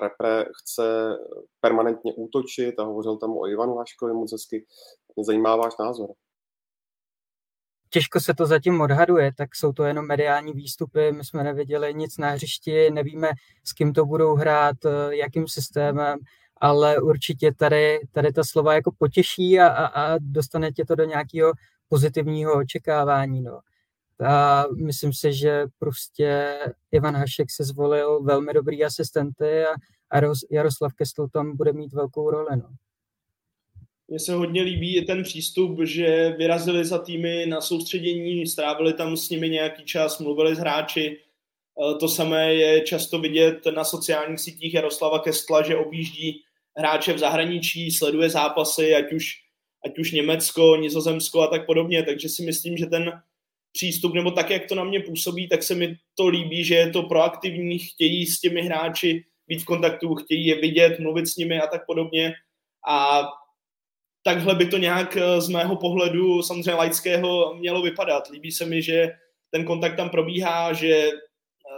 repre 0.00 0.44
chce 0.62 1.16
permanentně 1.60 2.12
útočit 2.16 2.78
a 2.78 2.82
hovořil 2.84 3.16
tam 3.16 3.30
o 3.38 3.46
Ivanu 3.46 3.76
Haškovi 3.76 4.12
moc 4.12 4.32
hezky. 4.32 4.66
Mě 5.16 5.24
zajímá 5.24 5.56
váš 5.56 5.72
názor 5.80 6.08
těžko 7.90 8.20
se 8.20 8.34
to 8.34 8.46
zatím 8.46 8.80
odhaduje, 8.80 9.32
tak 9.36 9.56
jsou 9.56 9.72
to 9.72 9.84
jenom 9.84 10.06
mediální 10.06 10.52
výstupy, 10.52 11.12
my 11.12 11.24
jsme 11.24 11.44
nevěděli 11.44 11.94
nic 11.94 12.18
na 12.18 12.30
hřišti, 12.30 12.90
nevíme, 12.90 13.28
s 13.64 13.72
kým 13.72 13.92
to 13.92 14.04
budou 14.04 14.34
hrát, 14.34 14.76
eh, 14.84 15.16
jakým 15.16 15.48
systémem, 15.48 16.18
ale 16.60 17.00
určitě 17.00 17.54
tady, 17.54 17.98
tady 18.12 18.32
ta 18.32 18.44
slova 18.44 18.74
jako 18.74 18.92
potěší 18.98 19.60
a, 19.60 19.68
a, 19.68 19.86
a 19.86 20.18
dostane 20.20 20.72
tě 20.72 20.84
to 20.84 20.94
do 20.94 21.04
nějakého 21.04 21.52
pozitivního 21.88 22.58
očekávání. 22.58 23.42
No. 23.42 23.60
A 24.26 24.64
myslím 24.76 25.12
si, 25.12 25.32
že 25.32 25.66
prostě 25.78 26.58
Ivan 26.92 27.16
Hašek 27.16 27.50
se 27.50 27.64
zvolil 27.64 28.22
velmi 28.22 28.52
dobrý 28.52 28.84
asistenty 28.84 29.64
a, 29.64 29.72
a 30.10 30.20
Jaroslav 30.50 30.94
Kestl 30.94 31.28
tam 31.32 31.56
bude 31.56 31.72
mít 31.72 31.92
velkou 31.92 32.30
roli. 32.30 32.56
No. 32.56 32.68
Mně 34.08 34.20
se 34.20 34.34
hodně 34.34 34.62
líbí 34.62 34.96
i 34.96 35.04
ten 35.04 35.22
přístup, 35.22 35.78
že 35.82 36.34
vyrazili 36.38 36.84
za 36.84 36.98
týmy 36.98 37.46
na 37.46 37.60
soustředění, 37.60 38.46
strávili 38.46 38.92
tam 38.92 39.16
s 39.16 39.30
nimi 39.30 39.48
nějaký 39.48 39.84
čas, 39.84 40.18
mluvili 40.18 40.56
s 40.56 40.58
hráči. 40.58 41.06
E, 41.06 41.98
to 41.98 42.08
samé 42.08 42.54
je 42.54 42.80
často 42.80 43.18
vidět 43.18 43.66
na 43.74 43.84
sociálních 43.84 44.40
sítích 44.40 44.74
Jaroslava 44.74 45.18
Kestla, 45.18 45.62
že 45.62 45.76
objíždí 45.76 46.42
hráče 46.76 47.12
v 47.12 47.18
zahraničí, 47.18 47.90
sleduje 47.90 48.30
zápasy, 48.30 48.94
ať 48.94 49.12
už, 49.12 49.24
ať 49.86 49.98
už 49.98 50.12
Německo, 50.12 50.76
Nizozemsko 50.76 51.42
a 51.42 51.46
tak 51.46 51.66
podobně. 51.66 52.02
Takže 52.02 52.28
si 52.28 52.42
myslím, 52.42 52.76
že 52.76 52.86
ten 52.86 53.12
přístup, 53.72 54.14
nebo 54.14 54.30
tak, 54.30 54.50
jak 54.50 54.66
to 54.66 54.74
na 54.74 54.84
mě 54.84 55.00
působí, 55.00 55.48
tak 55.48 55.62
se 55.62 55.74
mi 55.74 55.96
to 56.14 56.28
líbí, 56.28 56.64
že 56.64 56.74
je 56.74 56.90
to 56.90 57.02
proaktivní, 57.02 57.78
chtějí 57.78 58.26
s 58.26 58.40
těmi 58.40 58.62
hráči 58.62 59.24
být 59.46 59.62
v 59.62 59.64
kontaktu, 59.64 60.14
chtějí 60.14 60.46
je 60.46 60.60
vidět, 60.60 60.98
mluvit 60.98 61.26
s 61.26 61.36
nimi 61.36 61.60
a 61.60 61.66
tak 61.66 61.86
podobně. 61.86 62.34
A 62.88 63.22
takhle 64.22 64.54
by 64.54 64.66
to 64.66 64.78
nějak 64.78 65.16
eh, 65.16 65.40
z 65.40 65.48
mého 65.48 65.76
pohledu 65.76 66.42
samozřejmě 66.42 66.74
laického 66.74 67.54
mělo 67.54 67.82
vypadat. 67.82 68.30
Líbí 68.30 68.52
se 68.52 68.66
mi, 68.66 68.82
že 68.82 69.08
ten 69.50 69.64
kontakt 69.64 69.96
tam 69.96 70.10
probíhá, 70.10 70.72
že 70.72 70.94
eh, 71.10 71.12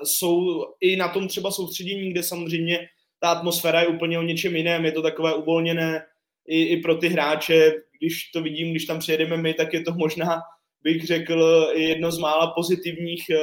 jsou 0.05 0.65
i 0.81 0.97
na 0.97 1.09
tom 1.09 1.29
třeba 1.29 1.51
soustředění, 1.51 2.11
kde 2.11 2.23
samozřejmě 2.23 2.89
ta 3.23 3.31
atmosféra 3.31 3.81
je 3.81 3.87
úplně 3.87 4.19
o 4.19 4.23
něčem 4.23 4.57
jiném, 4.57 4.85
je 4.85 4.93
to 4.93 5.03
takové 5.03 5.35
uvolněné 5.35 6.07
i, 6.47 6.63
i 6.63 6.77
pro 6.77 6.95
ty 6.95 7.09
hráče, 7.09 7.73
když 7.99 8.31
to 8.31 8.43
vidím, 8.43 8.71
když 8.71 8.85
tam 8.85 8.99
přijedeme 8.99 9.37
my, 9.37 9.55
tak 9.55 9.75
je 9.75 9.81
to 9.81 9.95
možná, 9.95 10.41
bych 10.83 11.07
řekl, 11.07 11.73
jedno 11.75 12.11
z 12.11 12.19
mála 12.19 12.53
pozitivních 12.57 13.31
eh, 13.31 13.39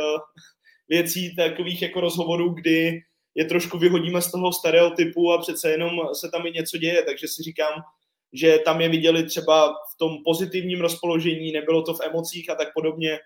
věcí, 0.89 1.35
takových 1.35 1.81
jako 1.81 2.01
rozhovorů, 2.01 2.49
kdy 2.49 2.99
je 3.35 3.45
trošku 3.45 3.77
vyhodíme 3.77 4.21
z 4.21 4.31
toho 4.31 4.53
stereotypu 4.53 5.31
a 5.31 5.41
přece 5.41 5.71
jenom 5.71 5.91
se 6.13 6.29
tam 6.31 6.45
i 6.45 6.51
něco 6.51 6.77
děje, 6.77 7.03
takže 7.03 7.27
si 7.27 7.43
říkám, 7.43 7.73
že 8.33 8.59
tam 8.65 8.81
je 8.81 8.89
viděli 8.89 9.23
třeba 9.23 9.73
v 9.73 9.97
tom 9.97 10.17
pozitivním 10.25 10.81
rozpoložení, 10.81 11.51
nebylo 11.51 11.83
to 11.83 11.93
v 11.93 12.01
emocích 12.01 12.49
a 12.49 12.55
tak 12.55 12.67
podobně. 12.73 13.19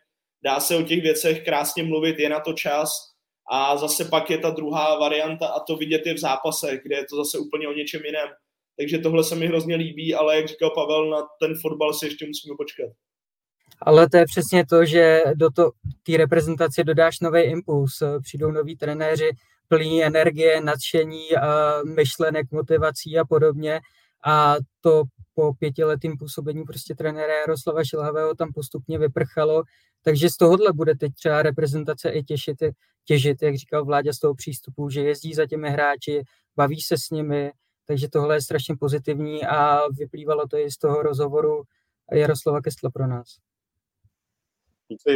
Dá 0.43 0.59
se 0.59 0.75
o 0.75 0.81
těch 0.81 1.01
věcech 1.01 1.43
krásně 1.43 1.83
mluvit, 1.83 2.19
je 2.19 2.29
na 2.29 2.39
to 2.39 2.53
čas. 2.53 3.12
A 3.51 3.77
zase 3.77 4.05
pak 4.05 4.29
je 4.29 4.37
ta 4.37 4.49
druhá 4.49 4.99
varianta 4.99 5.47
a 5.47 5.59
to 5.59 5.75
vidět 5.75 6.01
je 6.05 6.13
v 6.13 6.17
zápase, 6.19 6.79
kde 6.83 6.95
je 6.95 7.05
to 7.05 7.15
zase 7.15 7.37
úplně 7.37 7.67
o 7.67 7.73
něčem 7.73 8.01
jiném. 8.05 8.27
Takže 8.77 8.97
tohle 8.97 9.23
se 9.23 9.35
mi 9.35 9.47
hrozně 9.47 9.75
líbí, 9.75 10.15
ale 10.15 10.35
jak 10.35 10.47
říkal 10.47 10.69
Pavel, 10.69 11.09
na 11.09 11.27
ten 11.39 11.55
fotbal 11.61 11.93
si 11.93 12.05
ještě 12.05 12.27
musíme 12.27 12.55
počkat. 12.57 12.89
Ale 13.81 14.09
to 14.09 14.17
je 14.17 14.25
přesně 14.25 14.65
to, 14.65 14.85
že 14.85 15.23
do 15.35 15.49
té 16.03 16.17
reprezentace 16.17 16.83
dodáš 16.83 17.19
nový 17.19 17.41
impuls. 17.41 18.03
Přijdou 18.23 18.51
noví 18.51 18.75
trenéři 18.75 19.31
plní 19.67 20.03
energie, 20.03 20.61
nadšení, 20.61 21.27
myšlenek, 21.95 22.51
motivací 22.51 23.19
a 23.19 23.25
podobně 23.25 23.81
a 24.25 24.55
to 24.81 25.03
po 25.35 25.53
pětiletým 25.53 26.17
působení 26.17 26.63
prostě 26.63 26.95
trenéra 26.95 27.33
Jaroslava 27.33 27.83
Šilhavého 27.83 28.35
tam 28.35 28.53
postupně 28.53 28.97
vyprchalo, 28.97 29.63
takže 30.03 30.29
z 30.29 30.37
tohohle 30.37 30.73
bude 30.73 30.95
teď 30.95 31.13
třeba 31.13 31.41
reprezentace 31.41 32.09
i 32.09 32.23
těšit, 32.23 32.57
těžit, 33.05 33.41
jak 33.41 33.55
říkal 33.55 33.85
Vláďa 33.85 34.13
z 34.13 34.19
toho 34.19 34.35
přístupu, 34.35 34.89
že 34.89 35.01
jezdí 35.01 35.33
za 35.33 35.45
těmi 35.45 35.69
hráči, 35.69 36.23
baví 36.55 36.81
se 36.81 36.97
s 36.97 37.09
nimi, 37.09 37.51
takže 37.85 38.09
tohle 38.09 38.35
je 38.35 38.41
strašně 38.41 38.75
pozitivní 38.79 39.45
a 39.45 39.87
vyplývalo 39.87 40.47
to 40.47 40.57
i 40.57 40.71
z 40.71 40.77
toho 40.77 41.01
rozhovoru 41.01 41.63
Jaroslava 42.11 42.61
Kestla 42.61 42.89
pro 42.89 43.07
nás. 43.07 43.27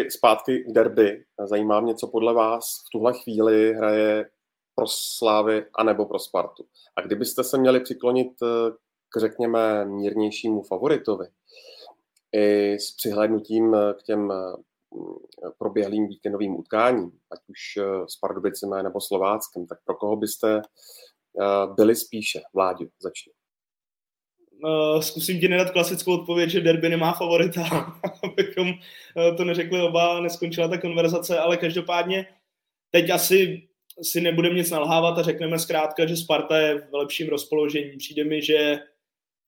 zpátky 0.10 0.60
k 0.70 0.74
derby. 0.74 1.24
Zajímá 1.46 1.80
mě, 1.80 1.96
co 1.96 2.08
podle 2.08 2.34
vás 2.34 2.84
v 2.88 2.90
tuhle 2.92 3.14
chvíli 3.14 3.74
hraje 3.74 4.30
pro 4.76 4.88
Slávy 4.88 5.66
anebo 5.76 6.06
pro 6.06 6.20
Spartu. 6.20 6.66
A 6.96 7.02
kdybyste 7.02 7.44
se 7.44 7.58
měli 7.58 7.80
přiklonit 7.80 8.32
eh, 8.44 8.72
k, 9.10 9.20
řekněme, 9.20 9.86
mírnějšímu 9.86 10.62
favoritovi, 10.62 11.26
i 12.32 12.74
s 12.74 12.96
přihlédnutím 12.96 13.76
eh, 13.76 13.94
k 13.94 14.04
těm 14.04 14.32
eh, 14.32 14.36
proběhlým 15.58 16.08
víkendovým 16.08 16.56
utkáním, 16.56 17.12
ať 17.32 17.40
už 17.48 17.60
s 18.08 18.16
Pardubicemi 18.16 18.76
nebo 18.84 19.02
Slováckem, 19.02 19.68
tak 19.68 19.80
pro 19.86 19.96
koho 19.96 20.16
byste 20.16 20.62
byli 21.76 21.96
spíše? 21.96 22.42
Vládě, 22.54 22.88
začni. 23.00 23.32
Zkusím 25.00 25.40
ti 25.40 25.48
nedat 25.48 25.72
klasickou 25.72 26.14
odpověď, 26.14 26.50
že 26.50 26.62
derby 26.62 26.90
nemá 26.90 27.14
favorita, 27.14 27.62
abychom 28.24 28.74
to 29.38 29.46
neřekli 29.46 29.82
oba, 29.82 30.20
neskončila 30.20 30.68
ta 30.68 30.78
konverzace, 30.78 31.40
ale 31.40 31.58
každopádně 31.58 32.26
teď 32.92 33.10
asi 33.10 33.68
si 34.02 34.22
nebudeme 34.22 34.56
nic 34.56 34.72
nalhávat 34.72 35.18
a 35.18 35.24
řekneme 35.24 35.60
zkrátka, 35.60 36.06
že 36.06 36.18
Sparta 36.18 36.58
je 36.58 36.82
v 36.82 36.94
lepším 36.94 37.30
rozpoložení. 37.30 37.98
Přijde 37.98 38.24
mi, 38.24 38.42
že 38.42 38.80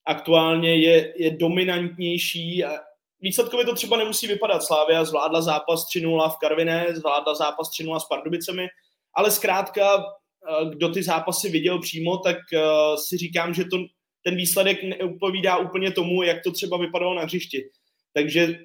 aktuálně 0.05 0.75
je, 0.75 1.13
je 1.23 1.31
dominantnější 1.31 2.65
a 2.65 2.88
výsledkově 3.21 3.65
to 3.65 3.75
třeba 3.75 3.97
nemusí 3.97 4.27
vypadat. 4.27 4.63
Slávia 4.63 5.05
zvládla 5.05 5.41
zápas 5.41 5.85
3-0 5.95 6.29
v 6.29 6.37
Karviné, 6.37 6.87
zvládla 6.95 7.35
zápas 7.35 7.69
3-0 7.79 7.99
s 7.99 8.05
Pardubicemi, 8.05 8.67
ale 9.13 9.31
zkrátka, 9.31 10.03
eh, 10.03 10.69
kdo 10.69 10.89
ty 10.89 11.03
zápasy 11.03 11.49
viděl 11.49 11.79
přímo, 11.79 12.17
tak 12.17 12.37
eh, 12.53 12.61
si 12.97 13.17
říkám, 13.17 13.53
že 13.53 13.65
to, 13.65 13.77
ten 14.23 14.35
výsledek 14.35 14.83
neupovídá 14.83 15.57
úplně 15.57 15.91
tomu, 15.91 16.23
jak 16.23 16.43
to 16.43 16.51
třeba 16.51 16.77
vypadalo 16.77 17.13
na 17.13 17.21
hřišti. 17.21 17.69
Takže 18.13 18.59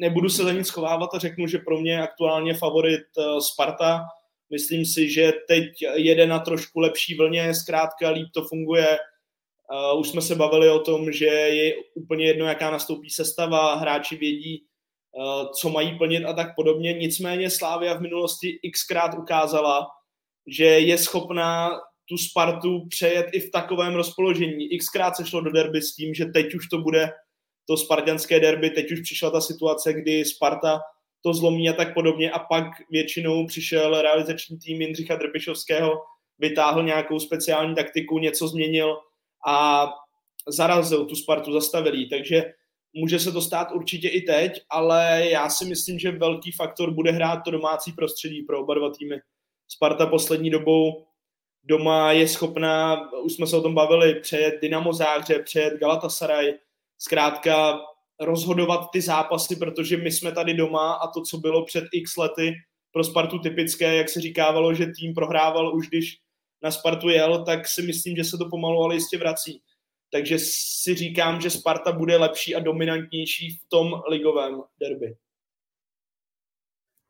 nebudu 0.00 0.28
se 0.28 0.44
za 0.44 0.52
nic 0.52 0.66
schovávat 0.66 1.10
a 1.14 1.18
řeknu, 1.18 1.46
že 1.46 1.58
pro 1.58 1.80
mě 1.80 2.02
aktuálně 2.02 2.54
favorit 2.54 3.04
eh, 3.18 3.40
Sparta, 3.40 4.04
Myslím 4.50 4.84
si, 4.84 5.10
že 5.10 5.32
teď 5.48 5.68
jede 5.94 6.26
na 6.26 6.38
trošku 6.38 6.80
lepší 6.80 7.16
vlně, 7.16 7.54
zkrátka 7.54 8.10
líp 8.10 8.28
to 8.34 8.44
funguje. 8.44 8.98
Uh, 9.72 10.00
už 10.00 10.08
jsme 10.08 10.22
se 10.22 10.34
bavili 10.34 10.70
o 10.70 10.78
tom, 10.78 11.12
že 11.12 11.26
je 11.26 11.74
úplně 11.94 12.26
jedno, 12.26 12.46
jaká 12.46 12.70
nastoupí 12.70 13.10
sestava, 13.10 13.74
hráči 13.74 14.16
vědí, 14.16 14.64
uh, 15.12 15.52
co 15.52 15.70
mají 15.70 15.98
plnit 15.98 16.24
a 16.24 16.32
tak 16.32 16.54
podobně. 16.56 16.92
Nicméně 16.92 17.50
Slávia 17.50 17.94
v 17.94 18.00
minulosti 18.00 18.58
xkrát 18.72 19.18
ukázala, 19.18 19.86
že 20.46 20.64
je 20.64 20.98
schopná 20.98 21.70
tu 22.08 22.16
Spartu 22.16 22.86
přejet 22.88 23.26
i 23.32 23.40
v 23.40 23.50
takovém 23.50 23.94
rozpoložení. 23.94 24.78
Xkrát 24.78 25.16
se 25.16 25.26
šlo 25.26 25.40
do 25.40 25.50
derby 25.50 25.82
s 25.82 25.94
tím, 25.94 26.14
že 26.14 26.24
teď 26.26 26.54
už 26.54 26.68
to 26.68 26.78
bude 26.78 27.10
to 27.68 27.76
spartanské 27.76 28.40
derby, 28.40 28.70
teď 28.70 28.92
už 28.92 29.00
přišla 29.00 29.30
ta 29.30 29.40
situace, 29.40 29.92
kdy 29.92 30.24
Sparta 30.24 30.80
to 31.22 31.34
zlomí 31.34 31.68
a 31.68 31.72
tak 31.72 31.94
podobně 31.94 32.30
a 32.30 32.38
pak 32.38 32.66
většinou 32.90 33.46
přišel 33.46 34.02
realizační 34.02 34.58
tým 34.58 34.82
Jindřicha 34.82 35.16
Drpišovského, 35.16 35.92
vytáhl 36.38 36.82
nějakou 36.82 37.20
speciální 37.20 37.74
taktiku, 37.74 38.18
něco 38.18 38.48
změnil 38.48 38.96
a 39.46 39.88
zarazil 40.48 41.04
tu 41.04 41.14
Spartu, 41.14 41.52
zastavil 41.52 41.94
takže 42.10 42.52
může 42.92 43.18
se 43.18 43.32
to 43.32 43.42
stát 43.42 43.72
určitě 43.72 44.08
i 44.08 44.20
teď, 44.20 44.52
ale 44.70 45.26
já 45.30 45.50
si 45.50 45.64
myslím, 45.64 45.98
že 45.98 46.10
velký 46.10 46.52
faktor 46.52 46.94
bude 46.94 47.10
hrát 47.10 47.36
to 47.44 47.50
domácí 47.50 47.92
prostředí 47.92 48.42
pro 48.42 48.60
oba 48.60 48.74
dva 48.74 48.90
týmy. 48.90 49.20
Sparta 49.68 50.06
poslední 50.06 50.50
dobou 50.50 51.06
doma 51.64 52.12
je 52.12 52.28
schopná, 52.28 53.10
už 53.24 53.32
jsme 53.32 53.46
se 53.46 53.56
o 53.56 53.62
tom 53.62 53.74
bavili, 53.74 54.14
přejet 54.14 54.54
Dynamo 54.62 54.92
Záhře, 54.92 55.42
přejet 55.42 55.74
Galatasaray, 55.80 56.54
zkrátka 56.98 57.80
rozhodovat 58.20 58.90
ty 58.92 59.00
zápasy, 59.00 59.56
protože 59.56 59.96
my 59.96 60.12
jsme 60.12 60.32
tady 60.32 60.54
doma 60.54 60.92
a 60.92 61.10
to, 61.10 61.22
co 61.22 61.38
bylo 61.38 61.64
před 61.64 61.84
x 61.92 62.16
lety 62.16 62.52
pro 62.92 63.04
Spartu 63.04 63.38
typické, 63.38 63.96
jak 63.96 64.08
se 64.08 64.20
říkávalo, 64.20 64.74
že 64.74 64.86
tým 64.86 65.14
prohrával 65.14 65.76
už 65.76 65.88
když 65.88 66.18
na 66.62 66.70
Spartu 66.70 67.08
jel, 67.08 67.44
tak 67.44 67.68
si 67.68 67.82
myslím, 67.82 68.16
že 68.16 68.24
se 68.24 68.38
to 68.38 68.48
pomalu 68.50 68.82
ale 68.82 68.94
jistě 68.94 69.18
vrací. 69.18 69.62
Takže 70.12 70.38
si 70.38 70.94
říkám, 70.94 71.40
že 71.40 71.50
Sparta 71.50 71.92
bude 71.92 72.16
lepší 72.16 72.54
a 72.54 72.60
dominantnější 72.60 73.50
v 73.50 73.68
tom 73.68 73.92
ligovém 74.10 74.62
derby. 74.80 75.16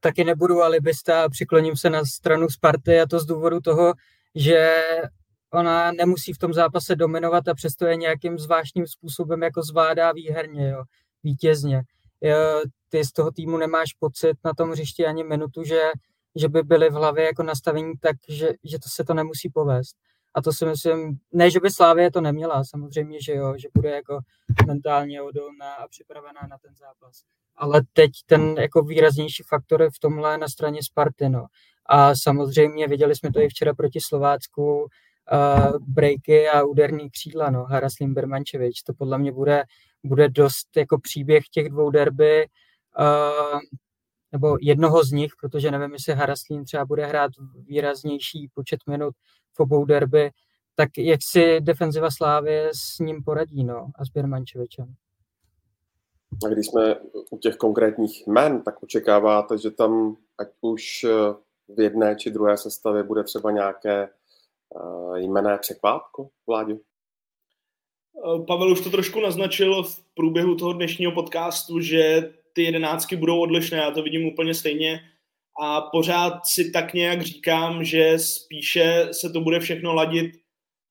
Taky 0.01 0.25
nebudu 0.25 0.63
alibista, 0.63 1.29
přikloním 1.29 1.77
se 1.77 1.91
na 1.91 2.05
stranu 2.05 2.49
Sparty 2.49 3.01
a 3.01 3.07
to 3.07 3.21
z 3.21 3.27
důvodu 3.27 3.61
toho, 3.61 3.95
že 4.35 4.83
ona 5.53 5.93
nemusí 5.93 6.33
v 6.33 6.39
tom 6.39 6.53
zápase 6.53 6.97
dominovat 6.97 7.49
a 7.49 7.55
přesto 7.55 7.87
je 7.87 7.97
nějakým 7.97 8.39
zvláštním 8.39 8.87
způsobem 8.87 9.43
jako 9.43 9.63
zvládá 9.63 10.13
výherně, 10.13 10.69
jo, 10.69 10.83
vítězně. 11.23 11.83
Ty 12.89 13.05
z 13.05 13.13
toho 13.13 13.31
týmu 13.31 13.57
nemáš 13.57 13.93
pocit 13.99 14.37
na 14.45 14.55
tom 14.55 14.71
hřišti 14.71 15.07
ani 15.07 15.25
minutu, 15.25 15.65
že, 15.65 15.81
že 16.41 16.49
by 16.49 16.63
byly 16.63 16.91
v 16.91 16.93
hlavě 16.93 17.25
jako 17.25 17.43
nastavení 17.43 17.93
tak, 18.01 18.17
že, 18.29 18.49
že 18.65 18.79
to 18.79 18.89
se 18.89 19.05
to 19.05 19.15
nemusí 19.15 19.51
povést. 19.51 19.97
A 20.35 20.43
to 20.43 20.53
si 20.53 20.67
myslím, 20.67 21.19
ne, 21.33 21.51
že 21.51 21.61
by 21.61 21.71
Slávě 21.71 22.11
to 22.11 22.21
neměla, 22.21 22.65
samozřejmě, 22.65 23.19
že 23.23 23.33
jo, 23.33 23.55
že 23.57 23.69
bude 23.75 23.91
jako 23.91 24.21
mentálně 24.67 25.23
odolná 25.23 25.75
a 25.75 25.89
připravená 25.89 26.41
na 26.51 26.59
ten 26.59 26.75
zápas. 26.77 27.23
Ale 27.57 27.83
teď 27.93 28.11
ten 28.27 28.55
jako 28.59 28.83
výraznější 28.83 29.43
faktor 29.49 29.83
je 29.83 29.91
v 29.91 29.99
tomhle 29.99 30.39
na 30.39 30.49
straně 30.49 30.83
Sparty, 30.83 31.29
no. 31.29 31.47
A 31.87 32.15
samozřejmě 32.15 32.89
viděli 32.89 33.17
jsme 33.17 33.33
to 33.33 33.41
i 33.41 33.49
včera 33.49 33.75
proti 33.75 34.01
Slovácku, 34.01 34.81
uh, 34.83 35.79
breaky 35.81 36.49
a 36.49 36.63
úderní 36.63 37.11
křídla, 37.11 37.51
no, 37.51 37.65
Haraslín 37.65 38.15
Bermančevič. 38.15 38.83
To 38.83 38.95
podle 38.95 39.19
mě 39.19 39.33
bude, 39.33 39.65
bude 40.05 40.29
dost 40.29 40.77
jako 40.77 41.01
příběh 41.01 41.45
těch 41.49 41.69
dvou 41.69 41.91
derby, 41.91 42.47
uh, 42.99 43.61
nebo 44.33 44.57
jednoho 44.61 45.05
z 45.05 45.13
nich, 45.13 45.33
protože 45.41 45.71
nevím, 45.71 45.93
jestli 45.93 46.13
Haraslín 46.13 46.65
třeba 46.65 46.85
bude 46.85 47.07
hrát 47.07 47.31
výraznější 47.67 48.51
počet 48.55 48.81
minut 48.89 49.15
v 49.57 49.61
obou 49.61 49.85
derby, 49.85 50.31
tak 50.75 50.89
jak 50.99 51.21
si 51.23 51.61
defenziva 51.61 52.11
Slávy 52.11 52.69
s 52.73 52.99
ním 52.99 53.25
poradí, 53.25 53.65
no, 53.65 53.87
a 53.95 54.05
s 54.05 54.09
Bermančevičem. 54.09 54.95
A 56.47 56.49
když 56.49 56.67
jsme 56.67 56.97
u 57.31 57.39
těch 57.39 57.57
konkrétních 57.57 58.27
men, 58.27 58.63
tak 58.63 58.83
očekáváte, 58.83 59.59
že 59.59 59.71
tam 59.71 60.17
ať 60.39 60.49
už 60.61 61.07
v 61.77 61.81
jedné 61.81 62.17
či 62.17 62.31
druhé 62.31 62.57
sestavě 62.57 63.03
bude 63.03 63.25
třeba 63.25 63.51
nějaké 63.51 64.09
Eh, 64.77 65.21
jmené 65.21 65.59
překvápko, 65.59 66.29
Vláďu? 66.47 66.81
Eh, 68.17 68.45
Pavel 68.47 68.73
už 68.73 68.81
to 68.81 68.91
trošku 68.91 69.21
naznačil 69.21 69.83
v 69.83 70.05
průběhu 70.15 70.55
toho 70.55 70.73
dnešního 70.73 71.13
podcastu, 71.13 71.81
že 71.81 72.33
ty 72.59 72.65
jedenáctky 72.65 73.17
budou 73.17 73.41
odlišné, 73.41 73.79
já 73.79 73.91
to 73.91 74.03
vidím 74.03 74.27
úplně 74.27 74.55
stejně 74.55 75.01
a 75.63 75.81
pořád 75.81 76.47
si 76.47 76.71
tak 76.71 76.95
nějak 76.95 77.23
říkám, 77.23 77.85
že 77.85 78.19
spíše 78.19 79.09
se 79.13 79.31
to 79.31 79.41
bude 79.41 79.61
všechno 79.61 79.95
ladit 79.95 80.31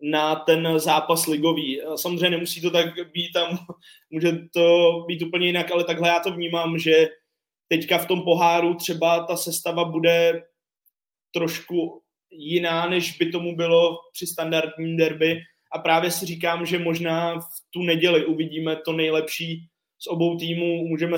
na 0.02 0.36
ten 0.36 0.80
zápas 0.80 1.28
ligový. 1.28 1.82
Samozřejmě 1.96 2.30
nemusí 2.30 2.62
to 2.62 2.72
tak 2.72 3.12
být, 3.12 3.32
tam 3.34 3.58
může 4.10 4.32
to 4.54 4.92
být 5.08 5.22
úplně 5.22 5.46
jinak, 5.46 5.72
ale 5.72 5.84
takhle 5.84 6.10
já 6.10 6.20
to 6.20 6.32
vnímám, 6.32 6.80
že 6.80 7.08
teďka 7.68 7.98
v 7.98 8.08
tom 8.08 8.22
poháru 8.22 8.76
třeba 8.76 9.24
ta 9.24 9.38
sestava 9.38 9.86
bude 9.86 10.44
trošku 11.34 12.02
jiná, 12.32 12.90
než 12.90 13.18
by 13.18 13.32
tomu 13.32 13.56
bylo 13.56 13.98
při 14.14 14.28
standardním 14.28 14.98
derby. 14.98 15.40
A 15.72 15.80
právě 15.80 16.12
si 16.12 16.26
říkám, 16.26 16.66
že 16.66 16.80
možná 16.80 17.40
v 17.40 17.60
tu 17.74 17.84
neděli 17.84 18.26
uvidíme 18.26 18.76
to 18.76 18.94
nejlepší 18.94 19.68
z 20.00 20.08
obou 20.08 20.38
týmů. 20.38 20.88
Můžeme 20.88 21.18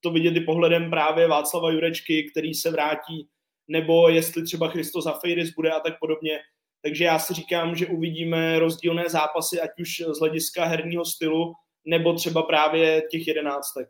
to 0.00 0.10
vidět 0.10 0.36
i 0.36 0.40
pohledem 0.40 0.90
právě 0.90 1.28
Václava 1.28 1.70
Jurečky, 1.70 2.30
který 2.30 2.54
se 2.54 2.70
vrátí, 2.70 3.28
nebo 3.68 4.08
jestli 4.08 4.42
třeba 4.42 4.68
Christo 4.68 5.02
Zafeiris 5.02 5.54
bude 5.54 5.70
a 5.70 5.80
tak 5.80 5.98
podobně. 6.00 6.38
Takže 6.82 7.04
já 7.04 7.18
si 7.18 7.34
říkám, 7.34 7.76
že 7.76 7.86
uvidíme 7.86 8.58
rozdílné 8.58 9.04
zápasy, 9.08 9.60
ať 9.60 9.70
už 9.80 10.02
z 10.16 10.18
hlediska 10.18 10.64
herního 10.64 11.04
stylu, 11.04 11.54
nebo 11.84 12.12
třeba 12.12 12.42
právě 12.42 13.02
těch 13.10 13.26
jedenáctek 13.26 13.88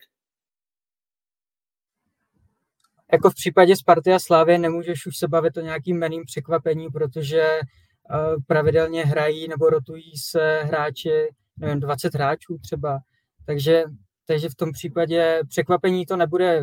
jako 3.13 3.31
v 3.31 3.35
případě 3.35 3.77
Sparty 3.77 4.13
a 4.13 4.19
Slávy 4.19 4.59
nemůžeš 4.59 5.07
už 5.07 5.17
se 5.17 5.29
bavit 5.29 5.57
o 5.57 5.61
nějakým 5.61 5.99
meným 5.99 6.25
překvapení, 6.27 6.89
protože 6.89 7.61
uh, 7.61 8.43
pravidelně 8.47 9.05
hrají 9.05 9.49
nebo 9.49 9.71
rotují 9.71 10.17
se 10.17 10.63
hráči, 10.63 11.29
nevím, 11.57 11.81
20 11.81 12.15
hráčů 12.15 12.59
třeba. 12.59 12.99
Takže, 13.47 13.85
takže 14.31 14.49
v 14.49 14.55
tom 14.55 14.73
případě 14.73 15.41
překvapení 15.49 16.07
to 16.07 16.17
nebude 16.17 16.63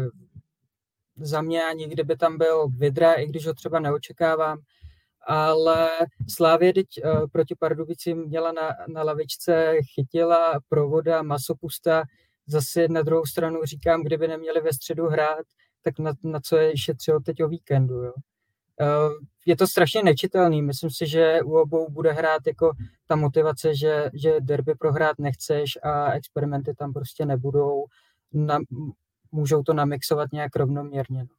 za 1.16 1.42
mě 1.42 1.64
ani 1.64 1.88
kdyby 1.88 2.18
tam 2.18 2.38
byl 2.38 2.68
Vidra, 2.68 3.14
i 3.14 3.26
když 3.26 3.48
ho 3.48 3.54
třeba 3.54 3.80
neočekávám. 3.80 4.60
Ale 5.28 5.90
Slávě 6.30 6.74
teď 6.74 6.88
uh, 7.04 7.28
proti 7.28 7.56
Pardubicím 7.60 8.18
měla 8.18 8.52
na, 8.52 8.70
na 8.88 9.04
lavičce, 9.04 9.74
chytila 9.94 10.60
provoda, 10.70 11.22
masopusta. 11.22 12.04
Zase 12.48 12.88
na 12.88 13.02
druhou 13.02 13.26
stranu 13.26 13.66
říkám, 13.66 14.04
kdyby 14.04 14.28
neměli 14.28 14.62
ve 14.62 14.74
středu 14.74 15.08
hrát, 15.08 15.46
tak 15.84 16.00
na, 16.00 16.14
na 16.24 16.40
co 16.40 16.58
je 16.58 16.78
šetřil 16.78 17.22
teď 17.22 17.44
o 17.44 17.48
víkendu. 17.48 17.96
Jo. 17.96 18.14
Eh, 18.82 19.10
je 19.46 19.56
to 19.56 19.68
strašně 19.68 20.04
nečitelný. 20.04 20.62
Myslím 20.62 20.90
si, 20.90 21.08
že 21.08 21.42
u 21.42 21.58
obou 21.58 21.90
bude 21.90 22.12
hrát 22.12 22.48
jako 22.48 22.72
ta 23.08 23.16
motivace, 23.16 23.76
že, 23.76 24.10
že 24.14 24.36
derby 24.40 24.76
prohrát 24.76 25.20
nechceš 25.20 25.78
a 25.84 26.12
experimenty 26.12 26.74
tam 26.74 26.94
prostě 26.94 27.26
nebudou. 27.26 27.86
Na, 28.34 28.60
můžou 29.32 29.64
to 29.64 29.74
namixovat 29.74 30.32
nějak 30.32 30.56
rovnoměrně. 30.56 31.20
No. 31.20 31.30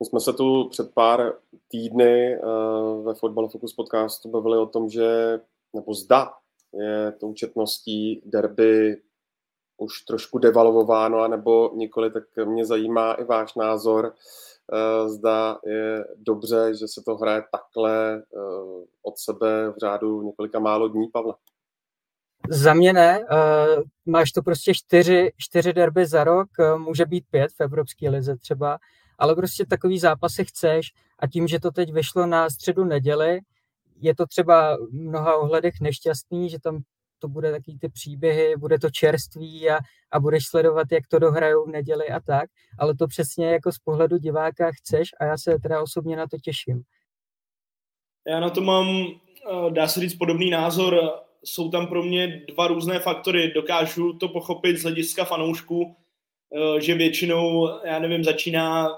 My 0.00 0.06
jsme 0.06 0.20
se 0.20 0.32
tu 0.32 0.68
před 0.68 0.94
pár 0.94 1.32
týdny 1.68 2.38
uh, 2.38 3.04
ve 3.04 3.14
Football 3.14 3.48
Focus 3.48 3.72
podcastu 3.72 4.30
bavili 4.30 4.58
o 4.58 4.66
tom, 4.66 4.88
že 4.88 5.40
nebo 5.74 5.94
zda 5.94 6.32
je 6.72 7.12
tou 7.12 7.34
četností 7.34 8.22
derby 8.24 8.96
už 9.76 10.00
trošku 10.00 10.38
devalvováno, 10.38 11.28
nebo 11.28 11.70
nikoli, 11.74 12.10
tak 12.10 12.24
mě 12.44 12.66
zajímá 12.66 13.12
i 13.12 13.24
váš 13.24 13.54
názor. 13.54 14.14
Uh, 14.72 15.08
zda 15.08 15.58
je 15.66 16.04
dobře, 16.16 16.74
že 16.74 16.88
se 16.88 17.02
to 17.04 17.16
hraje 17.16 17.42
takhle 17.52 18.22
uh, 18.30 18.84
od 19.02 19.18
sebe 19.18 19.70
v 19.70 19.76
řádu 19.80 20.22
několika 20.22 20.58
málo 20.58 20.88
dní, 20.88 21.08
Pavle. 21.08 21.34
Za 22.50 22.74
mě 22.74 22.92
ne. 22.92 23.18
Uh, 23.18 23.82
máš 24.06 24.32
to 24.32 24.42
prostě 24.42 24.74
čtyři, 24.74 25.32
čtyři 25.36 25.72
derby 25.72 26.06
za 26.06 26.24
rok, 26.24 26.48
může 26.76 27.06
být 27.06 27.24
pět 27.30 27.52
v 27.52 27.60
Evropské 27.60 28.10
lize 28.10 28.36
třeba, 28.36 28.78
ale 29.18 29.34
prostě 29.34 29.66
takový 29.66 29.98
zápasy 29.98 30.44
chceš 30.44 30.86
a 31.18 31.26
tím, 31.26 31.48
že 31.48 31.60
to 31.60 31.70
teď 31.70 31.92
vyšlo 31.92 32.26
na 32.26 32.50
středu 32.50 32.84
neděli, 32.84 33.40
je 34.00 34.14
to 34.14 34.26
třeba 34.26 34.76
v 34.76 34.92
mnoha 34.92 35.36
ohledech 35.36 35.74
nešťastný, 35.80 36.50
že 36.50 36.58
tam 36.60 36.82
to 37.20 37.28
bude 37.28 37.50
takový 37.50 37.78
ty 37.78 37.88
příběhy, 37.88 38.56
bude 38.56 38.78
to 38.78 38.90
čerství 38.90 39.70
a, 39.70 39.78
a 40.12 40.20
budeš 40.20 40.44
sledovat, 40.46 40.92
jak 40.92 41.06
to 41.08 41.18
dohrajou 41.18 41.64
v 41.64 41.70
neděli 41.70 42.08
a 42.08 42.20
tak, 42.20 42.50
ale 42.78 42.94
to 42.94 43.06
přesně 43.06 43.46
jako 43.46 43.72
z 43.72 43.78
pohledu 43.78 44.18
diváka 44.18 44.70
chceš 44.72 45.08
a 45.20 45.24
já 45.24 45.38
se 45.38 45.58
teda 45.62 45.82
osobně 45.82 46.16
na 46.16 46.26
to 46.26 46.36
těším. 46.42 46.82
Já 48.28 48.40
na 48.40 48.50
to 48.50 48.60
mám, 48.60 49.06
eh, 49.06 49.70
dá 49.70 49.88
se 49.88 50.00
říct, 50.00 50.14
podobný 50.14 50.50
názor. 50.50 51.12
Jsou 51.44 51.70
tam 51.70 51.86
pro 51.86 52.02
mě 52.02 52.44
dva 52.48 52.66
různé 52.66 52.98
faktory. 52.98 53.52
Dokážu 53.54 54.12
to 54.12 54.28
pochopit 54.28 54.76
z 54.76 54.82
hlediska 54.82 55.24
fanoušků, 55.24 55.96
eh, 56.76 56.80
že 56.80 56.94
většinou, 56.94 57.68
já 57.84 57.98
nevím, 57.98 58.24
začíná 58.24 58.88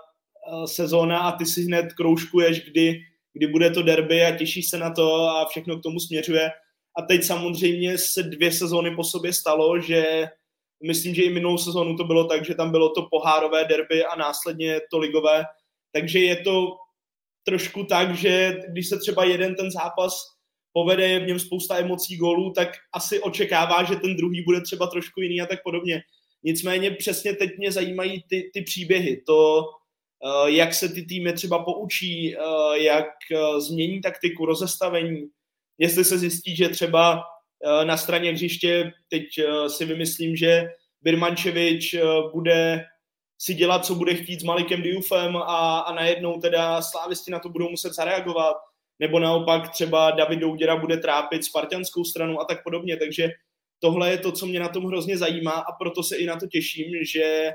Eh, 0.43 0.67
sezóna 0.67 1.19
a 1.19 1.33
ty 1.33 1.47
si 1.47 1.63
hned 1.63 1.93
kroužkuješ, 1.93 2.61
kdy, 2.71 3.01
kdy 3.33 3.47
bude 3.47 3.71
to 3.71 3.83
derby 3.83 4.23
a 4.23 4.37
těšíš 4.37 4.69
se 4.69 4.79
na 4.79 4.91
to 4.91 5.15
a 5.15 5.47
všechno 5.49 5.79
k 5.79 5.83
tomu 5.83 6.01
směřuje. 6.01 6.51
A 6.99 7.03
teď 7.03 7.25
samozřejmě 7.25 7.99
se 7.99 8.23
dvě 8.23 8.53
sezóny 8.53 8.97
po 8.97 9.05
sobě 9.05 9.33
stalo, 9.33 9.81
že 9.81 10.27
myslím, 10.87 11.15
že 11.15 11.23
i 11.23 11.31
minulou 11.31 11.59
sezónu 11.59 11.97
to 11.97 12.05
bylo 12.05 12.25
tak, 12.25 12.45
že 12.45 12.55
tam 12.55 12.71
bylo 12.71 12.89
to 12.89 13.09
pohárové 13.11 13.65
derby 13.65 14.05
a 14.05 14.17
následně 14.17 14.81
to 14.91 14.99
ligové. 14.99 15.45
Takže 15.93 16.19
je 16.19 16.37
to 16.37 16.77
trošku 17.45 17.85
tak, 17.85 18.15
že 18.15 18.61
když 18.69 18.89
se 18.89 18.99
třeba 18.99 19.25
jeden 19.25 19.55
ten 19.55 19.71
zápas 19.71 20.15
povede, 20.73 21.09
je 21.09 21.21
v 21.21 21.27
něm 21.27 21.39
spousta 21.39 21.79
emocí 21.79 22.17
gólů, 22.17 22.53
tak 22.53 22.69
asi 22.95 23.21
očekává, 23.21 23.85
že 23.85 23.97
ten 23.97 24.17
druhý 24.17 24.43
bude 24.45 24.61
třeba 24.61 24.87
trošku 24.87 25.21
jiný 25.21 25.41
a 25.41 25.47
tak 25.47 25.63
podobně. 25.63 26.03
Nicméně 26.45 26.91
přesně 26.91 27.33
teď 27.33 27.51
mě 27.59 27.73
zajímají 27.73 28.25
ty, 28.29 28.51
ty 28.55 28.63
příběhy. 28.63 29.23
To, 29.27 29.65
Eh, 30.25 30.51
jak 30.51 30.75
se 30.75 30.89
ty 30.89 31.03
týmy 31.03 31.33
třeba 31.33 31.65
poučí, 31.65 32.37
eh, 32.37 32.39
jak 32.79 33.07
eh, 33.33 33.61
změní 33.61 34.01
taktiku, 34.01 34.47
rozestavení, 34.47 35.29
jestli 35.79 36.05
se 36.05 36.19
zjistí, 36.19 36.57
že 36.57 36.69
třeba 36.69 37.23
na 37.85 37.97
straně 37.97 38.33
hřiště, 38.33 38.93
teď 39.09 39.23
si 39.69 39.85
vymyslím, 39.85 40.37
že 40.37 40.69
Birmančevič 41.03 41.97
bude 42.33 42.85
si 43.39 43.55
dělat, 43.55 43.85
co 43.85 43.95
bude 43.95 44.15
chtít 44.15 44.41
s 44.41 44.45
Malikem 44.45 44.83
Diufem 44.83 45.37
a, 45.37 45.79
a 45.79 45.95
najednou 45.95 46.41
teda 46.41 46.83
slávisti 46.83 47.31
na 47.31 47.39
to 47.39 47.49
budou 47.49 47.71
muset 47.71 47.93
zareagovat, 47.93 48.57
nebo 48.99 49.19
naopak 49.19 49.71
třeba 49.71 50.11
David 50.11 50.39
Douděra 50.39 50.77
bude 50.77 50.97
trápit 50.97 51.45
spartianskou 51.45 52.05
stranu 52.05 52.41
a 52.41 52.45
tak 52.45 52.63
podobně, 52.65 52.97
takže 52.97 53.31
tohle 53.79 54.11
je 54.11 54.19
to, 54.19 54.33
co 54.33 54.47
mě 54.47 54.61
na 54.61 54.69
tom 54.69 54.85
hrozně 54.85 55.19
zajímá 55.19 55.53
a 55.53 55.73
proto 55.73 56.03
se 56.03 56.17
i 56.17 56.27
na 56.27 56.37
to 56.37 56.47
těším, 56.47 57.05
že 57.13 57.53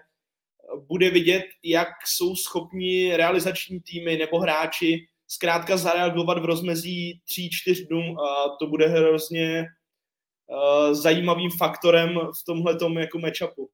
bude 0.88 1.10
vidět, 1.10 1.44
jak 1.64 1.88
jsou 2.06 2.36
schopni 2.36 3.18
realizační 3.18 3.80
týmy 3.82 4.18
nebo 4.18 4.40
hráči 4.40 5.08
zkrátka 5.28 5.78
zareagovat 5.78 6.40
v 6.40 6.46
rozmezí 6.46 7.22
3-4 7.68 7.88
dnů 7.88 8.22
a 8.22 8.58
to 8.60 8.68
bude 8.68 8.88
hrozně 8.88 9.66
uh, 10.48 10.94
zajímavým 10.94 11.52
faktorem 11.58 12.10
v 12.42 12.46
tomhle 12.46 12.78
jako 13.00 13.20
matchupu. 13.20 13.70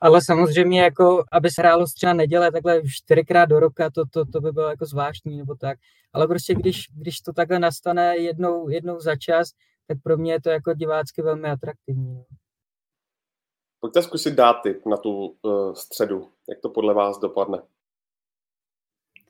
Ale 0.00 0.20
samozřejmě, 0.24 0.82
jako, 0.82 1.24
aby 1.32 1.50
se 1.50 1.62
hrálo 1.62 1.86
třeba 1.96 2.12
neděle 2.12 2.52
takhle 2.52 2.82
čtyřikrát 2.88 3.44
do 3.44 3.60
roka, 3.60 3.90
to, 3.90 4.04
to, 4.12 4.24
to 4.24 4.40
by 4.40 4.52
bylo 4.52 4.68
jako 4.68 4.86
zvláštní 4.86 5.36
nebo 5.36 5.54
tak. 5.54 5.78
Ale 6.12 6.26
prostě 6.26 6.54
když, 6.54 6.86
když 6.94 7.20
to 7.20 7.32
takhle 7.32 7.58
nastane 7.58 8.16
jednou, 8.16 8.68
jednou 8.68 9.00
za 9.00 9.16
čas, 9.16 9.50
tak 9.86 9.98
pro 10.02 10.16
mě 10.16 10.32
je 10.32 10.40
to 10.40 10.50
jako 10.50 10.74
divácky 10.74 11.22
velmi 11.22 11.50
atraktivní. 11.50 12.24
Pojďte 13.80 14.02
zkusit 14.02 14.34
dát 14.34 14.56
tip 14.62 14.86
na 14.86 14.96
tu 14.96 15.36
uh, 15.42 15.74
středu. 15.74 16.32
Jak 16.48 16.60
to 16.60 16.68
podle 16.68 16.94
vás 16.94 17.18
dopadne? 17.18 17.62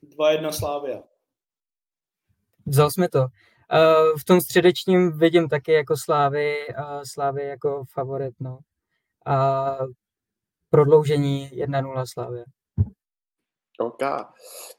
2-1 0.05 0.51
Slávia. 0.51 1.03
Vzal 2.67 2.91
jsme 2.91 3.09
to. 3.09 3.19
Uh, 3.19 4.19
v 4.21 4.25
tom 4.25 4.41
středečním 4.41 5.19
vidím 5.19 5.49
taky 5.49 5.73
jako 5.73 5.97
Slávy, 5.97 6.57
uh, 6.69 7.03
Slávy 7.13 7.45
jako 7.45 7.85
favorit, 7.93 8.35
no. 8.41 8.59
A 9.27 9.77
prodloužení 10.71 11.49
1-0 11.49 12.05
Slávy. 12.13 12.45
OK. 13.81 14.03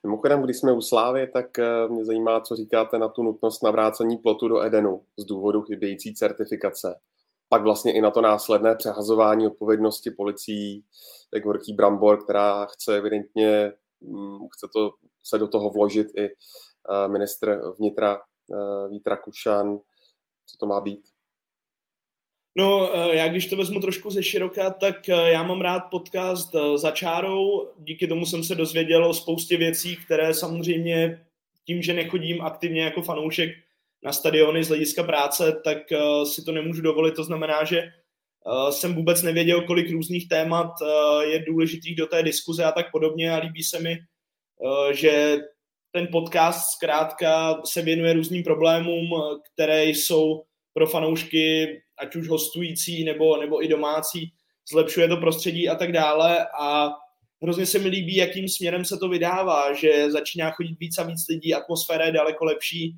Mimochodem, 0.03 0.41
když 0.41 0.57
jsme 0.57 0.71
u 0.71 0.81
Slávy, 0.81 1.27
tak 1.27 1.45
mě 1.89 2.05
zajímá, 2.05 2.41
co 2.41 2.55
říkáte 2.55 2.99
na 2.99 3.09
tu 3.09 3.23
nutnost 3.23 3.63
navrácení 3.63 4.17
plotu 4.17 4.47
do 4.47 4.61
Edenu 4.61 5.05
z 5.17 5.25
důvodu 5.25 5.61
chybějící 5.61 6.13
certifikace 6.13 6.99
pak 7.51 7.63
vlastně 7.63 7.93
i 7.93 8.01
na 8.01 8.11
to 8.11 8.21
následné 8.21 8.75
přehazování 8.75 9.47
odpovědnosti 9.47 10.11
policií, 10.11 10.85
jak 11.33 11.45
horký 11.45 11.73
brambor, 11.73 12.23
která 12.23 12.65
chce 12.65 12.97
evidentně, 12.97 13.73
mm, 14.01 14.39
chce 14.53 14.67
to, 14.73 14.91
se 15.23 15.37
do 15.37 15.47
toho 15.47 15.69
vložit 15.69 16.07
i 16.17 16.25
eh, 16.25 17.07
ministr 17.07 17.61
vnitra 17.79 18.15
eh, 18.17 18.89
Vítra 18.89 19.17
Kušan. 19.17 19.77
Co 20.45 20.57
to 20.59 20.65
má 20.65 20.81
být? 20.81 21.01
No, 22.57 22.95
eh, 22.95 23.15
já 23.15 23.27
když 23.27 23.45
to 23.45 23.55
vezmu 23.55 23.79
trošku 23.79 24.09
ze 24.09 24.23
široka, 24.23 24.69
tak 24.69 25.07
já 25.07 25.43
mám 25.43 25.61
rád 25.61 25.79
podcast 25.79 26.55
za 26.75 26.91
čárou. 26.91 27.71
Díky 27.77 28.07
tomu 28.07 28.25
jsem 28.25 28.43
se 28.43 28.55
dozvěděl 28.55 29.05
o 29.05 29.13
spoustě 29.13 29.57
věcí, 29.57 29.95
které 29.95 30.33
samozřejmě 30.33 31.25
tím, 31.65 31.81
že 31.81 31.93
nechodím 31.93 32.41
aktivně 32.41 32.81
jako 32.81 33.01
fanoušek 33.01 33.49
na 34.03 34.13
stadiony 34.13 34.63
z 34.63 34.67
hlediska 34.67 35.03
práce, 35.03 35.61
tak 35.63 35.77
si 36.23 36.43
to 36.45 36.51
nemůžu 36.51 36.81
dovolit. 36.81 37.15
To 37.15 37.23
znamená, 37.23 37.63
že 37.63 37.83
jsem 38.69 38.95
vůbec 38.95 39.21
nevěděl, 39.21 39.61
kolik 39.61 39.91
různých 39.91 40.29
témat 40.29 40.71
je 41.21 41.39
důležitých 41.39 41.95
do 41.95 42.07
té 42.07 42.23
diskuze 42.23 42.63
a 42.63 42.71
tak 42.71 42.91
podobně 42.91 43.31
a 43.31 43.37
líbí 43.37 43.63
se 43.63 43.79
mi, 43.79 43.99
že 44.91 45.37
ten 45.91 46.07
podcast 46.11 46.71
zkrátka 46.71 47.61
se 47.65 47.81
věnuje 47.81 48.13
různým 48.13 48.43
problémům, 48.43 49.09
které 49.53 49.85
jsou 49.85 50.43
pro 50.73 50.87
fanoušky, 50.87 51.81
ať 51.99 52.15
už 52.15 52.27
hostující 52.27 53.03
nebo, 53.03 53.37
nebo 53.37 53.63
i 53.63 53.67
domácí, 53.67 54.33
zlepšuje 54.71 55.07
to 55.07 55.17
prostředí 55.17 55.69
a 55.69 55.75
tak 55.75 55.91
dále 55.91 56.47
a 56.59 56.89
hrozně 57.41 57.65
se 57.65 57.79
mi 57.79 57.89
líbí, 57.89 58.15
jakým 58.15 58.49
směrem 58.49 58.85
se 58.85 58.97
to 58.97 59.09
vydává, 59.09 59.73
že 59.73 60.11
začíná 60.11 60.51
chodit 60.51 60.79
víc 60.79 60.97
a 60.97 61.03
víc 61.03 61.27
lidí, 61.29 61.53
atmosféra 61.53 62.05
je 62.05 62.11
daleko 62.11 62.45
lepší, 62.45 62.97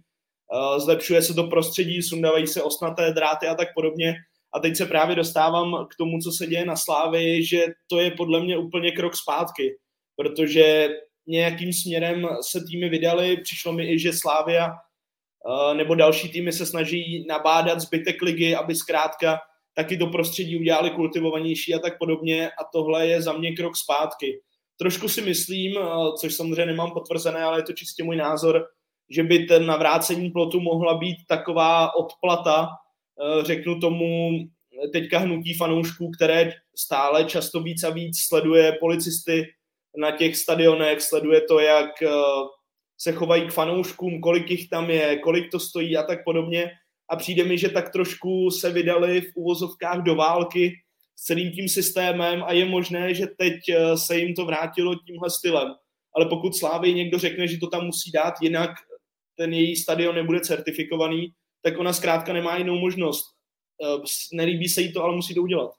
Eh, 0.54 0.80
zlepšuje 0.80 1.22
se 1.22 1.34
to 1.34 1.44
prostředí, 1.44 2.02
sundávají 2.02 2.48
se 2.48 2.64
osnaté 2.64 3.14
dráty 3.14 3.48
a 3.48 3.56
tak 3.56 3.68
podobně. 3.76 4.16
A 4.54 4.60
teď 4.60 4.78
se 4.78 4.86
právě 4.86 5.16
dostávám 5.16 5.88
k 5.92 5.96
tomu, 5.96 6.20
co 6.20 6.32
se 6.32 6.48
děje 6.48 6.66
na 6.66 6.76
Slávy, 6.76 7.46
že 7.46 7.66
to 7.88 8.00
je 8.00 8.12
podle 8.12 8.44
mě 8.44 8.58
úplně 8.58 8.92
krok 8.92 9.16
zpátky, 9.16 9.78
protože 10.16 10.90
nějakým 11.28 11.74
směrem 11.74 12.28
se 12.42 12.64
týmy 12.64 12.90
vydali, 12.90 13.38
přišlo 13.38 13.74
mi 13.74 13.94
i, 13.94 14.00
že 14.00 14.14
Slávia 14.14 14.70
eh, 14.70 15.74
nebo 15.74 15.96
další 15.96 16.30
týmy 16.30 16.52
se 16.52 16.66
snaží 16.66 17.26
nabádat 17.30 17.80
zbytek 17.80 18.22
ligy, 18.22 18.56
aby 18.56 18.76
zkrátka 18.76 19.40
taky 19.76 19.98
to 19.98 20.08
prostředí 20.08 20.58
udělali 20.58 20.90
kultivovanější 20.90 21.76
a 21.76 21.80
tak 21.80 21.98
podobně 21.98 22.50
a 22.50 22.64
tohle 22.74 23.08
je 23.08 23.22
za 23.22 23.34
mě 23.34 23.56
krok 23.56 23.78
zpátky. 23.78 24.42
Trošku 24.78 25.10
si 25.10 25.22
myslím, 25.22 25.78
eh, 25.78 25.84
což 26.20 26.34
samozřejmě 26.34 26.66
nemám 26.66 26.92
potvrzené, 26.92 27.44
ale 27.44 27.60
je 27.60 27.64
to 27.64 27.74
čistě 27.74 28.04
můj 28.04 28.16
názor, 28.16 28.68
že 29.10 29.24
by 29.24 29.40
ten 29.40 29.66
navrácení 29.66 30.32
plotu 30.32 30.60
mohla 30.60 30.98
být 30.98 31.18
taková 31.28 31.96
odplata, 31.96 32.68
eh, 32.70 33.44
řeknu 33.44 33.80
tomu, 33.80 34.30
teďka 34.94 35.20
hnutí 35.20 35.54
fanoušků, 35.54 36.12
které 36.12 36.52
stále 36.76 37.26
často 37.26 37.62
víc 37.62 37.84
a 37.84 37.90
víc 37.90 38.20
sleduje 38.28 38.78
policisty 38.80 39.46
na 39.98 40.12
těch 40.12 40.38
stadionech, 40.38 41.02
sleduje 41.02 41.42
to, 41.42 41.60
jak 41.60 42.02
eh, 42.02 42.10
se 42.98 43.12
chovají 43.12 43.48
k 43.48 43.54
fanouškům, 43.54 44.22
kolik 44.22 44.52
jich 44.52 44.70
tam 44.70 44.90
je, 44.90 45.20
kolik 45.20 45.52
to 45.52 45.60
stojí 45.60 45.98
a 45.98 46.04
tak 46.04 46.24
podobně. 46.24 46.72
A 47.10 47.16
přijde 47.16 47.44
mi, 47.44 47.58
že 47.58 47.70
tak 47.70 47.92
trošku 47.92 48.52
se 48.52 48.72
vydali 48.72 49.22
v 49.22 49.32
uvozovkách 49.36 50.04
do 50.04 50.16
války 50.16 50.74
s 51.16 51.24
celým 51.24 51.52
tím 51.52 51.70
systémem 51.70 52.44
a 52.44 52.54
je 52.54 52.66
možné, 52.66 53.14
že 53.14 53.28
teď 53.28 53.54
eh, 53.70 53.98
se 53.98 54.18
jim 54.18 54.36
to 54.36 54.46
vrátilo 54.46 54.96
tímhle 54.96 55.30
stylem. 55.30 55.74
Ale 56.16 56.26
pokud 56.26 56.56
Slávy 56.56 56.94
někdo 56.94 57.20
řekne, 57.20 57.48
že 57.48 57.58
to 57.58 57.68
tam 57.68 57.86
musí 57.86 58.12
dát 58.12 58.34
jinak, 58.42 58.72
ten 59.38 59.54
její 59.54 59.76
stadion 59.76 60.16
nebude 60.16 60.40
certifikovaný, 60.40 61.28
tak 61.62 61.80
ona 61.80 61.94
zkrátka 61.94 62.34
nemá 62.34 62.58
jinou 62.58 62.80
možnost. 62.80 63.26
Eh, 63.84 64.04
nelíbí 64.34 64.70
se 64.70 64.82
jí 64.82 64.94
to, 64.94 65.04
ale 65.04 65.16
musí 65.16 65.34
to 65.34 65.42
udělat. 65.42 65.72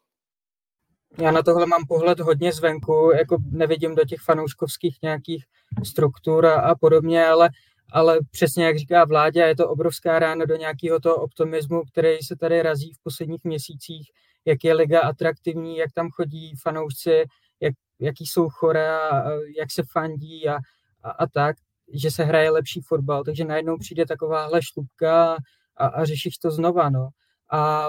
Já 1.19 1.31
na 1.31 1.43
tohle 1.43 1.67
mám 1.67 1.87
pohled 1.87 2.21
hodně 2.21 2.53
zvenku, 2.53 3.11
jako 3.19 3.37
nevidím 3.51 3.95
do 3.95 4.05
těch 4.05 4.21
fanouškovských 4.21 4.99
nějakých 5.03 5.45
struktur 5.85 6.47
a, 6.47 6.61
a 6.61 6.75
podobně, 6.75 7.27
ale, 7.27 7.51
ale 7.93 8.19
přesně 8.31 8.65
jak 8.65 8.79
říká 8.79 9.05
vládě, 9.05 9.41
je 9.41 9.57
to 9.57 9.69
obrovská 9.69 10.19
rána 10.19 10.45
do 10.45 10.57
nějakého 10.57 11.01
toho 11.01 11.17
optimismu, 11.17 11.83
který 11.93 12.19
se 12.19 12.37
tady 12.37 12.63
razí 12.63 12.93
v 12.93 13.03
posledních 13.03 13.45
měsících, 13.45 14.11
jak 14.45 14.65
je 14.65 14.75
liga 14.75 15.01
atraktivní, 15.01 15.77
jak 15.77 15.93
tam 15.93 16.11
chodí 16.11 16.55
fanoušci, 16.63 17.25
jak, 17.61 17.75
jaký 18.01 18.27
jsou 18.27 18.49
chore 18.49 18.99
a 18.99 19.31
jak 19.59 19.73
se 19.73 19.83
fandí 19.93 20.49
a, 20.49 20.57
a, 21.03 21.11
a 21.11 21.27
tak, 21.27 21.57
že 21.93 22.11
se 22.11 22.25
hraje 22.25 22.51
lepší 22.51 22.81
fotbal, 22.81 23.25
takže 23.25 23.45
najednou 23.45 23.79
přijde 23.79 24.07
takováhle 24.07 24.63
štupka 24.63 25.37
a, 25.77 25.87
a 25.87 26.05
řešíš 26.05 26.39
to 26.39 26.51
znova, 26.51 26.91
no. 26.91 27.09
A 27.53 27.89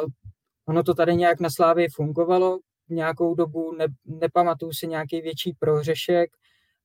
ono 0.68 0.84
to 0.84 0.94
tady 0.94 1.16
nějak 1.16 1.40
na 1.40 1.50
Slávě 1.50 1.88
fungovalo 1.96 2.60
nějakou 2.90 3.36
dobu, 3.36 3.76
ne, 3.76 3.86
nepamatuju 4.06 4.74
si 4.74 4.88
nějaký 4.88 5.22
větší 5.22 5.54
prohřešek 5.60 6.30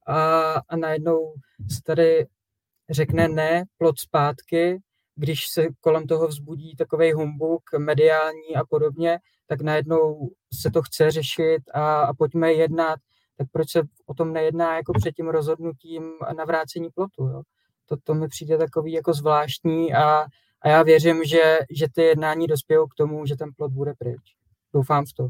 a, 0.07 0.53
a 0.69 0.77
najednou 0.77 1.35
se 1.69 1.83
tady 1.85 2.27
řekne 2.91 3.29
ne, 3.29 3.65
plot 3.79 3.99
zpátky, 3.99 4.81
když 5.15 5.49
se 5.49 5.67
kolem 5.81 6.07
toho 6.07 6.29
vzbudí 6.29 6.77
takový 6.77 7.13
humbuk 7.13 7.63
mediální 7.79 8.57
a 8.57 8.65
podobně, 8.65 9.19
tak 9.47 9.61
najednou 9.61 10.31
se 10.53 10.71
to 10.71 10.83
chce 10.83 11.11
řešit 11.11 11.63
a, 11.75 12.01
a 12.01 12.15
pojďme 12.15 12.53
jednat, 12.53 12.99
tak 13.37 13.49
proč 13.53 13.71
se 13.71 13.83
o 14.07 14.15
tom 14.15 14.33
nejedná 14.33 14.77
jako 14.77 14.93
před 14.93 15.13
tím 15.13 15.29
rozhodnutím 15.29 16.13
na 16.37 16.45
vrácení 16.45 16.91
plotu, 16.91 17.25
jo? 17.25 17.43
To, 17.87 17.97
to 18.05 18.15
mi 18.15 18.29
přijde 18.29 18.59
takový 18.59 18.93
jako 18.93 19.13
zvláštní 19.13 19.95
a, 19.95 20.25
a 20.63 20.69
já 20.69 20.83
věřím, 20.83 21.25
že, 21.25 21.59
že 21.71 21.87
ty 21.95 22.03
jednání 22.03 22.47
dospějou 22.47 22.87
k 22.87 22.95
tomu, 22.95 23.27
že 23.27 23.37
ten 23.37 23.51
plot 23.57 23.73
bude 23.73 23.95
pryč. 23.99 24.37
Doufám 24.73 25.07
v 25.07 25.13
to. 25.13 25.29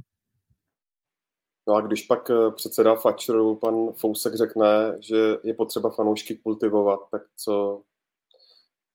No 1.71 1.77
a 1.77 1.81
když 1.81 2.03
pak 2.03 2.31
eh, 2.31 2.51
předseda 2.51 2.95
Fatcheru, 2.95 3.57
pan 3.57 3.93
Fousek, 3.93 4.35
řekne, 4.35 4.97
že 5.01 5.17
je 5.45 5.55
potřeba 5.55 5.91
fanoušky 5.91 6.37
kultivovat, 6.37 7.01
tak 7.11 7.23
co, 7.37 7.83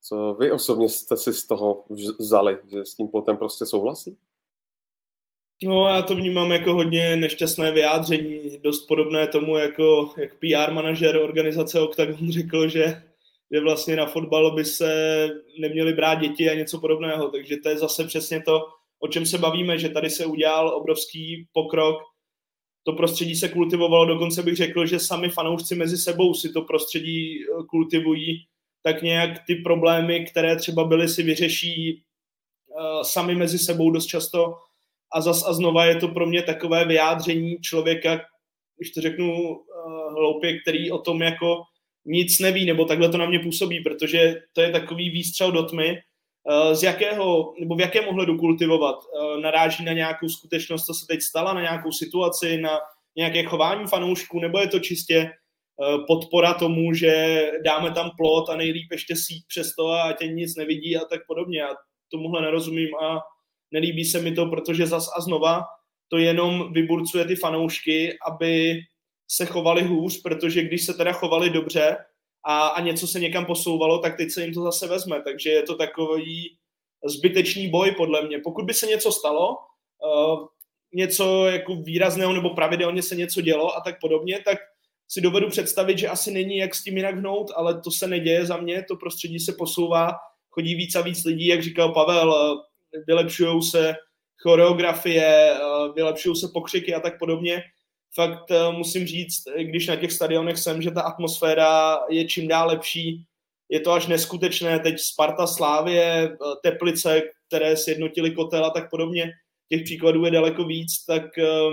co 0.02 0.34
vy 0.40 0.52
osobně 0.52 0.90
jste 0.90 1.18
si 1.18 1.34
z 1.34 1.48
toho 1.48 1.84
vzali, 2.20 2.58
že 2.68 2.86
s 2.86 2.96
tím 2.96 3.08
plotem 3.08 3.38
prostě 3.38 3.66
souhlasí? 3.66 4.18
No 5.64 5.88
já 5.88 6.02
to 6.02 6.16
vnímám 6.16 6.52
jako 6.52 6.74
hodně 6.74 7.16
nešťastné 7.16 7.72
vyjádření, 7.72 8.60
dost 8.64 8.88
podobné 8.88 9.28
tomu, 9.28 9.58
jako 9.58 10.14
jak 10.18 10.32
PR 10.40 10.72
manažer 10.72 11.18
organizace 11.18 11.80
Octagon 11.80 12.32
řekl, 12.32 12.68
že, 12.70 13.04
že 13.52 13.62
vlastně 13.62 13.96
na 13.96 14.06
fotbal 14.06 14.56
by 14.56 14.66
se 14.66 15.30
neměly 15.60 15.94
brát 15.94 16.16
děti 16.16 16.50
a 16.50 16.54
něco 16.54 16.80
podobného, 16.80 17.30
takže 17.30 17.58
to 17.58 17.70
je 17.70 17.78
zase 17.78 18.04
přesně 18.04 18.42
to, 18.42 18.60
o 19.00 19.08
čem 19.08 19.26
se 19.26 19.38
bavíme, 19.38 19.78
že 19.78 19.90
tady 19.90 20.10
se 20.10 20.26
udělal 20.26 20.70
obrovský 20.70 21.48
pokrok, 21.54 22.14
to 22.86 22.94
prostředí 22.94 23.36
se 23.36 23.50
kultivovalo, 23.50 24.06
dokonce 24.06 24.44
bych 24.44 24.56
řekl, 24.56 24.86
že 24.86 25.00
sami 25.00 25.30
fanoušci 25.30 25.76
mezi 25.76 25.98
sebou 25.98 26.34
si 26.34 26.50
to 26.50 26.62
prostředí 26.62 27.40
eh, 27.42 27.64
kultivují, 27.70 28.46
tak 28.84 29.02
nějak 29.02 29.46
ty 29.48 29.56
problémy, 29.56 30.26
které 30.26 30.56
třeba 30.56 30.84
byly, 30.84 31.10
si 31.10 31.24
vyřeší 31.24 32.04
uh, 32.68 33.02
sami 33.02 33.36
mezi 33.36 33.60
sebou 33.60 33.92
dost 33.92 34.06
často. 34.06 34.54
A 35.14 35.22
zas 35.22 35.48
a 35.48 35.54
znova 35.54 35.86
je 35.86 35.96
to 35.96 36.08
pro 36.08 36.26
mě 36.26 36.42
takové 36.42 36.86
vyjádření 36.86 37.58
člověka, 37.62 38.22
když 38.78 38.92
to 38.92 39.02
řeknu 39.02 39.50
uh, 39.50 40.14
hloupě, 40.14 40.62
který 40.62 40.92
o 40.92 40.98
tom 40.98 41.22
jako 41.22 41.64
nic 42.06 42.40
neví, 42.40 42.66
nebo 42.66 42.86
takhle 42.86 43.10
to 43.10 43.18
na 43.18 43.26
mě 43.26 43.40
působí, 43.40 43.80
protože 43.84 44.36
to 44.54 44.62
je 44.62 44.72
takový 44.72 45.10
výstřel 45.10 45.52
do 45.52 45.64
tmy, 45.64 45.98
z 46.74 46.84
jakého, 46.84 47.54
nebo 47.60 47.76
v 47.76 47.82
jakém 47.82 48.08
ohledu 48.08 48.38
kultivovat. 48.38 48.96
Naráží 49.41 49.86
na 49.86 49.93
nějakou 49.93 50.30
skutečnost, 50.30 50.86
co 50.86 50.93
se 50.93 51.06
teď 51.08 51.22
stala, 51.22 51.54
na 51.54 51.62
nějakou 51.62 51.91
situaci, 51.91 52.58
na 52.58 52.80
nějaké 53.18 53.43
chování 53.43 53.88
fanoušků, 53.88 54.39
nebo 54.39 54.60
je 54.60 54.68
to 54.68 54.80
čistě 54.80 55.32
podpora 56.08 56.54
tomu, 56.54 56.93
že 56.93 57.46
dáme 57.66 57.91
tam 57.91 58.12
plot 58.18 58.50
a 58.50 58.56
nejlíp 58.56 58.91
ještě 58.91 59.16
síť 59.16 59.43
přes 59.48 59.76
to 59.76 59.91
a 59.91 60.14
tě 60.14 60.28
nic 60.28 60.56
nevidí 60.56 60.98
a 60.98 61.06
tak 61.06 61.20
podobně. 61.28 61.60
Já 61.60 61.70
tomuhle 62.12 62.41
nerozumím 62.41 62.96
a 62.96 63.20
nelíbí 63.72 64.06
se 64.06 64.22
mi 64.22 64.32
to, 64.32 64.46
protože 64.46 64.88
zas 64.88 65.10
a 65.18 65.22
znova 65.22 65.64
to 66.08 66.18
jenom 66.18 66.74
vyburcuje 66.74 67.26
ty 67.26 67.36
fanoušky, 67.36 68.18
aby 68.28 68.80
se 69.32 69.46
chovali 69.46 69.84
hůř, 69.84 70.22
protože 70.22 70.64
když 70.64 70.86
se 70.86 70.93
teda 70.93 71.12
chovali 71.12 71.50
dobře 71.50 71.98
a, 72.46 72.68
a 72.68 72.82
něco 72.82 73.08
se 73.08 73.20
někam 73.20 73.46
posouvalo, 73.46 74.00
tak 74.00 74.18
teď 74.18 74.32
se 74.32 74.43
jim 74.43 74.54
to 74.54 74.62
zase 74.64 74.88
vezme. 74.88 75.22
Takže 75.22 75.50
je 75.50 75.64
to 75.64 75.76
takový 75.76 76.58
zbytečný 77.06 77.70
boj 77.70 77.91
podle 77.91 78.28
mě. 78.28 78.39
Pokud 78.43 78.66
by 78.66 78.74
se 78.74 78.88
něco 78.88 79.12
stalo, 79.12 79.50
uh, 79.50 80.48
něco 80.93 81.46
jako 81.46 81.76
výrazného 81.76 82.34
nebo 82.34 82.50
pravidelně 82.50 83.02
se 83.04 83.16
něco 83.16 83.41
dělo 83.41 83.76
a 83.76 83.82
tak 83.82 84.00
podobně, 84.02 84.39
tak 84.46 84.58
si 85.08 85.22
dovedu 85.22 85.50
představit, 85.50 85.98
že 85.98 86.08
asi 86.08 86.32
není 86.32 86.58
jak 86.58 86.76
s 86.76 86.84
tím 86.84 86.98
jinak 86.98 87.16
hnout, 87.16 87.52
ale 87.56 87.82
to 87.82 87.91
se 87.91 88.08
neděje 88.08 88.46
za 88.46 88.58
mě, 88.58 88.84
to 88.88 88.96
prostředí 88.96 89.39
se 89.39 89.54
posouvá, 89.58 90.12
chodí 90.50 90.76
víc 90.76 90.96
a 90.96 91.02
víc 91.02 91.26
lidí, 91.26 91.48
jak 91.48 91.64
říkal 91.64 91.93
Pavel, 91.93 92.58
vylepšují 93.08 93.62
se 93.64 93.96
choreografie, 94.41 95.58
vylepšují 95.96 96.36
se 96.36 96.48
pokřiky 96.54 96.96
a 96.96 97.00
tak 97.00 97.20
podobně. 97.20 97.64
Fakt 98.16 98.51
musím 98.72 99.07
říct, 99.07 99.43
když 99.61 99.88
na 99.88 99.95
těch 99.95 100.11
stadionech 100.11 100.57
jsem, 100.57 100.82
že 100.82 100.91
ta 100.91 101.01
atmosféra 101.01 101.97
je 102.09 102.26
čím 102.26 102.47
dál 102.47 102.68
lepší, 102.68 103.26
je 103.70 103.80
to 103.80 103.91
až 103.91 104.07
neskutečné, 104.07 104.80
teď 104.80 104.99
Sparta, 104.99 105.47
Slávě, 105.47 106.38
Teplice, 106.63 107.22
které 107.47 107.78
sjednotili 107.78 108.32
kotel 108.32 108.66
a 108.66 108.70
tak 108.70 108.89
podobně, 108.89 109.32
těch 109.70 109.84
příkladů 109.84 110.26
je 110.26 110.32
daleko 110.32 110.63
víc, 110.63 111.05
tak 111.05 111.24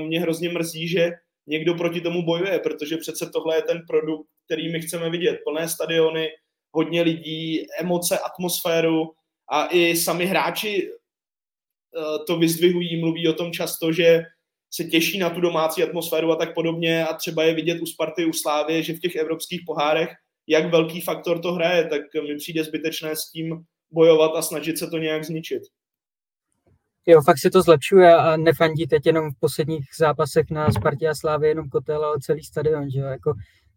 mě 0.06 0.20
hrozně 0.20 0.48
mrzí, 0.48 0.88
že 0.88 1.10
někdo 1.46 1.74
proti 1.74 2.00
tomu 2.00 2.22
bojuje, 2.22 2.58
protože 2.58 2.96
přece 2.96 3.30
tohle 3.32 3.56
je 3.56 3.62
ten 3.62 3.82
produkt, 3.88 4.28
který 4.46 4.72
my 4.72 4.80
chceme 4.80 5.10
vidět. 5.10 5.38
Plné 5.44 5.68
stadiony, 5.68 6.28
hodně 6.72 7.02
lidí, 7.02 7.66
emoce, 7.80 8.18
atmosféru 8.18 9.12
a 9.50 9.66
i 9.66 9.96
sami 9.96 10.26
hráči 10.26 10.88
Eh, 11.96 12.24
to 12.26 12.38
vyzdvihují, 12.38 13.00
mluví 13.00 13.28
o 13.28 13.32
tom 13.32 13.52
často, 13.52 13.92
že 13.92 14.22
se 14.74 14.84
těší 14.84 15.18
na 15.18 15.30
tu 15.30 15.40
domácí 15.40 15.82
atmosféru 15.82 16.32
a 16.32 16.36
tak 16.36 16.54
podobně 16.54 17.06
a 17.06 17.14
třeba 17.14 17.42
je 17.42 17.54
vidět 17.54 17.80
u 17.80 17.86
Sparty, 17.86 18.24
u 18.24 18.32
Slávy, 18.32 18.82
že 18.82 18.92
v 18.92 19.00
těch 19.00 19.16
evropských 19.16 19.62
pohárech, 19.66 20.08
jak 20.46 20.70
velký 20.70 21.00
faktor 21.00 21.40
to 21.40 21.52
hraje, 21.52 21.84
tak 21.88 22.00
mi 22.28 22.36
přijde 22.36 22.64
zbytečné 22.64 23.16
s 23.16 23.30
tím 23.30 23.64
bojovat 23.90 24.32
a 24.36 24.42
snažit 24.42 24.78
se 24.78 24.86
to 24.86 24.98
nějak 24.98 25.24
zničit. 25.24 25.62
Jo, 27.06 27.22
fakt 27.22 27.38
se 27.38 27.50
to 27.50 27.62
zlepšuje 27.62 28.14
a 28.14 28.36
nefandí 28.36 28.86
teď 28.86 29.06
jenom 29.06 29.30
v 29.30 29.40
posledních 29.40 29.84
zápasech 29.98 30.50
na 30.50 30.70
Spartě 30.70 31.08
a 31.08 31.14
Slávě 31.14 31.48
jenom 31.48 31.68
kotel, 31.68 32.04
ale 32.04 32.16
celý 32.20 32.42
stadion, 32.42 32.90
že 32.90 33.00
jo, 33.00 33.06
jako 33.06 33.34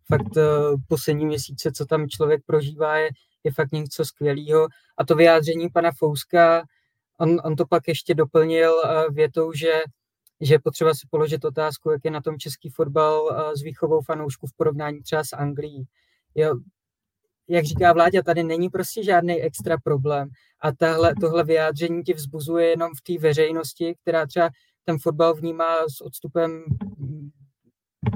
fakt 0.07 0.37
uh, 0.37 0.43
poslední 0.87 1.25
měsíce, 1.25 1.71
co 1.71 1.85
tam 1.85 2.09
člověk 2.09 2.41
prožívá, 2.45 2.97
je, 2.97 3.09
je 3.43 3.51
fakt 3.51 3.71
něco 3.71 4.05
skvělého. 4.05 4.67
A 4.97 5.05
to 5.05 5.15
vyjádření 5.15 5.69
pana 5.69 5.91
Fouska, 5.97 6.63
on, 7.19 7.41
on 7.43 7.55
to 7.55 7.65
pak 7.65 7.87
ještě 7.87 8.13
doplnil 8.13 8.73
uh, 8.73 9.15
větou, 9.15 9.53
že, 9.53 9.73
že 10.41 10.53
je 10.53 10.59
potřeba 10.59 10.93
si 10.93 11.07
položit 11.09 11.45
otázku, 11.45 11.91
jak 11.91 12.01
je 12.03 12.11
na 12.11 12.21
tom 12.21 12.37
český 12.37 12.69
fotbal 12.69 13.23
uh, 13.23 13.53
s 13.53 13.61
výchovou 13.61 14.01
fanoušků 14.01 14.47
v 14.47 14.53
porovnání 14.57 15.01
třeba 15.01 15.23
s 15.23 15.33
Anglií. 15.33 15.85
Jo, 16.35 16.55
jak 17.49 17.65
říká 17.65 17.93
vládě, 17.93 18.23
tady 18.23 18.43
není 18.43 18.69
prostě 18.69 19.03
žádný 19.03 19.41
extra 19.41 19.77
problém 19.83 20.29
a 20.61 20.71
tahle, 20.71 21.13
tohle 21.21 21.43
vyjádření 21.43 22.03
ti 22.03 22.13
vzbuzuje 22.13 22.69
jenom 22.69 22.91
v 22.97 23.01
té 23.01 23.27
veřejnosti, 23.27 23.95
která 24.01 24.25
třeba 24.25 24.49
ten 24.85 24.99
fotbal 24.99 25.33
vnímá 25.33 25.75
s 25.97 26.01
odstupem 26.01 26.63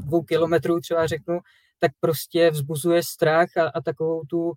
dvou 0.05 0.23
kilometrů, 0.23 0.79
třeba 0.79 1.07
řeknu, 1.07 1.39
tak 1.79 1.91
prostě 1.99 2.51
vzbuzuje 2.51 3.03
strach 3.03 3.57
a, 3.57 3.69
a 3.69 3.81
takovou 3.81 4.23
tu 4.29 4.53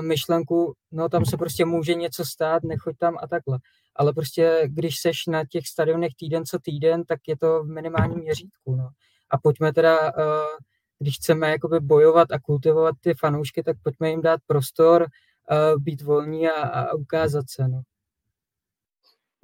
myšlenku, 0.00 0.74
no 0.92 1.08
tam 1.08 1.24
se 1.24 1.36
prostě 1.36 1.64
může 1.64 1.94
něco 1.94 2.24
stát, 2.24 2.62
nechoď 2.62 2.96
tam 2.98 3.16
a 3.22 3.26
takhle. 3.26 3.58
Ale 3.98 4.12
prostě, 4.12 4.62
když 4.66 5.00
seš 5.00 5.26
na 5.26 5.44
těch 5.50 5.66
stadionech 5.66 6.12
týden 6.18 6.46
co 6.46 6.58
týden, 6.58 7.04
tak 7.04 7.20
je 7.28 7.36
to 7.36 7.62
v 7.62 7.66
minimálním 7.66 8.18
měřítku. 8.18 8.74
No. 8.76 8.88
A 9.30 9.38
pojďme 9.38 9.72
teda, 9.72 10.12
když 10.98 11.16
chceme 11.16 11.50
jakoby 11.50 11.80
bojovat 11.80 12.32
a 12.32 12.38
kultivovat 12.38 12.94
ty 13.00 13.14
fanoušky, 13.14 13.62
tak 13.62 13.76
pojďme 13.82 14.10
jim 14.10 14.22
dát 14.22 14.40
prostor, 14.46 15.06
být 15.78 16.02
volní 16.02 16.48
a, 16.48 16.62
a 16.68 16.94
ukázat 16.94 17.44
se. 17.48 17.68
No. 17.68 17.80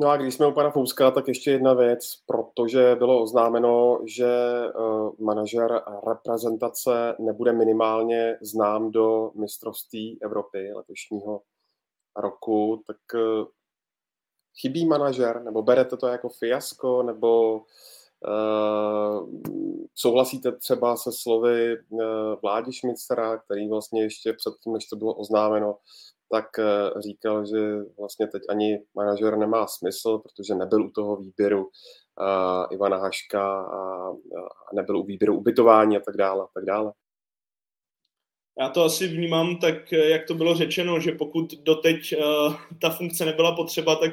No 0.01 0.09
a 0.09 0.17
když 0.17 0.35
jsme 0.35 0.47
u 0.47 0.53
pana 0.53 0.71
Fouska, 0.71 1.11
tak 1.11 1.29
ještě 1.29 1.51
jedna 1.51 1.75
věc, 1.75 2.23
protože 2.27 2.95
bylo 2.95 3.23
oznámeno, 3.23 4.01
že 4.05 4.61
uh, 4.79 5.11
manažer 5.21 5.81
reprezentace 6.09 7.17
nebude 7.19 7.53
minimálně 7.53 8.39
znám 8.43 8.91
do 8.91 9.31
mistrovství 9.35 10.19
Evropy 10.23 10.73
letošního 10.75 11.41
roku, 12.17 12.83
tak 12.87 12.97
chybí 14.61 14.87
manažer, 14.87 15.43
nebo 15.43 15.63
berete 15.63 15.97
to 15.97 16.07
jako 16.07 16.29
fiasko, 16.29 17.03
nebo 17.03 17.57
uh, 17.57 19.29
souhlasíte 19.95 20.53
třeba 20.53 20.97
se 20.97 21.11
slovy 21.13 21.77
uh, 21.89 22.01
Vládi 22.43 22.73
Šmicera, 22.73 23.39
který 23.39 23.69
vlastně 23.69 24.03
ještě 24.03 24.33
předtím, 24.33 24.73
než 24.73 24.87
to 24.87 24.97
bylo 24.97 25.15
oznámeno, 25.15 25.77
tak 26.31 26.47
říkal, 26.99 27.47
že 27.47 27.57
vlastně 27.99 28.27
teď 28.27 28.43
ani 28.49 28.83
manažer 28.95 29.39
nemá 29.39 29.67
smysl, 29.67 30.19
protože 30.19 30.55
nebyl 30.55 30.87
u 30.87 30.91
toho 30.91 31.17
výběru 31.17 31.71
Ivana 32.71 32.97
Haška 32.97 33.61
a, 33.63 34.09
a 34.11 34.75
nebyl 34.75 34.99
u 34.99 35.05
výběru 35.05 35.37
ubytování 35.37 35.97
a 35.97 36.01
tak 36.01 36.17
dále. 36.17 36.45
A 36.45 36.49
tak 36.55 36.65
dále. 36.65 36.93
Já 38.61 38.69
to 38.69 38.83
asi 38.85 39.09
vnímám 39.09 39.57
tak, 39.59 39.93
jak 39.93 40.27
to 40.27 40.35
bylo 40.35 40.55
řečeno, 40.55 41.01
že 41.01 41.13
pokud 41.13 41.55
doteď 41.63 42.15
uh, 42.17 42.55
ta 42.81 42.91
funkce 42.91 43.25
nebyla 43.25 43.57
potřeba, 43.57 43.97
tak 43.97 44.13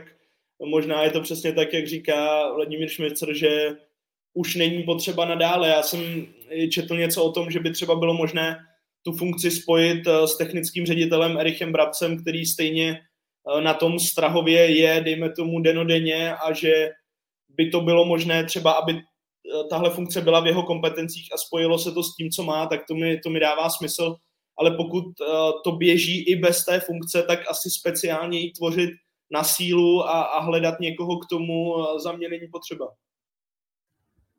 možná 0.65 1.03
je 1.03 1.11
to 1.11 1.21
přesně 1.21 1.53
tak, 1.53 1.73
jak 1.73 1.87
říká 1.87 2.51
Vladimír 2.53 2.89
Šmicer, 2.89 3.33
že 3.33 3.69
už 4.33 4.55
není 4.55 4.83
potřeba 4.83 5.25
nadále. 5.25 5.69
Já 5.69 5.83
jsem 5.83 6.27
četl 6.71 6.97
něco 6.97 7.23
o 7.23 7.31
tom, 7.31 7.51
že 7.51 7.59
by 7.59 7.71
třeba 7.71 7.95
bylo 7.95 8.13
možné 8.13 8.57
tu 9.03 9.11
funkci 9.11 9.51
spojit 9.51 10.07
uh, 10.07 10.25
s 10.25 10.37
technickým 10.37 10.85
ředitelem 10.85 11.37
Erichem 11.37 11.71
Brabcem, 11.71 12.21
který 12.21 12.45
stejně 12.45 12.99
uh, 13.53 13.61
na 13.61 13.73
tom 13.73 13.99
Strahově 13.99 14.77
je, 14.77 15.01
dejme 15.01 15.31
tomu, 15.31 15.59
denodenně 15.59 16.35
a 16.35 16.53
že 16.53 16.89
by 17.49 17.69
to 17.69 17.81
bylo 17.81 18.05
možné 18.05 18.43
třeba, 18.43 18.71
aby 18.71 19.01
tahle 19.69 19.89
funkce 19.89 20.21
byla 20.21 20.39
v 20.39 20.47
jeho 20.47 20.63
kompetencích 20.63 21.27
a 21.33 21.37
spojilo 21.37 21.79
se 21.79 21.91
to 21.91 22.03
s 22.03 22.15
tím, 22.15 22.29
co 22.29 22.43
má, 22.43 22.65
tak 22.65 22.81
to 22.87 22.95
mi, 22.95 23.19
to 23.19 23.29
mi 23.29 23.39
dává 23.39 23.69
smysl 23.69 24.15
ale 24.61 24.71
pokud 24.71 25.05
to 25.63 25.71
běží 25.71 26.23
i 26.23 26.35
bez 26.35 26.65
té 26.65 26.79
funkce, 26.79 27.23
tak 27.23 27.39
asi 27.49 27.69
speciálně 27.69 28.39
ji 28.39 28.51
tvořit 28.51 28.89
na 29.31 29.43
sílu 29.43 30.03
a, 30.03 30.21
a 30.21 30.39
hledat 30.39 30.79
někoho 30.79 31.19
k 31.19 31.25
tomu 31.29 31.73
uh, 31.73 31.99
za 31.99 32.11
mě 32.11 32.29
není 32.29 32.47
potřeba. 32.47 32.87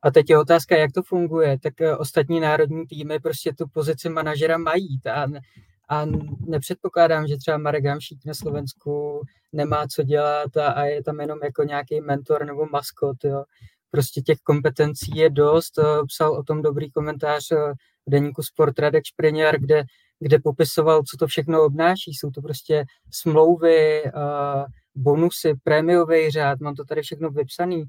A 0.02 0.10
teď 0.10 0.30
je 0.30 0.38
otázka, 0.38 0.76
jak 0.76 0.92
to 0.92 1.02
funguje. 1.02 1.58
Tak 1.58 1.74
uh, 1.80 1.96
ostatní 1.98 2.40
národní 2.40 2.86
týmy 2.86 3.20
prostě 3.20 3.52
tu 3.52 3.64
pozici 3.72 4.08
manažera 4.08 4.58
mají 4.58 5.00
a, 5.14 5.26
a 5.88 6.06
nepředpokládám, 6.46 7.26
že 7.26 7.36
třeba 7.36 7.58
Marek 7.58 7.84
Hamšík 7.84 8.24
na 8.26 8.34
Slovensku 8.34 9.22
nemá 9.52 9.86
co 9.86 10.02
dělat 10.02 10.56
a, 10.56 10.72
a 10.72 10.82
je 10.84 11.02
tam 11.02 11.20
jenom 11.20 11.38
jako 11.44 11.62
nějaký 11.62 12.00
mentor 12.00 12.44
nebo 12.44 12.66
maskot. 12.66 13.24
Jo. 13.24 13.44
Prostě 13.90 14.20
těch 14.20 14.38
kompetencí 14.38 15.16
je 15.16 15.30
dost. 15.30 15.72
Psal 16.06 16.32
o 16.32 16.42
tom 16.42 16.62
dobrý 16.62 16.90
komentář 16.90 17.50
v 18.06 18.10
deníku 18.10 18.42
Sport 18.42 18.78
Radek 18.78 19.04
Špriněr, 19.06 19.60
kde 19.60 19.84
kde 20.22 20.38
popisoval, 20.38 21.02
co 21.02 21.16
to 21.16 21.26
všechno 21.26 21.64
obnáší. 21.64 22.14
Jsou 22.14 22.30
to 22.30 22.42
prostě 22.42 22.84
smlouvy, 23.10 24.02
bonusy, 24.94 25.54
prémiový 25.62 26.30
řád, 26.30 26.60
mám 26.60 26.74
to 26.74 26.84
tady 26.84 27.02
všechno 27.02 27.30
vypsaný, 27.30 27.84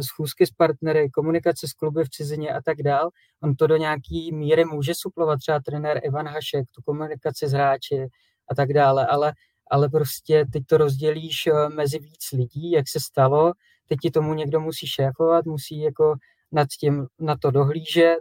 schůzky 0.00 0.46
s 0.46 0.50
partnery, 0.50 1.10
komunikace 1.10 1.68
s 1.68 1.72
kluby 1.72 2.04
v 2.04 2.10
cizině 2.10 2.50
a 2.50 2.62
tak 2.62 2.82
dál. 2.82 3.10
On 3.42 3.54
to 3.54 3.66
do 3.66 3.76
nějaký 3.76 4.32
míry 4.32 4.64
může 4.64 4.92
suplovat 4.96 5.38
třeba 5.38 5.60
trenér 5.60 6.00
Ivan 6.04 6.28
Hašek, 6.28 6.64
tu 6.74 6.82
komunikaci 6.82 7.48
s 7.48 7.52
hráči 7.52 8.08
a 8.50 8.54
tak 8.54 8.72
dále, 8.72 9.06
ale, 9.06 9.32
ale 9.70 9.88
prostě 9.88 10.44
teď 10.52 10.62
to 10.66 10.76
rozdělíš 10.76 11.46
e, 11.46 11.68
mezi 11.68 11.98
víc 11.98 12.32
lidí, 12.32 12.70
jak 12.70 12.88
se 12.88 13.00
stalo, 13.00 13.52
teď 13.88 13.98
ti 14.02 14.10
tomu 14.10 14.34
někdo 14.34 14.60
musí 14.60 14.86
šéfovat, 14.86 15.44
musí 15.44 15.80
jako 15.80 16.14
nad 16.52 16.68
tím 16.80 17.06
na 17.18 17.36
to 17.36 17.50
dohlížet. 17.50 18.18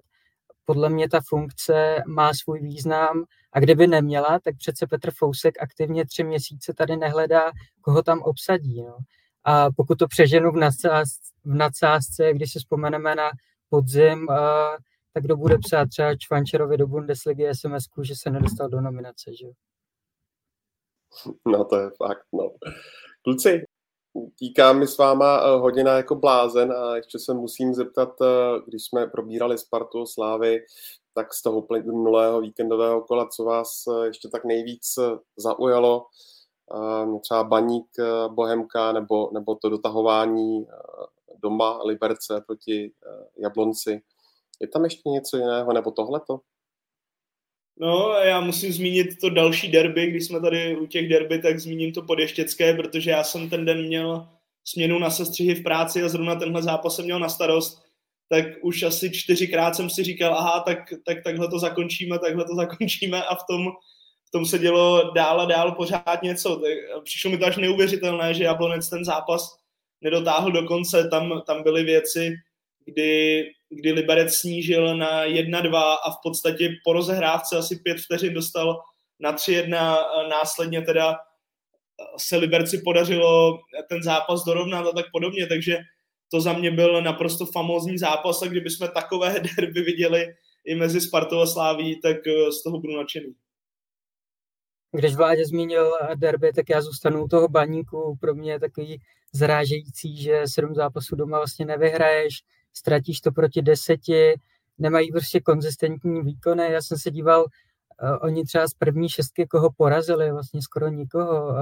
Podle 0.65 0.89
mě 0.89 1.09
ta 1.09 1.19
funkce 1.27 2.03
má 2.07 2.33
svůj 2.33 2.59
význam 2.59 3.23
a 3.53 3.59
kdyby 3.59 3.87
neměla, 3.87 4.39
tak 4.39 4.57
přece 4.57 4.87
Petr 4.87 5.11
Fousek 5.11 5.61
aktivně 5.61 6.05
tři 6.05 6.23
měsíce 6.23 6.73
tady 6.73 6.97
nehledá, 6.97 7.51
koho 7.81 8.03
tam 8.03 8.21
obsadí. 8.21 8.81
No. 8.81 8.97
A 9.43 9.71
pokud 9.71 9.99
to 9.99 10.07
přeženu 10.07 10.51
v, 10.51 10.55
nadsázce, 10.55 11.21
v 11.43 11.55
nadsázce, 11.55 12.33
když 12.33 12.51
se 12.51 12.59
vzpomeneme 12.59 13.15
na 13.15 13.29
podzim, 13.69 14.27
tak 15.13 15.23
kdo 15.23 15.37
bude 15.37 15.57
psát 15.57 15.89
třeba 15.89 16.15
Čvančerovi 16.15 16.77
do 16.77 16.87
Bundesligy 16.87 17.49
sms 17.53 17.85
že 18.01 18.15
se 18.15 18.29
nedostal 18.29 18.69
do 18.69 18.81
nominace, 18.81 19.31
že 19.39 19.47
No 21.47 21.65
to 21.65 21.79
je 21.79 21.89
fakt, 21.97 22.25
no. 22.33 22.51
Kluci, 23.21 23.63
tíká 24.35 24.73
mi 24.73 24.87
s 24.87 24.97
váma 24.97 25.41
eh, 25.43 25.59
hodina 25.59 25.97
jako 25.97 26.15
blázen 26.15 26.71
a 26.71 26.95
ještě 26.95 27.19
se 27.19 27.33
musím 27.33 27.73
zeptat, 27.73 28.21
eh, 28.21 28.25
když 28.67 28.85
jsme 28.85 29.07
probírali 29.07 29.57
Spartu 29.57 30.05
Slávy, 30.05 30.59
tak 31.13 31.33
z 31.33 31.41
toho 31.41 31.67
minulého 31.71 32.41
víkendového 32.41 33.01
kola, 33.01 33.27
co 33.27 33.43
vás 33.43 33.83
eh, 33.87 34.05
ještě 34.05 34.29
tak 34.29 34.45
nejvíc 34.45 34.99
zaujalo, 35.37 36.05
třeba 37.21 37.43
Baník, 37.43 37.87
Bohemka 38.27 38.91
nebo, 38.91 39.29
nebo 39.33 39.55
to 39.55 39.69
dotahování 39.69 40.67
doma 41.41 41.83
Liberce 41.83 42.43
proti 42.47 42.91
Jablonci. 43.37 44.01
Je 44.59 44.67
tam 44.67 44.83
ještě 44.83 45.09
něco 45.09 45.37
jiného, 45.37 45.73
nebo 45.73 45.91
tohleto? 45.91 46.39
No, 47.79 48.11
já 48.23 48.41
musím 48.41 48.73
zmínit 48.73 49.19
to 49.21 49.29
další 49.29 49.71
derby, 49.71 50.07
když 50.07 50.25
jsme 50.25 50.41
tady 50.41 50.77
u 50.77 50.85
těch 50.85 51.09
derby, 51.09 51.39
tak 51.39 51.59
zmíním 51.59 51.93
to 51.93 52.01
podještěcké, 52.01 52.73
protože 52.73 53.11
já 53.11 53.23
jsem 53.23 53.49
ten 53.49 53.65
den 53.65 53.87
měl 53.87 54.27
směnu 54.63 54.99
na 54.99 55.09
sestřihy 55.09 55.55
v 55.55 55.63
práci 55.63 56.03
a 56.03 56.09
zrovna 56.09 56.35
tenhle 56.35 56.63
zápas 56.63 56.95
jsem 56.95 57.05
měl 57.05 57.19
na 57.19 57.29
starost 57.29 57.83
tak 58.33 58.45
už 58.61 58.83
asi 58.83 59.11
čtyřikrát 59.11 59.75
jsem 59.75 59.89
si 59.89 60.03
říkal, 60.03 60.33
aha, 60.33 60.59
tak, 60.59 60.77
tak 61.05 61.23
takhle 61.23 61.47
to 61.47 61.59
zakončíme, 61.59 62.19
takhle 62.19 62.45
to 62.45 62.55
zakončíme 62.55 63.23
a 63.23 63.35
v 63.35 63.43
tom, 63.49 63.67
v 64.27 64.31
tom 64.31 64.45
se 64.45 64.59
dělo 64.59 65.11
dál 65.15 65.41
a 65.41 65.45
dál 65.45 65.71
pořád 65.71 66.23
něco. 66.23 66.55
Tak 66.55 67.03
přišlo 67.03 67.31
mi 67.31 67.37
to 67.37 67.45
až 67.45 67.57
neuvěřitelné, 67.57 68.33
že 68.33 68.43
Jablonec 68.43 68.89
ten 68.89 69.05
zápas 69.05 69.57
nedotáhl 70.01 70.51
do 70.51 70.63
konce, 70.63 71.09
tam, 71.09 71.41
tam 71.47 71.63
byly 71.63 71.83
věci, 71.83 72.35
kdy, 72.85 73.43
kdy 73.75 73.91
Liberec 73.91 74.33
snížil 74.35 74.97
na 74.97 75.25
1-2 75.25 75.75
a 76.05 76.11
v 76.11 76.17
podstatě 76.23 76.69
po 76.83 76.93
rozehrávce 76.93 77.57
asi 77.57 77.75
pět 77.75 77.97
vteřin 77.97 78.33
dostal 78.33 78.81
na 79.19 79.33
3-1, 79.35 79.69
následně 80.29 80.81
teda 80.81 81.15
se 82.17 82.37
Liberci 82.37 82.81
podařilo 82.83 83.59
ten 83.89 84.03
zápas 84.03 84.43
dorovnat 84.43 84.87
a 84.87 84.91
tak 84.91 85.05
podobně, 85.11 85.47
takže 85.47 85.77
to 86.31 86.41
za 86.41 86.53
mě 86.53 86.71
byl 86.71 87.01
naprosto 87.01 87.45
famózní 87.45 87.97
zápas 87.97 88.41
a 88.41 88.47
kdybychom 88.47 88.87
takové 88.87 89.39
derby 89.57 89.81
viděli 89.81 90.27
i 90.65 90.75
mezi 90.75 91.01
Spartou 91.01 91.39
a 91.39 91.45
Sláví, 91.45 92.01
tak 92.01 92.17
eh, 92.27 92.51
z 92.51 92.63
toho 92.63 92.79
budu 92.79 92.97
nadšený. 92.97 93.33
Když 94.91 95.15
Vládě 95.15 95.45
zmínil 95.45 95.91
derby, 96.15 96.53
tak 96.53 96.69
já 96.69 96.81
zůstanu 96.81 97.23
u 97.23 97.27
toho 97.27 97.47
baníku. 97.47 98.17
Pro 98.21 98.35
mě 98.35 98.51
je 98.51 98.59
takový 98.59 99.01
zrážející, 99.31 100.21
že 100.21 100.41
sedm 100.45 100.75
zápasů 100.75 101.15
doma 101.15 101.37
vlastně 101.37 101.65
nevyhraješ, 101.65 102.33
ztratíš 102.73 103.21
to 103.21 103.31
proti 103.31 103.61
deseti, 103.61 104.39
nemají 104.77 105.11
prostě 105.11 105.39
konzistentní 105.39 106.21
výkony. 106.21 106.71
Já 106.71 106.81
jsem 106.81 106.97
se 106.97 107.11
díval, 107.11 107.41
uh, 107.41 108.17
oni 108.21 108.43
třeba 108.43 108.67
z 108.67 108.73
první 108.73 109.09
šestky 109.09 109.47
koho 109.47 109.69
porazili, 109.77 110.31
vlastně 110.31 110.61
skoro 110.61 110.87
nikoho. 110.87 111.55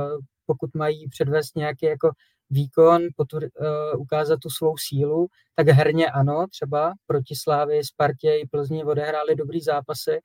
Pokud 0.46 0.76
mají 0.76 1.10
předvést 1.10 1.56
nějaký 1.56 1.86
jako 1.86 2.12
výkon, 2.50 3.02
potvr, 3.16 3.44
uh, 3.44 4.02
ukázat 4.02 4.40
tu 4.40 4.50
svou 4.50 4.78
sílu, 4.78 5.28
tak 5.56 5.68
herně 5.68 6.12
ano, 6.12 6.46
třeba 6.50 6.94
proti 7.08 7.36
Slávy, 7.36 7.84
Spartě 7.84 8.36
i 8.36 8.48
Plzni 8.48 8.84
odehráli 8.84 9.36
dobrý 9.36 9.62
zápasy, 9.62 10.20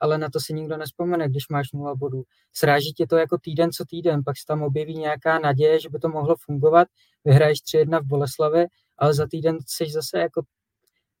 ale 0.00 0.18
na 0.18 0.30
to 0.30 0.40
si 0.40 0.54
nikdo 0.54 0.76
nespomene, 0.76 1.28
když 1.28 1.48
máš 1.48 1.72
nula 1.72 1.94
bodů. 1.94 2.22
Sráží 2.52 2.92
tě 2.92 3.06
to 3.06 3.16
jako 3.16 3.38
týden 3.38 3.72
co 3.72 3.84
týden, 3.84 4.24
pak 4.24 4.36
se 4.36 4.44
tam 4.46 4.62
objeví 4.62 4.98
nějaká 4.98 5.38
naděje, 5.38 5.80
že 5.80 5.88
by 5.88 5.98
to 5.98 6.08
mohlo 6.08 6.36
fungovat, 6.36 6.88
vyhraješ 7.24 7.58
3-1 7.58 8.00
v 8.00 8.06
Boleslavi, 8.06 8.66
ale 8.98 9.14
za 9.14 9.26
týden 9.30 9.58
jsi 9.66 9.90
zase 9.90 10.18
jako 10.18 10.42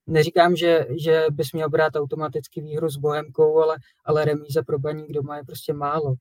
neříkám, 0.06 0.56
že, 0.56 0.86
že 1.04 1.24
bys 1.30 1.52
měl 1.52 1.70
brát 1.70 1.96
automaticky 1.96 2.60
výhru 2.60 2.88
s 2.88 2.96
Bohemkou, 2.96 3.58
ale, 3.58 3.76
ale 4.04 4.24
remíza 4.24 4.62
pro 4.62 4.78
baník 4.78 5.12
doma 5.12 5.36
je 5.36 5.44
prostě 5.44 5.72
málo. 5.72 6.14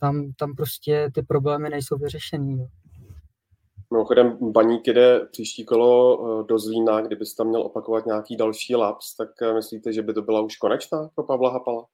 Tam, 0.00 0.32
tam 0.38 0.54
prostě 0.54 1.10
ty 1.14 1.22
problémy 1.22 1.70
nejsou 1.70 1.96
vyřešený. 1.96 2.56
No. 2.56 2.66
Mimochodem, 3.92 4.52
Baník 4.52 4.86
jde 4.86 5.26
příští 5.26 5.64
kolo 5.64 6.20
eh, 6.40 6.46
do 6.46 6.58
Zlína, 6.58 7.00
kdybyste 7.00 7.36
tam 7.36 7.48
měl 7.48 7.62
opakovat 7.62 8.06
nějaký 8.06 8.36
další 8.36 8.76
laps, 8.76 9.16
tak 9.16 9.28
eh, 9.42 9.54
myslíte, 9.54 9.92
že 9.92 10.02
by 10.02 10.14
to 10.14 10.22
byla 10.22 10.40
už 10.40 10.56
konečná 10.56 11.08
pro 11.14 11.24
Pavla 11.24 11.52
Hapala? 11.52 11.86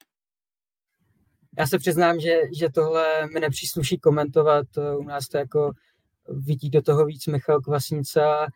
Já 1.58 1.66
se 1.66 1.78
přiznám, 1.78 2.20
že, 2.20 2.40
že 2.58 2.68
tohle 2.74 3.26
mi 3.34 3.40
nepřísluší 3.40 3.98
komentovat. 3.98 4.66
U 4.98 5.02
nás 5.02 5.28
to 5.28 5.38
jako 5.38 5.72
vidí 6.28 6.70
do 6.70 6.82
toho 6.82 7.04
víc 7.04 7.26
Michal 7.26 7.60
Kvasnica, 7.60 8.46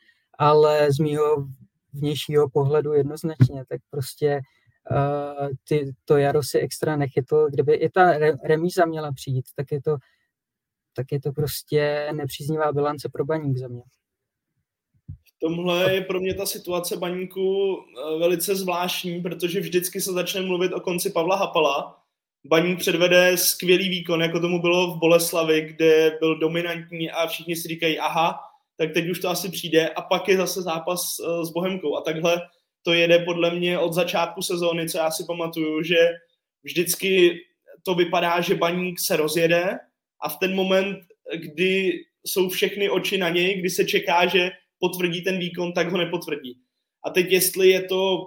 ale 0.40 0.92
z 0.92 0.98
mýho 0.98 1.46
vnějšího 1.92 2.50
pohledu 2.50 2.92
jednoznačně, 2.92 3.64
tak 3.68 3.80
prostě 3.90 4.40
uh, 4.90 5.48
ty, 5.68 5.92
to 6.04 6.16
jaro 6.16 6.42
si 6.42 6.58
extra 6.58 6.96
nechytl. 6.96 7.48
Kdyby 7.50 7.74
i 7.74 7.90
ta 7.90 8.12
remíza 8.44 8.84
měla 8.84 9.12
přijít, 9.12 9.44
tak 9.56 9.72
je 9.72 9.82
to 9.82 9.96
tak 10.96 11.12
je 11.12 11.20
to 11.20 11.32
prostě 11.32 12.08
nepříznivá 12.12 12.72
bilance 12.72 13.08
pro 13.12 13.24
baník 13.24 13.56
za 13.56 13.68
mě. 13.68 13.82
V 15.08 15.38
tomhle 15.38 15.94
je 15.94 16.00
pro 16.00 16.20
mě 16.20 16.34
ta 16.34 16.46
situace 16.46 16.96
baníku 16.96 17.76
eh, 17.78 18.18
velice 18.18 18.54
zvláštní, 18.54 19.20
protože 19.20 19.60
vždycky 19.60 20.00
se 20.00 20.12
začne 20.12 20.40
mluvit 20.40 20.72
o 20.72 20.80
konci 20.80 21.10
Pavla 21.10 21.36
Hapala. 21.36 22.02
Baník 22.44 22.78
předvede 22.78 23.36
skvělý 23.36 23.88
výkon, 23.88 24.22
jako 24.22 24.40
tomu 24.40 24.60
bylo 24.60 24.94
v 24.94 24.98
Boleslavi, 24.98 25.62
kde 25.62 26.16
byl 26.20 26.38
dominantní 26.38 27.10
a 27.10 27.26
všichni 27.26 27.56
si 27.56 27.68
říkají, 27.68 27.98
aha, 27.98 28.49
tak 28.80 28.92
teď 28.92 29.08
už 29.08 29.20
to 29.20 29.28
asi 29.28 29.48
přijde 29.48 29.88
a 29.88 30.02
pak 30.02 30.28
je 30.28 30.36
zase 30.36 30.62
zápas 30.62 31.16
eh, 31.20 31.44
s 31.44 31.50
Bohemkou 31.50 31.96
a 31.96 32.00
takhle 32.00 32.42
to 32.82 32.92
jede 32.92 33.18
podle 33.18 33.54
mě 33.54 33.78
od 33.78 33.92
začátku 33.92 34.42
sezóny, 34.42 34.88
co 34.88 34.98
já 34.98 35.10
si 35.10 35.24
pamatuju, 35.26 35.82
že 35.82 35.96
vždycky 36.62 37.40
to 37.82 37.94
vypadá, 37.94 38.40
že 38.40 38.54
baník 38.54 39.00
se 39.00 39.16
rozjede 39.16 39.78
a 40.22 40.28
v 40.28 40.36
ten 40.38 40.54
moment, 40.54 40.98
kdy 41.36 41.92
jsou 42.24 42.48
všechny 42.48 42.90
oči 42.90 43.18
na 43.18 43.28
něj, 43.28 43.60
kdy 43.60 43.70
se 43.70 43.84
čeká, 43.84 44.26
že 44.26 44.50
potvrdí 44.78 45.22
ten 45.24 45.38
výkon, 45.38 45.72
tak 45.72 45.90
ho 45.90 45.98
nepotvrdí. 45.98 46.58
A 47.04 47.10
teď 47.10 47.30
jestli 47.30 47.68
je 47.68 47.82
to 47.82 48.26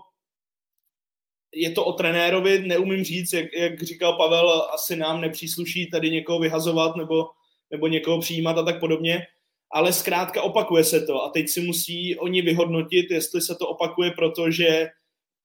je 1.55 1.71
to 1.71 1.85
o 1.85 1.93
trenérovi, 1.93 2.59
neumím 2.59 3.03
říct, 3.03 3.33
jak, 3.33 3.53
jak 3.53 3.83
říkal 3.83 4.13
Pavel, 4.13 4.69
asi 4.73 4.95
nám 4.95 5.21
nepřísluší 5.21 5.89
tady 5.89 6.11
někoho 6.11 6.39
vyhazovat 6.39 6.95
nebo, 6.95 7.25
nebo 7.71 7.87
někoho 7.87 8.19
přijímat 8.19 8.57
a 8.57 8.63
tak 8.63 8.79
podobně, 8.79 9.25
ale 9.73 9.93
zkrátka 9.93 10.41
opakuje 10.41 10.83
se 10.83 11.01
to 11.01 11.23
a 11.23 11.29
teď 11.29 11.49
si 11.49 11.61
musí 11.61 12.17
oni 12.17 12.41
vyhodnotit, 12.41 13.11
jestli 13.11 13.41
se 13.41 13.55
to 13.55 13.67
opakuje, 13.67 14.11
protože 14.11 14.89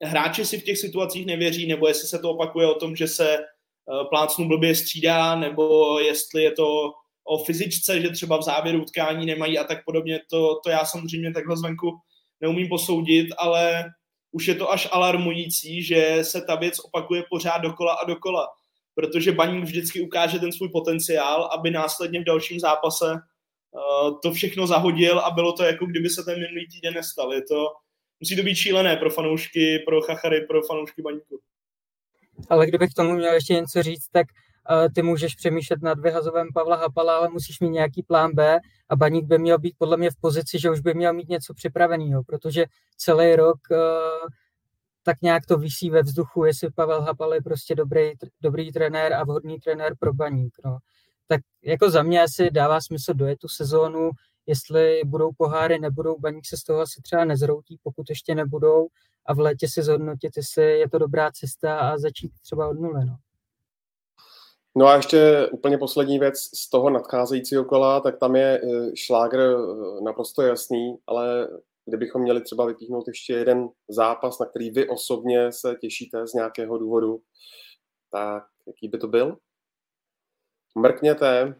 hráči 0.02 0.44
si 0.44 0.60
v 0.60 0.64
těch 0.64 0.78
situacích 0.78 1.26
nevěří, 1.26 1.66
nebo 1.66 1.88
jestli 1.88 2.08
se 2.08 2.18
to 2.18 2.30
opakuje 2.30 2.66
o 2.66 2.74
tom, 2.74 2.96
že 2.96 3.08
se 3.08 3.38
eh, 3.38 4.04
plácnu 4.10 4.48
blbě 4.48 4.74
střídá, 4.74 5.34
nebo 5.36 5.98
jestli 6.00 6.42
je 6.42 6.52
to 6.52 6.92
o 7.24 7.44
fyzičce, 7.44 8.00
že 8.00 8.10
třeba 8.10 8.36
v 8.36 8.42
závěru 8.42 8.82
utkání 8.82 9.26
nemají 9.26 9.58
a 9.58 9.64
tak 9.64 9.84
podobně, 9.84 10.20
to, 10.30 10.60
to 10.64 10.70
já 10.70 10.84
samozřejmě 10.84 11.32
takhle 11.32 11.56
zvenku 11.56 11.98
neumím 12.40 12.68
posoudit, 12.68 13.28
ale 13.38 13.84
už 14.32 14.48
je 14.48 14.54
to 14.54 14.72
až 14.72 14.88
alarmující, 14.92 15.82
že 15.82 16.18
se 16.22 16.40
ta 16.40 16.54
věc 16.54 16.78
opakuje 16.78 17.24
pořád 17.30 17.58
dokola 17.58 17.92
a 17.92 18.04
dokola, 18.04 18.48
protože 18.94 19.32
baník 19.32 19.64
vždycky 19.64 20.00
ukáže 20.00 20.38
ten 20.38 20.52
svůj 20.52 20.68
potenciál, 20.68 21.44
aby 21.52 21.70
následně 21.70 22.20
v 22.20 22.24
dalším 22.24 22.60
zápase 22.60 23.06
to 24.22 24.32
všechno 24.32 24.66
zahodil 24.66 25.18
a 25.18 25.30
bylo 25.30 25.52
to 25.52 25.62
jako 25.62 25.86
kdyby 25.86 26.08
se 26.08 26.24
ten 26.24 26.40
minulý 26.40 26.68
týden 26.68 26.94
nestal. 26.94 27.32
Je 27.32 27.42
to, 27.42 27.66
musí 28.20 28.36
to 28.36 28.42
být 28.42 28.54
šílené 28.54 28.96
pro 28.96 29.10
fanoušky, 29.10 29.78
pro 29.78 30.00
chachary, 30.00 30.40
pro 30.40 30.62
fanoušky 30.62 31.02
baníku. 31.02 31.40
Ale 32.48 32.66
kdybych 32.66 32.94
tomu 32.94 33.14
měl 33.14 33.34
ještě 33.34 33.54
něco 33.54 33.82
říct, 33.82 34.08
tak 34.12 34.26
uh, 34.70 34.88
ty 34.94 35.02
můžeš 35.02 35.34
přemýšlet 35.34 35.82
nad 35.82 35.98
vyhazovem 35.98 36.48
Pavla 36.54 36.76
Hapala, 36.76 37.16
ale 37.16 37.28
musíš 37.28 37.60
mít 37.60 37.70
nějaký 37.70 38.02
plán 38.02 38.30
B 38.34 38.58
a 38.88 38.96
baník 38.96 39.24
by 39.24 39.38
měl 39.38 39.58
být 39.58 39.74
podle 39.78 39.96
mě 39.96 40.10
v 40.10 40.20
pozici, 40.20 40.58
že 40.58 40.70
už 40.70 40.80
by 40.80 40.94
měl 40.94 41.12
mít 41.12 41.28
něco 41.28 41.54
připraveného, 41.54 42.24
protože 42.24 42.64
celý 42.96 43.36
rok 43.36 43.58
uh, 43.70 44.28
tak 45.02 45.22
nějak 45.22 45.46
to 45.46 45.58
vysí 45.58 45.90
ve 45.90 46.02
vzduchu, 46.02 46.44
jestli 46.44 46.70
Pavel 46.70 47.02
Hapal 47.02 47.34
je 47.34 47.42
prostě 47.42 47.74
dobrý, 47.74 48.12
dobrý 48.40 48.72
trenér 48.72 49.12
a 49.12 49.24
vhodný 49.24 49.58
trenér 49.58 49.96
pro 50.00 50.14
baník. 50.14 50.54
No. 50.64 50.78
Tak 51.28 51.40
jako 51.62 51.90
za 51.90 52.02
mě 52.02 52.22
asi 52.22 52.50
dává 52.50 52.80
smysl 52.80 53.14
dojet 53.14 53.38
tu 53.38 53.48
sezónu, 53.48 54.10
jestli 54.46 55.00
budou 55.04 55.30
poháry, 55.36 55.78
nebudou, 55.78 56.18
baník 56.18 56.46
se 56.46 56.56
z 56.56 56.62
toho 56.62 56.80
asi 56.80 57.02
třeba 57.02 57.24
nezroutí, 57.24 57.78
pokud 57.82 58.10
ještě 58.10 58.34
nebudou 58.34 58.88
a 59.26 59.34
v 59.34 59.38
létě 59.38 59.68
si 59.68 59.82
zhodnotit, 59.82 60.36
jestli 60.36 60.78
je 60.78 60.90
to 60.90 60.98
dobrá 60.98 61.32
cesta 61.32 61.78
a 61.78 61.98
začít 61.98 62.32
třeba 62.42 62.68
od 62.68 62.80
nuly. 62.80 63.04
No. 63.04 63.16
No 64.76 64.86
a 64.86 64.96
ještě 64.96 65.48
úplně 65.52 65.78
poslední 65.78 66.18
věc 66.18 66.38
z 66.38 66.70
toho 66.70 66.90
nadcházejícího 66.90 67.64
kola, 67.64 68.00
tak 68.00 68.18
tam 68.18 68.36
je 68.36 68.60
eh, 68.64 68.96
šlágr 68.96 69.38
eh, 69.38 70.00
naprosto 70.04 70.42
jasný, 70.42 70.98
ale 71.06 71.48
kdybychom 71.86 72.22
měli 72.22 72.40
třeba 72.40 72.66
vypíchnout 72.66 73.08
ještě 73.08 73.32
jeden 73.32 73.68
zápas, 73.88 74.38
na 74.38 74.46
který 74.46 74.70
vy 74.70 74.88
osobně 74.88 75.52
se 75.52 75.76
těšíte 75.80 76.26
z 76.26 76.32
nějakého 76.32 76.78
důvodu, 76.78 77.20
tak 78.10 78.44
jaký 78.66 78.88
by 78.88 78.98
to 78.98 79.08
byl? 79.08 79.36
Mrkněte, 80.78 81.54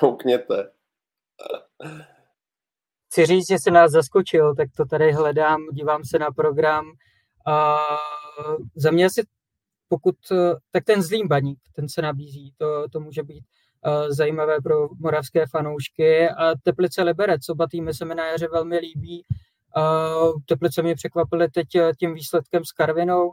koukněte. 0.00 0.70
Chci 3.06 3.26
říct, 3.26 3.48
že 3.48 3.58
se 3.58 3.70
nás 3.70 3.90
zaskočil, 3.90 4.54
tak 4.54 4.68
to 4.76 4.84
tady 4.84 5.12
hledám, 5.12 5.60
dívám 5.72 6.04
se 6.04 6.18
na 6.18 6.30
program. 6.30 6.92
A 7.46 7.78
za 8.76 8.90
mě 8.90 9.04
asi 9.04 9.22
pokud, 9.88 10.16
tak 10.70 10.84
ten 10.84 11.02
zlým 11.02 11.28
baník, 11.28 11.58
ten 11.72 11.88
se 11.88 12.02
nabízí, 12.02 12.54
to, 12.56 12.88
to 12.88 13.00
může 13.00 13.22
být 13.22 13.44
zajímavé 14.08 14.60
pro 14.60 14.88
moravské 15.00 15.46
fanoušky 15.46 16.28
a 16.28 16.54
Teplice 16.62 17.02
Liberec, 17.02 17.48
oba 17.48 17.66
týmy 17.70 17.94
se 17.94 18.04
mi 18.04 18.14
na 18.14 18.26
jaře 18.26 18.48
velmi 18.52 18.78
líbí. 18.78 19.24
Teplice 20.46 20.82
mě 20.82 20.94
překvapily 20.94 21.48
teď 21.48 21.66
tím 21.98 22.14
výsledkem 22.14 22.64
s 22.64 22.72
Karvinou, 22.72 23.32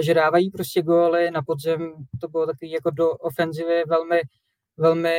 že 0.00 0.14
dávají 0.14 0.50
prostě 0.50 0.82
góly 0.82 1.30
na 1.30 1.42
podzem, 1.42 1.92
to 2.20 2.28
bylo 2.28 2.46
takový 2.46 2.70
jako 2.70 2.90
do 2.90 3.10
ofenzivy 3.10 3.82
velmi, 3.86 4.20
velmi 4.76 5.18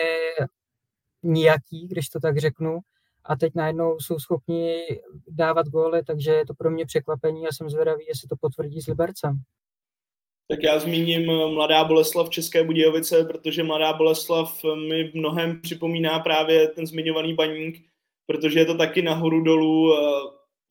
nijaký, 1.23 1.87
když 1.87 2.09
to 2.09 2.19
tak 2.19 2.37
řeknu 2.37 2.79
a 3.25 3.35
teď 3.35 3.55
najednou 3.55 3.99
jsou 3.99 4.19
schopni 4.19 4.83
dávat 5.27 5.67
góly, 5.67 6.03
takže 6.03 6.31
je 6.31 6.45
to 6.45 6.53
pro 6.53 6.71
mě 6.71 6.85
překvapení 6.85 7.47
a 7.47 7.53
jsem 7.53 7.69
zvědavý, 7.69 8.05
jestli 8.07 8.27
to 8.27 8.35
potvrdí 8.41 8.81
s 8.81 8.87
Libercem. 8.87 9.41
Tak 10.49 10.63
já 10.63 10.79
zmíním 10.79 11.29
eh, 11.29 11.47
Mladá 11.53 11.83
Boleslav 11.83 12.29
České 12.29 12.63
Budějovice, 12.63 13.23
protože 13.23 13.63
Mladá 13.63 13.93
Boleslav 13.93 14.61
eh, 14.65 14.75
mi 14.75 15.11
mnohem 15.13 15.61
připomíná 15.61 16.19
právě 16.19 16.67
ten 16.67 16.87
zmiňovaný 16.87 17.33
baník, 17.33 17.85
protože 18.25 18.59
je 18.59 18.65
to 18.65 18.77
taky 18.77 19.01
nahoru 19.01 19.41
dolů 19.41 19.93
eh, 19.93 19.99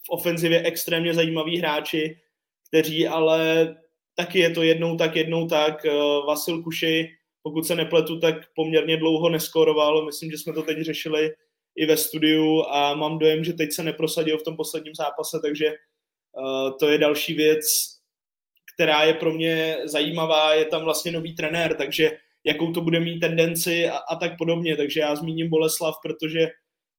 v 0.06 0.10
ofenzivě 0.10 0.62
extrémně 0.62 1.14
zajímaví 1.14 1.58
hráči, 1.58 2.20
kteří 2.68 3.08
ale 3.08 3.76
taky 4.16 4.38
je 4.38 4.50
to 4.50 4.62
jednou 4.62 4.96
tak, 4.96 5.16
jednou 5.16 5.48
tak. 5.48 5.86
Vasil 6.26 6.62
Kuši, 6.62 7.08
pokud 7.42 7.66
se 7.66 7.74
nepletu, 7.74 8.20
tak 8.20 8.34
poměrně 8.54 8.96
dlouho 8.96 9.28
neskoroval. 9.28 10.06
Myslím, 10.06 10.30
že 10.30 10.38
jsme 10.38 10.52
to 10.52 10.62
teď 10.62 10.80
řešili 10.80 11.30
i 11.76 11.86
ve 11.86 11.96
studiu 11.96 12.62
a 12.62 12.94
mám 12.94 13.18
dojem, 13.18 13.44
že 13.44 13.52
teď 13.52 13.72
se 13.72 13.82
neprosadil 13.82 14.38
v 14.38 14.42
tom 14.42 14.56
posledním 14.56 14.94
zápase, 14.94 15.38
takže 15.42 15.74
to 16.78 16.88
je 16.88 16.98
další 16.98 17.34
věc, 17.34 17.64
která 18.74 19.02
je 19.02 19.14
pro 19.14 19.32
mě 19.32 19.76
zajímavá, 19.84 20.54
je 20.54 20.64
tam 20.64 20.84
vlastně 20.84 21.12
nový 21.12 21.34
trenér, 21.34 21.74
takže 21.74 22.18
jakou 22.44 22.72
to 22.72 22.80
bude 22.80 23.00
mít 23.00 23.20
tendenci 23.20 23.88
a, 23.88 23.96
a 23.96 24.16
tak 24.16 24.38
podobně. 24.38 24.76
Takže 24.76 25.00
já 25.00 25.16
zmíním 25.16 25.48
Boleslav, 25.48 25.94
protože 26.02 26.48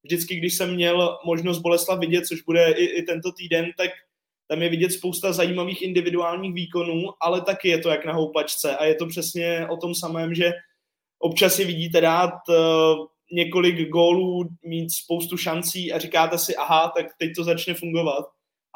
vždycky, 0.02 0.36
když 0.36 0.54
jsem 0.54 0.74
měl 0.74 1.18
možnost 1.24 1.58
Boleslav 1.58 1.98
vidět, 1.98 2.26
což 2.26 2.42
bude 2.42 2.72
i, 2.72 2.84
i 2.84 3.02
tento 3.02 3.32
týden, 3.32 3.70
tak 3.76 3.90
tam 4.50 4.62
je 4.62 4.68
vidět 4.68 4.90
spousta 4.90 5.32
zajímavých 5.32 5.82
individuálních 5.82 6.54
výkonů, 6.54 7.10
ale 7.20 7.40
taky 7.40 7.68
je 7.68 7.78
to 7.78 7.88
jak 7.88 8.04
na 8.04 8.12
houpačce 8.12 8.76
a 8.76 8.84
je 8.84 8.94
to 8.94 9.06
přesně 9.06 9.66
o 9.70 9.76
tom 9.76 9.94
samém, 9.94 10.34
že 10.34 10.52
občas 11.18 11.54
si 11.54 11.64
vidíte 11.64 12.00
dát 12.00 12.34
uh, 12.48 13.06
několik 13.32 13.88
gólů, 13.88 14.48
mít 14.62 14.90
spoustu 14.90 15.36
šancí 15.36 15.92
a 15.92 15.98
říkáte 15.98 16.38
si, 16.38 16.56
aha, 16.56 16.92
tak 16.96 17.06
teď 17.18 17.30
to 17.36 17.44
začne 17.44 17.74
fungovat. 17.74 18.24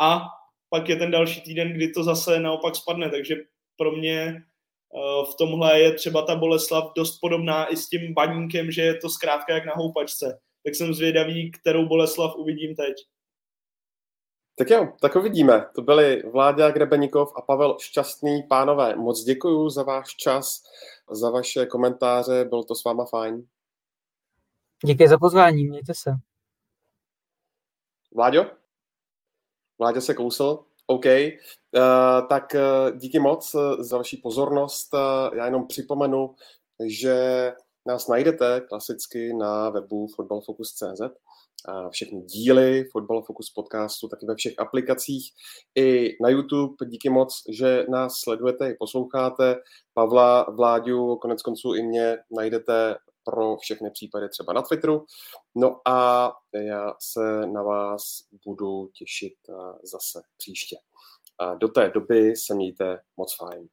A 0.00 0.20
pak 0.68 0.88
je 0.88 0.96
ten 0.96 1.10
další 1.10 1.40
týden, 1.40 1.72
kdy 1.72 1.88
to 1.88 2.04
zase 2.04 2.40
naopak 2.40 2.76
spadne, 2.76 3.10
takže 3.10 3.36
pro 3.76 3.92
mě 3.92 4.22
eh, 4.22 5.24
v 5.32 5.34
tomhle 5.38 5.80
je 5.80 5.92
třeba 5.92 6.22
ta 6.22 6.36
Boleslav 6.36 6.92
dost 6.96 7.18
podobná 7.20 7.72
i 7.72 7.76
s 7.76 7.88
tím 7.88 8.14
baníkem, 8.14 8.70
že 8.70 8.82
je 8.82 8.94
to 8.94 9.08
zkrátka 9.08 9.54
jak 9.54 9.66
na 9.66 9.72
houpačce. 9.76 10.38
Tak 10.64 10.74
jsem 10.74 10.94
zvědavý, 10.94 11.50
kterou 11.50 11.86
Boleslav 11.86 12.36
uvidím 12.36 12.74
teď. 12.74 12.94
Tak 14.59 14.70
jo, 14.70 14.92
tak 15.00 15.16
uvidíme. 15.16 15.66
To 15.74 15.82
byli 15.82 16.22
Vláďa 16.22 16.70
Grebeníkov 16.70 17.32
a 17.36 17.42
Pavel 17.42 17.76
Šťastný. 17.78 18.42
Pánové, 18.42 18.96
moc 18.96 19.24
děkuji 19.24 19.70
za 19.70 19.82
váš 19.82 20.16
čas, 20.16 20.62
za 21.11 21.30
vaše 21.30 21.66
komentáře, 21.66 22.44
bylo 22.44 22.64
to 22.64 22.74
s 22.74 22.84
váma 22.84 23.05
fajn. 23.05 23.46
Díky 24.84 25.09
za 25.09 25.18
pozvání, 25.18 25.64
mějte 25.64 25.94
se. 25.94 26.11
Vláďo? 28.14 28.46
Vláďa 29.78 30.00
se 30.00 30.14
kousl. 30.14 30.64
OK, 30.86 31.05
uh, 31.07 32.28
tak 32.28 32.55
uh, 32.55 32.96
díky 32.98 33.18
moc 33.18 33.55
uh, 33.55 33.82
za 33.82 33.96
vaši 33.96 34.16
pozornost. 34.16 34.94
Uh, 34.94 35.36
já 35.36 35.44
jenom 35.44 35.66
připomenu, 35.66 36.34
že 36.86 37.53
nás 37.86 38.09
najdete 38.09 38.61
klasicky 38.61 39.34
na 39.34 39.70
webu 39.70 40.07
footballfocus.cz 40.07 41.00
a 41.00 41.09
všechny 41.90 42.22
díly 42.22 42.84
Football 42.92 43.22
Focus 43.22 43.50
podcastu 43.50 44.09
taky 44.09 44.26
ve 44.26 44.34
všech 44.34 44.59
aplikacích 44.59 45.30
i 45.74 46.16
na 46.22 46.28
YouTube. 46.28 46.86
Díky 46.86 47.11
moc, 47.11 47.42
že 47.48 47.84
nás 47.88 48.12
sledujete 48.20 48.70
i 48.70 48.76
posloucháte. 48.78 49.57
Pavla, 49.94 50.46
Vláďu, 50.50 51.16
konec 51.16 51.42
konců 51.42 51.74
i 51.74 51.82
mě 51.82 52.18
najdete 52.36 52.96
pro 53.24 53.57
všechny 53.57 53.90
případy 53.90 54.28
třeba 54.28 54.53
na 54.53 54.62
Twitteru. 54.62 55.05
No 55.55 55.80
a 55.88 56.32
já 56.55 56.94
se 57.00 57.46
na 57.46 57.62
vás 57.62 58.03
budu 58.46 58.90
těšit 58.94 59.34
zase 59.82 60.22
příště. 60.36 60.76
A 61.38 61.55
do 61.55 61.68
té 61.68 61.90
doby 61.94 62.36
se 62.36 62.55
mějte 62.55 62.98
moc 63.16 63.36
fajn. 63.36 63.68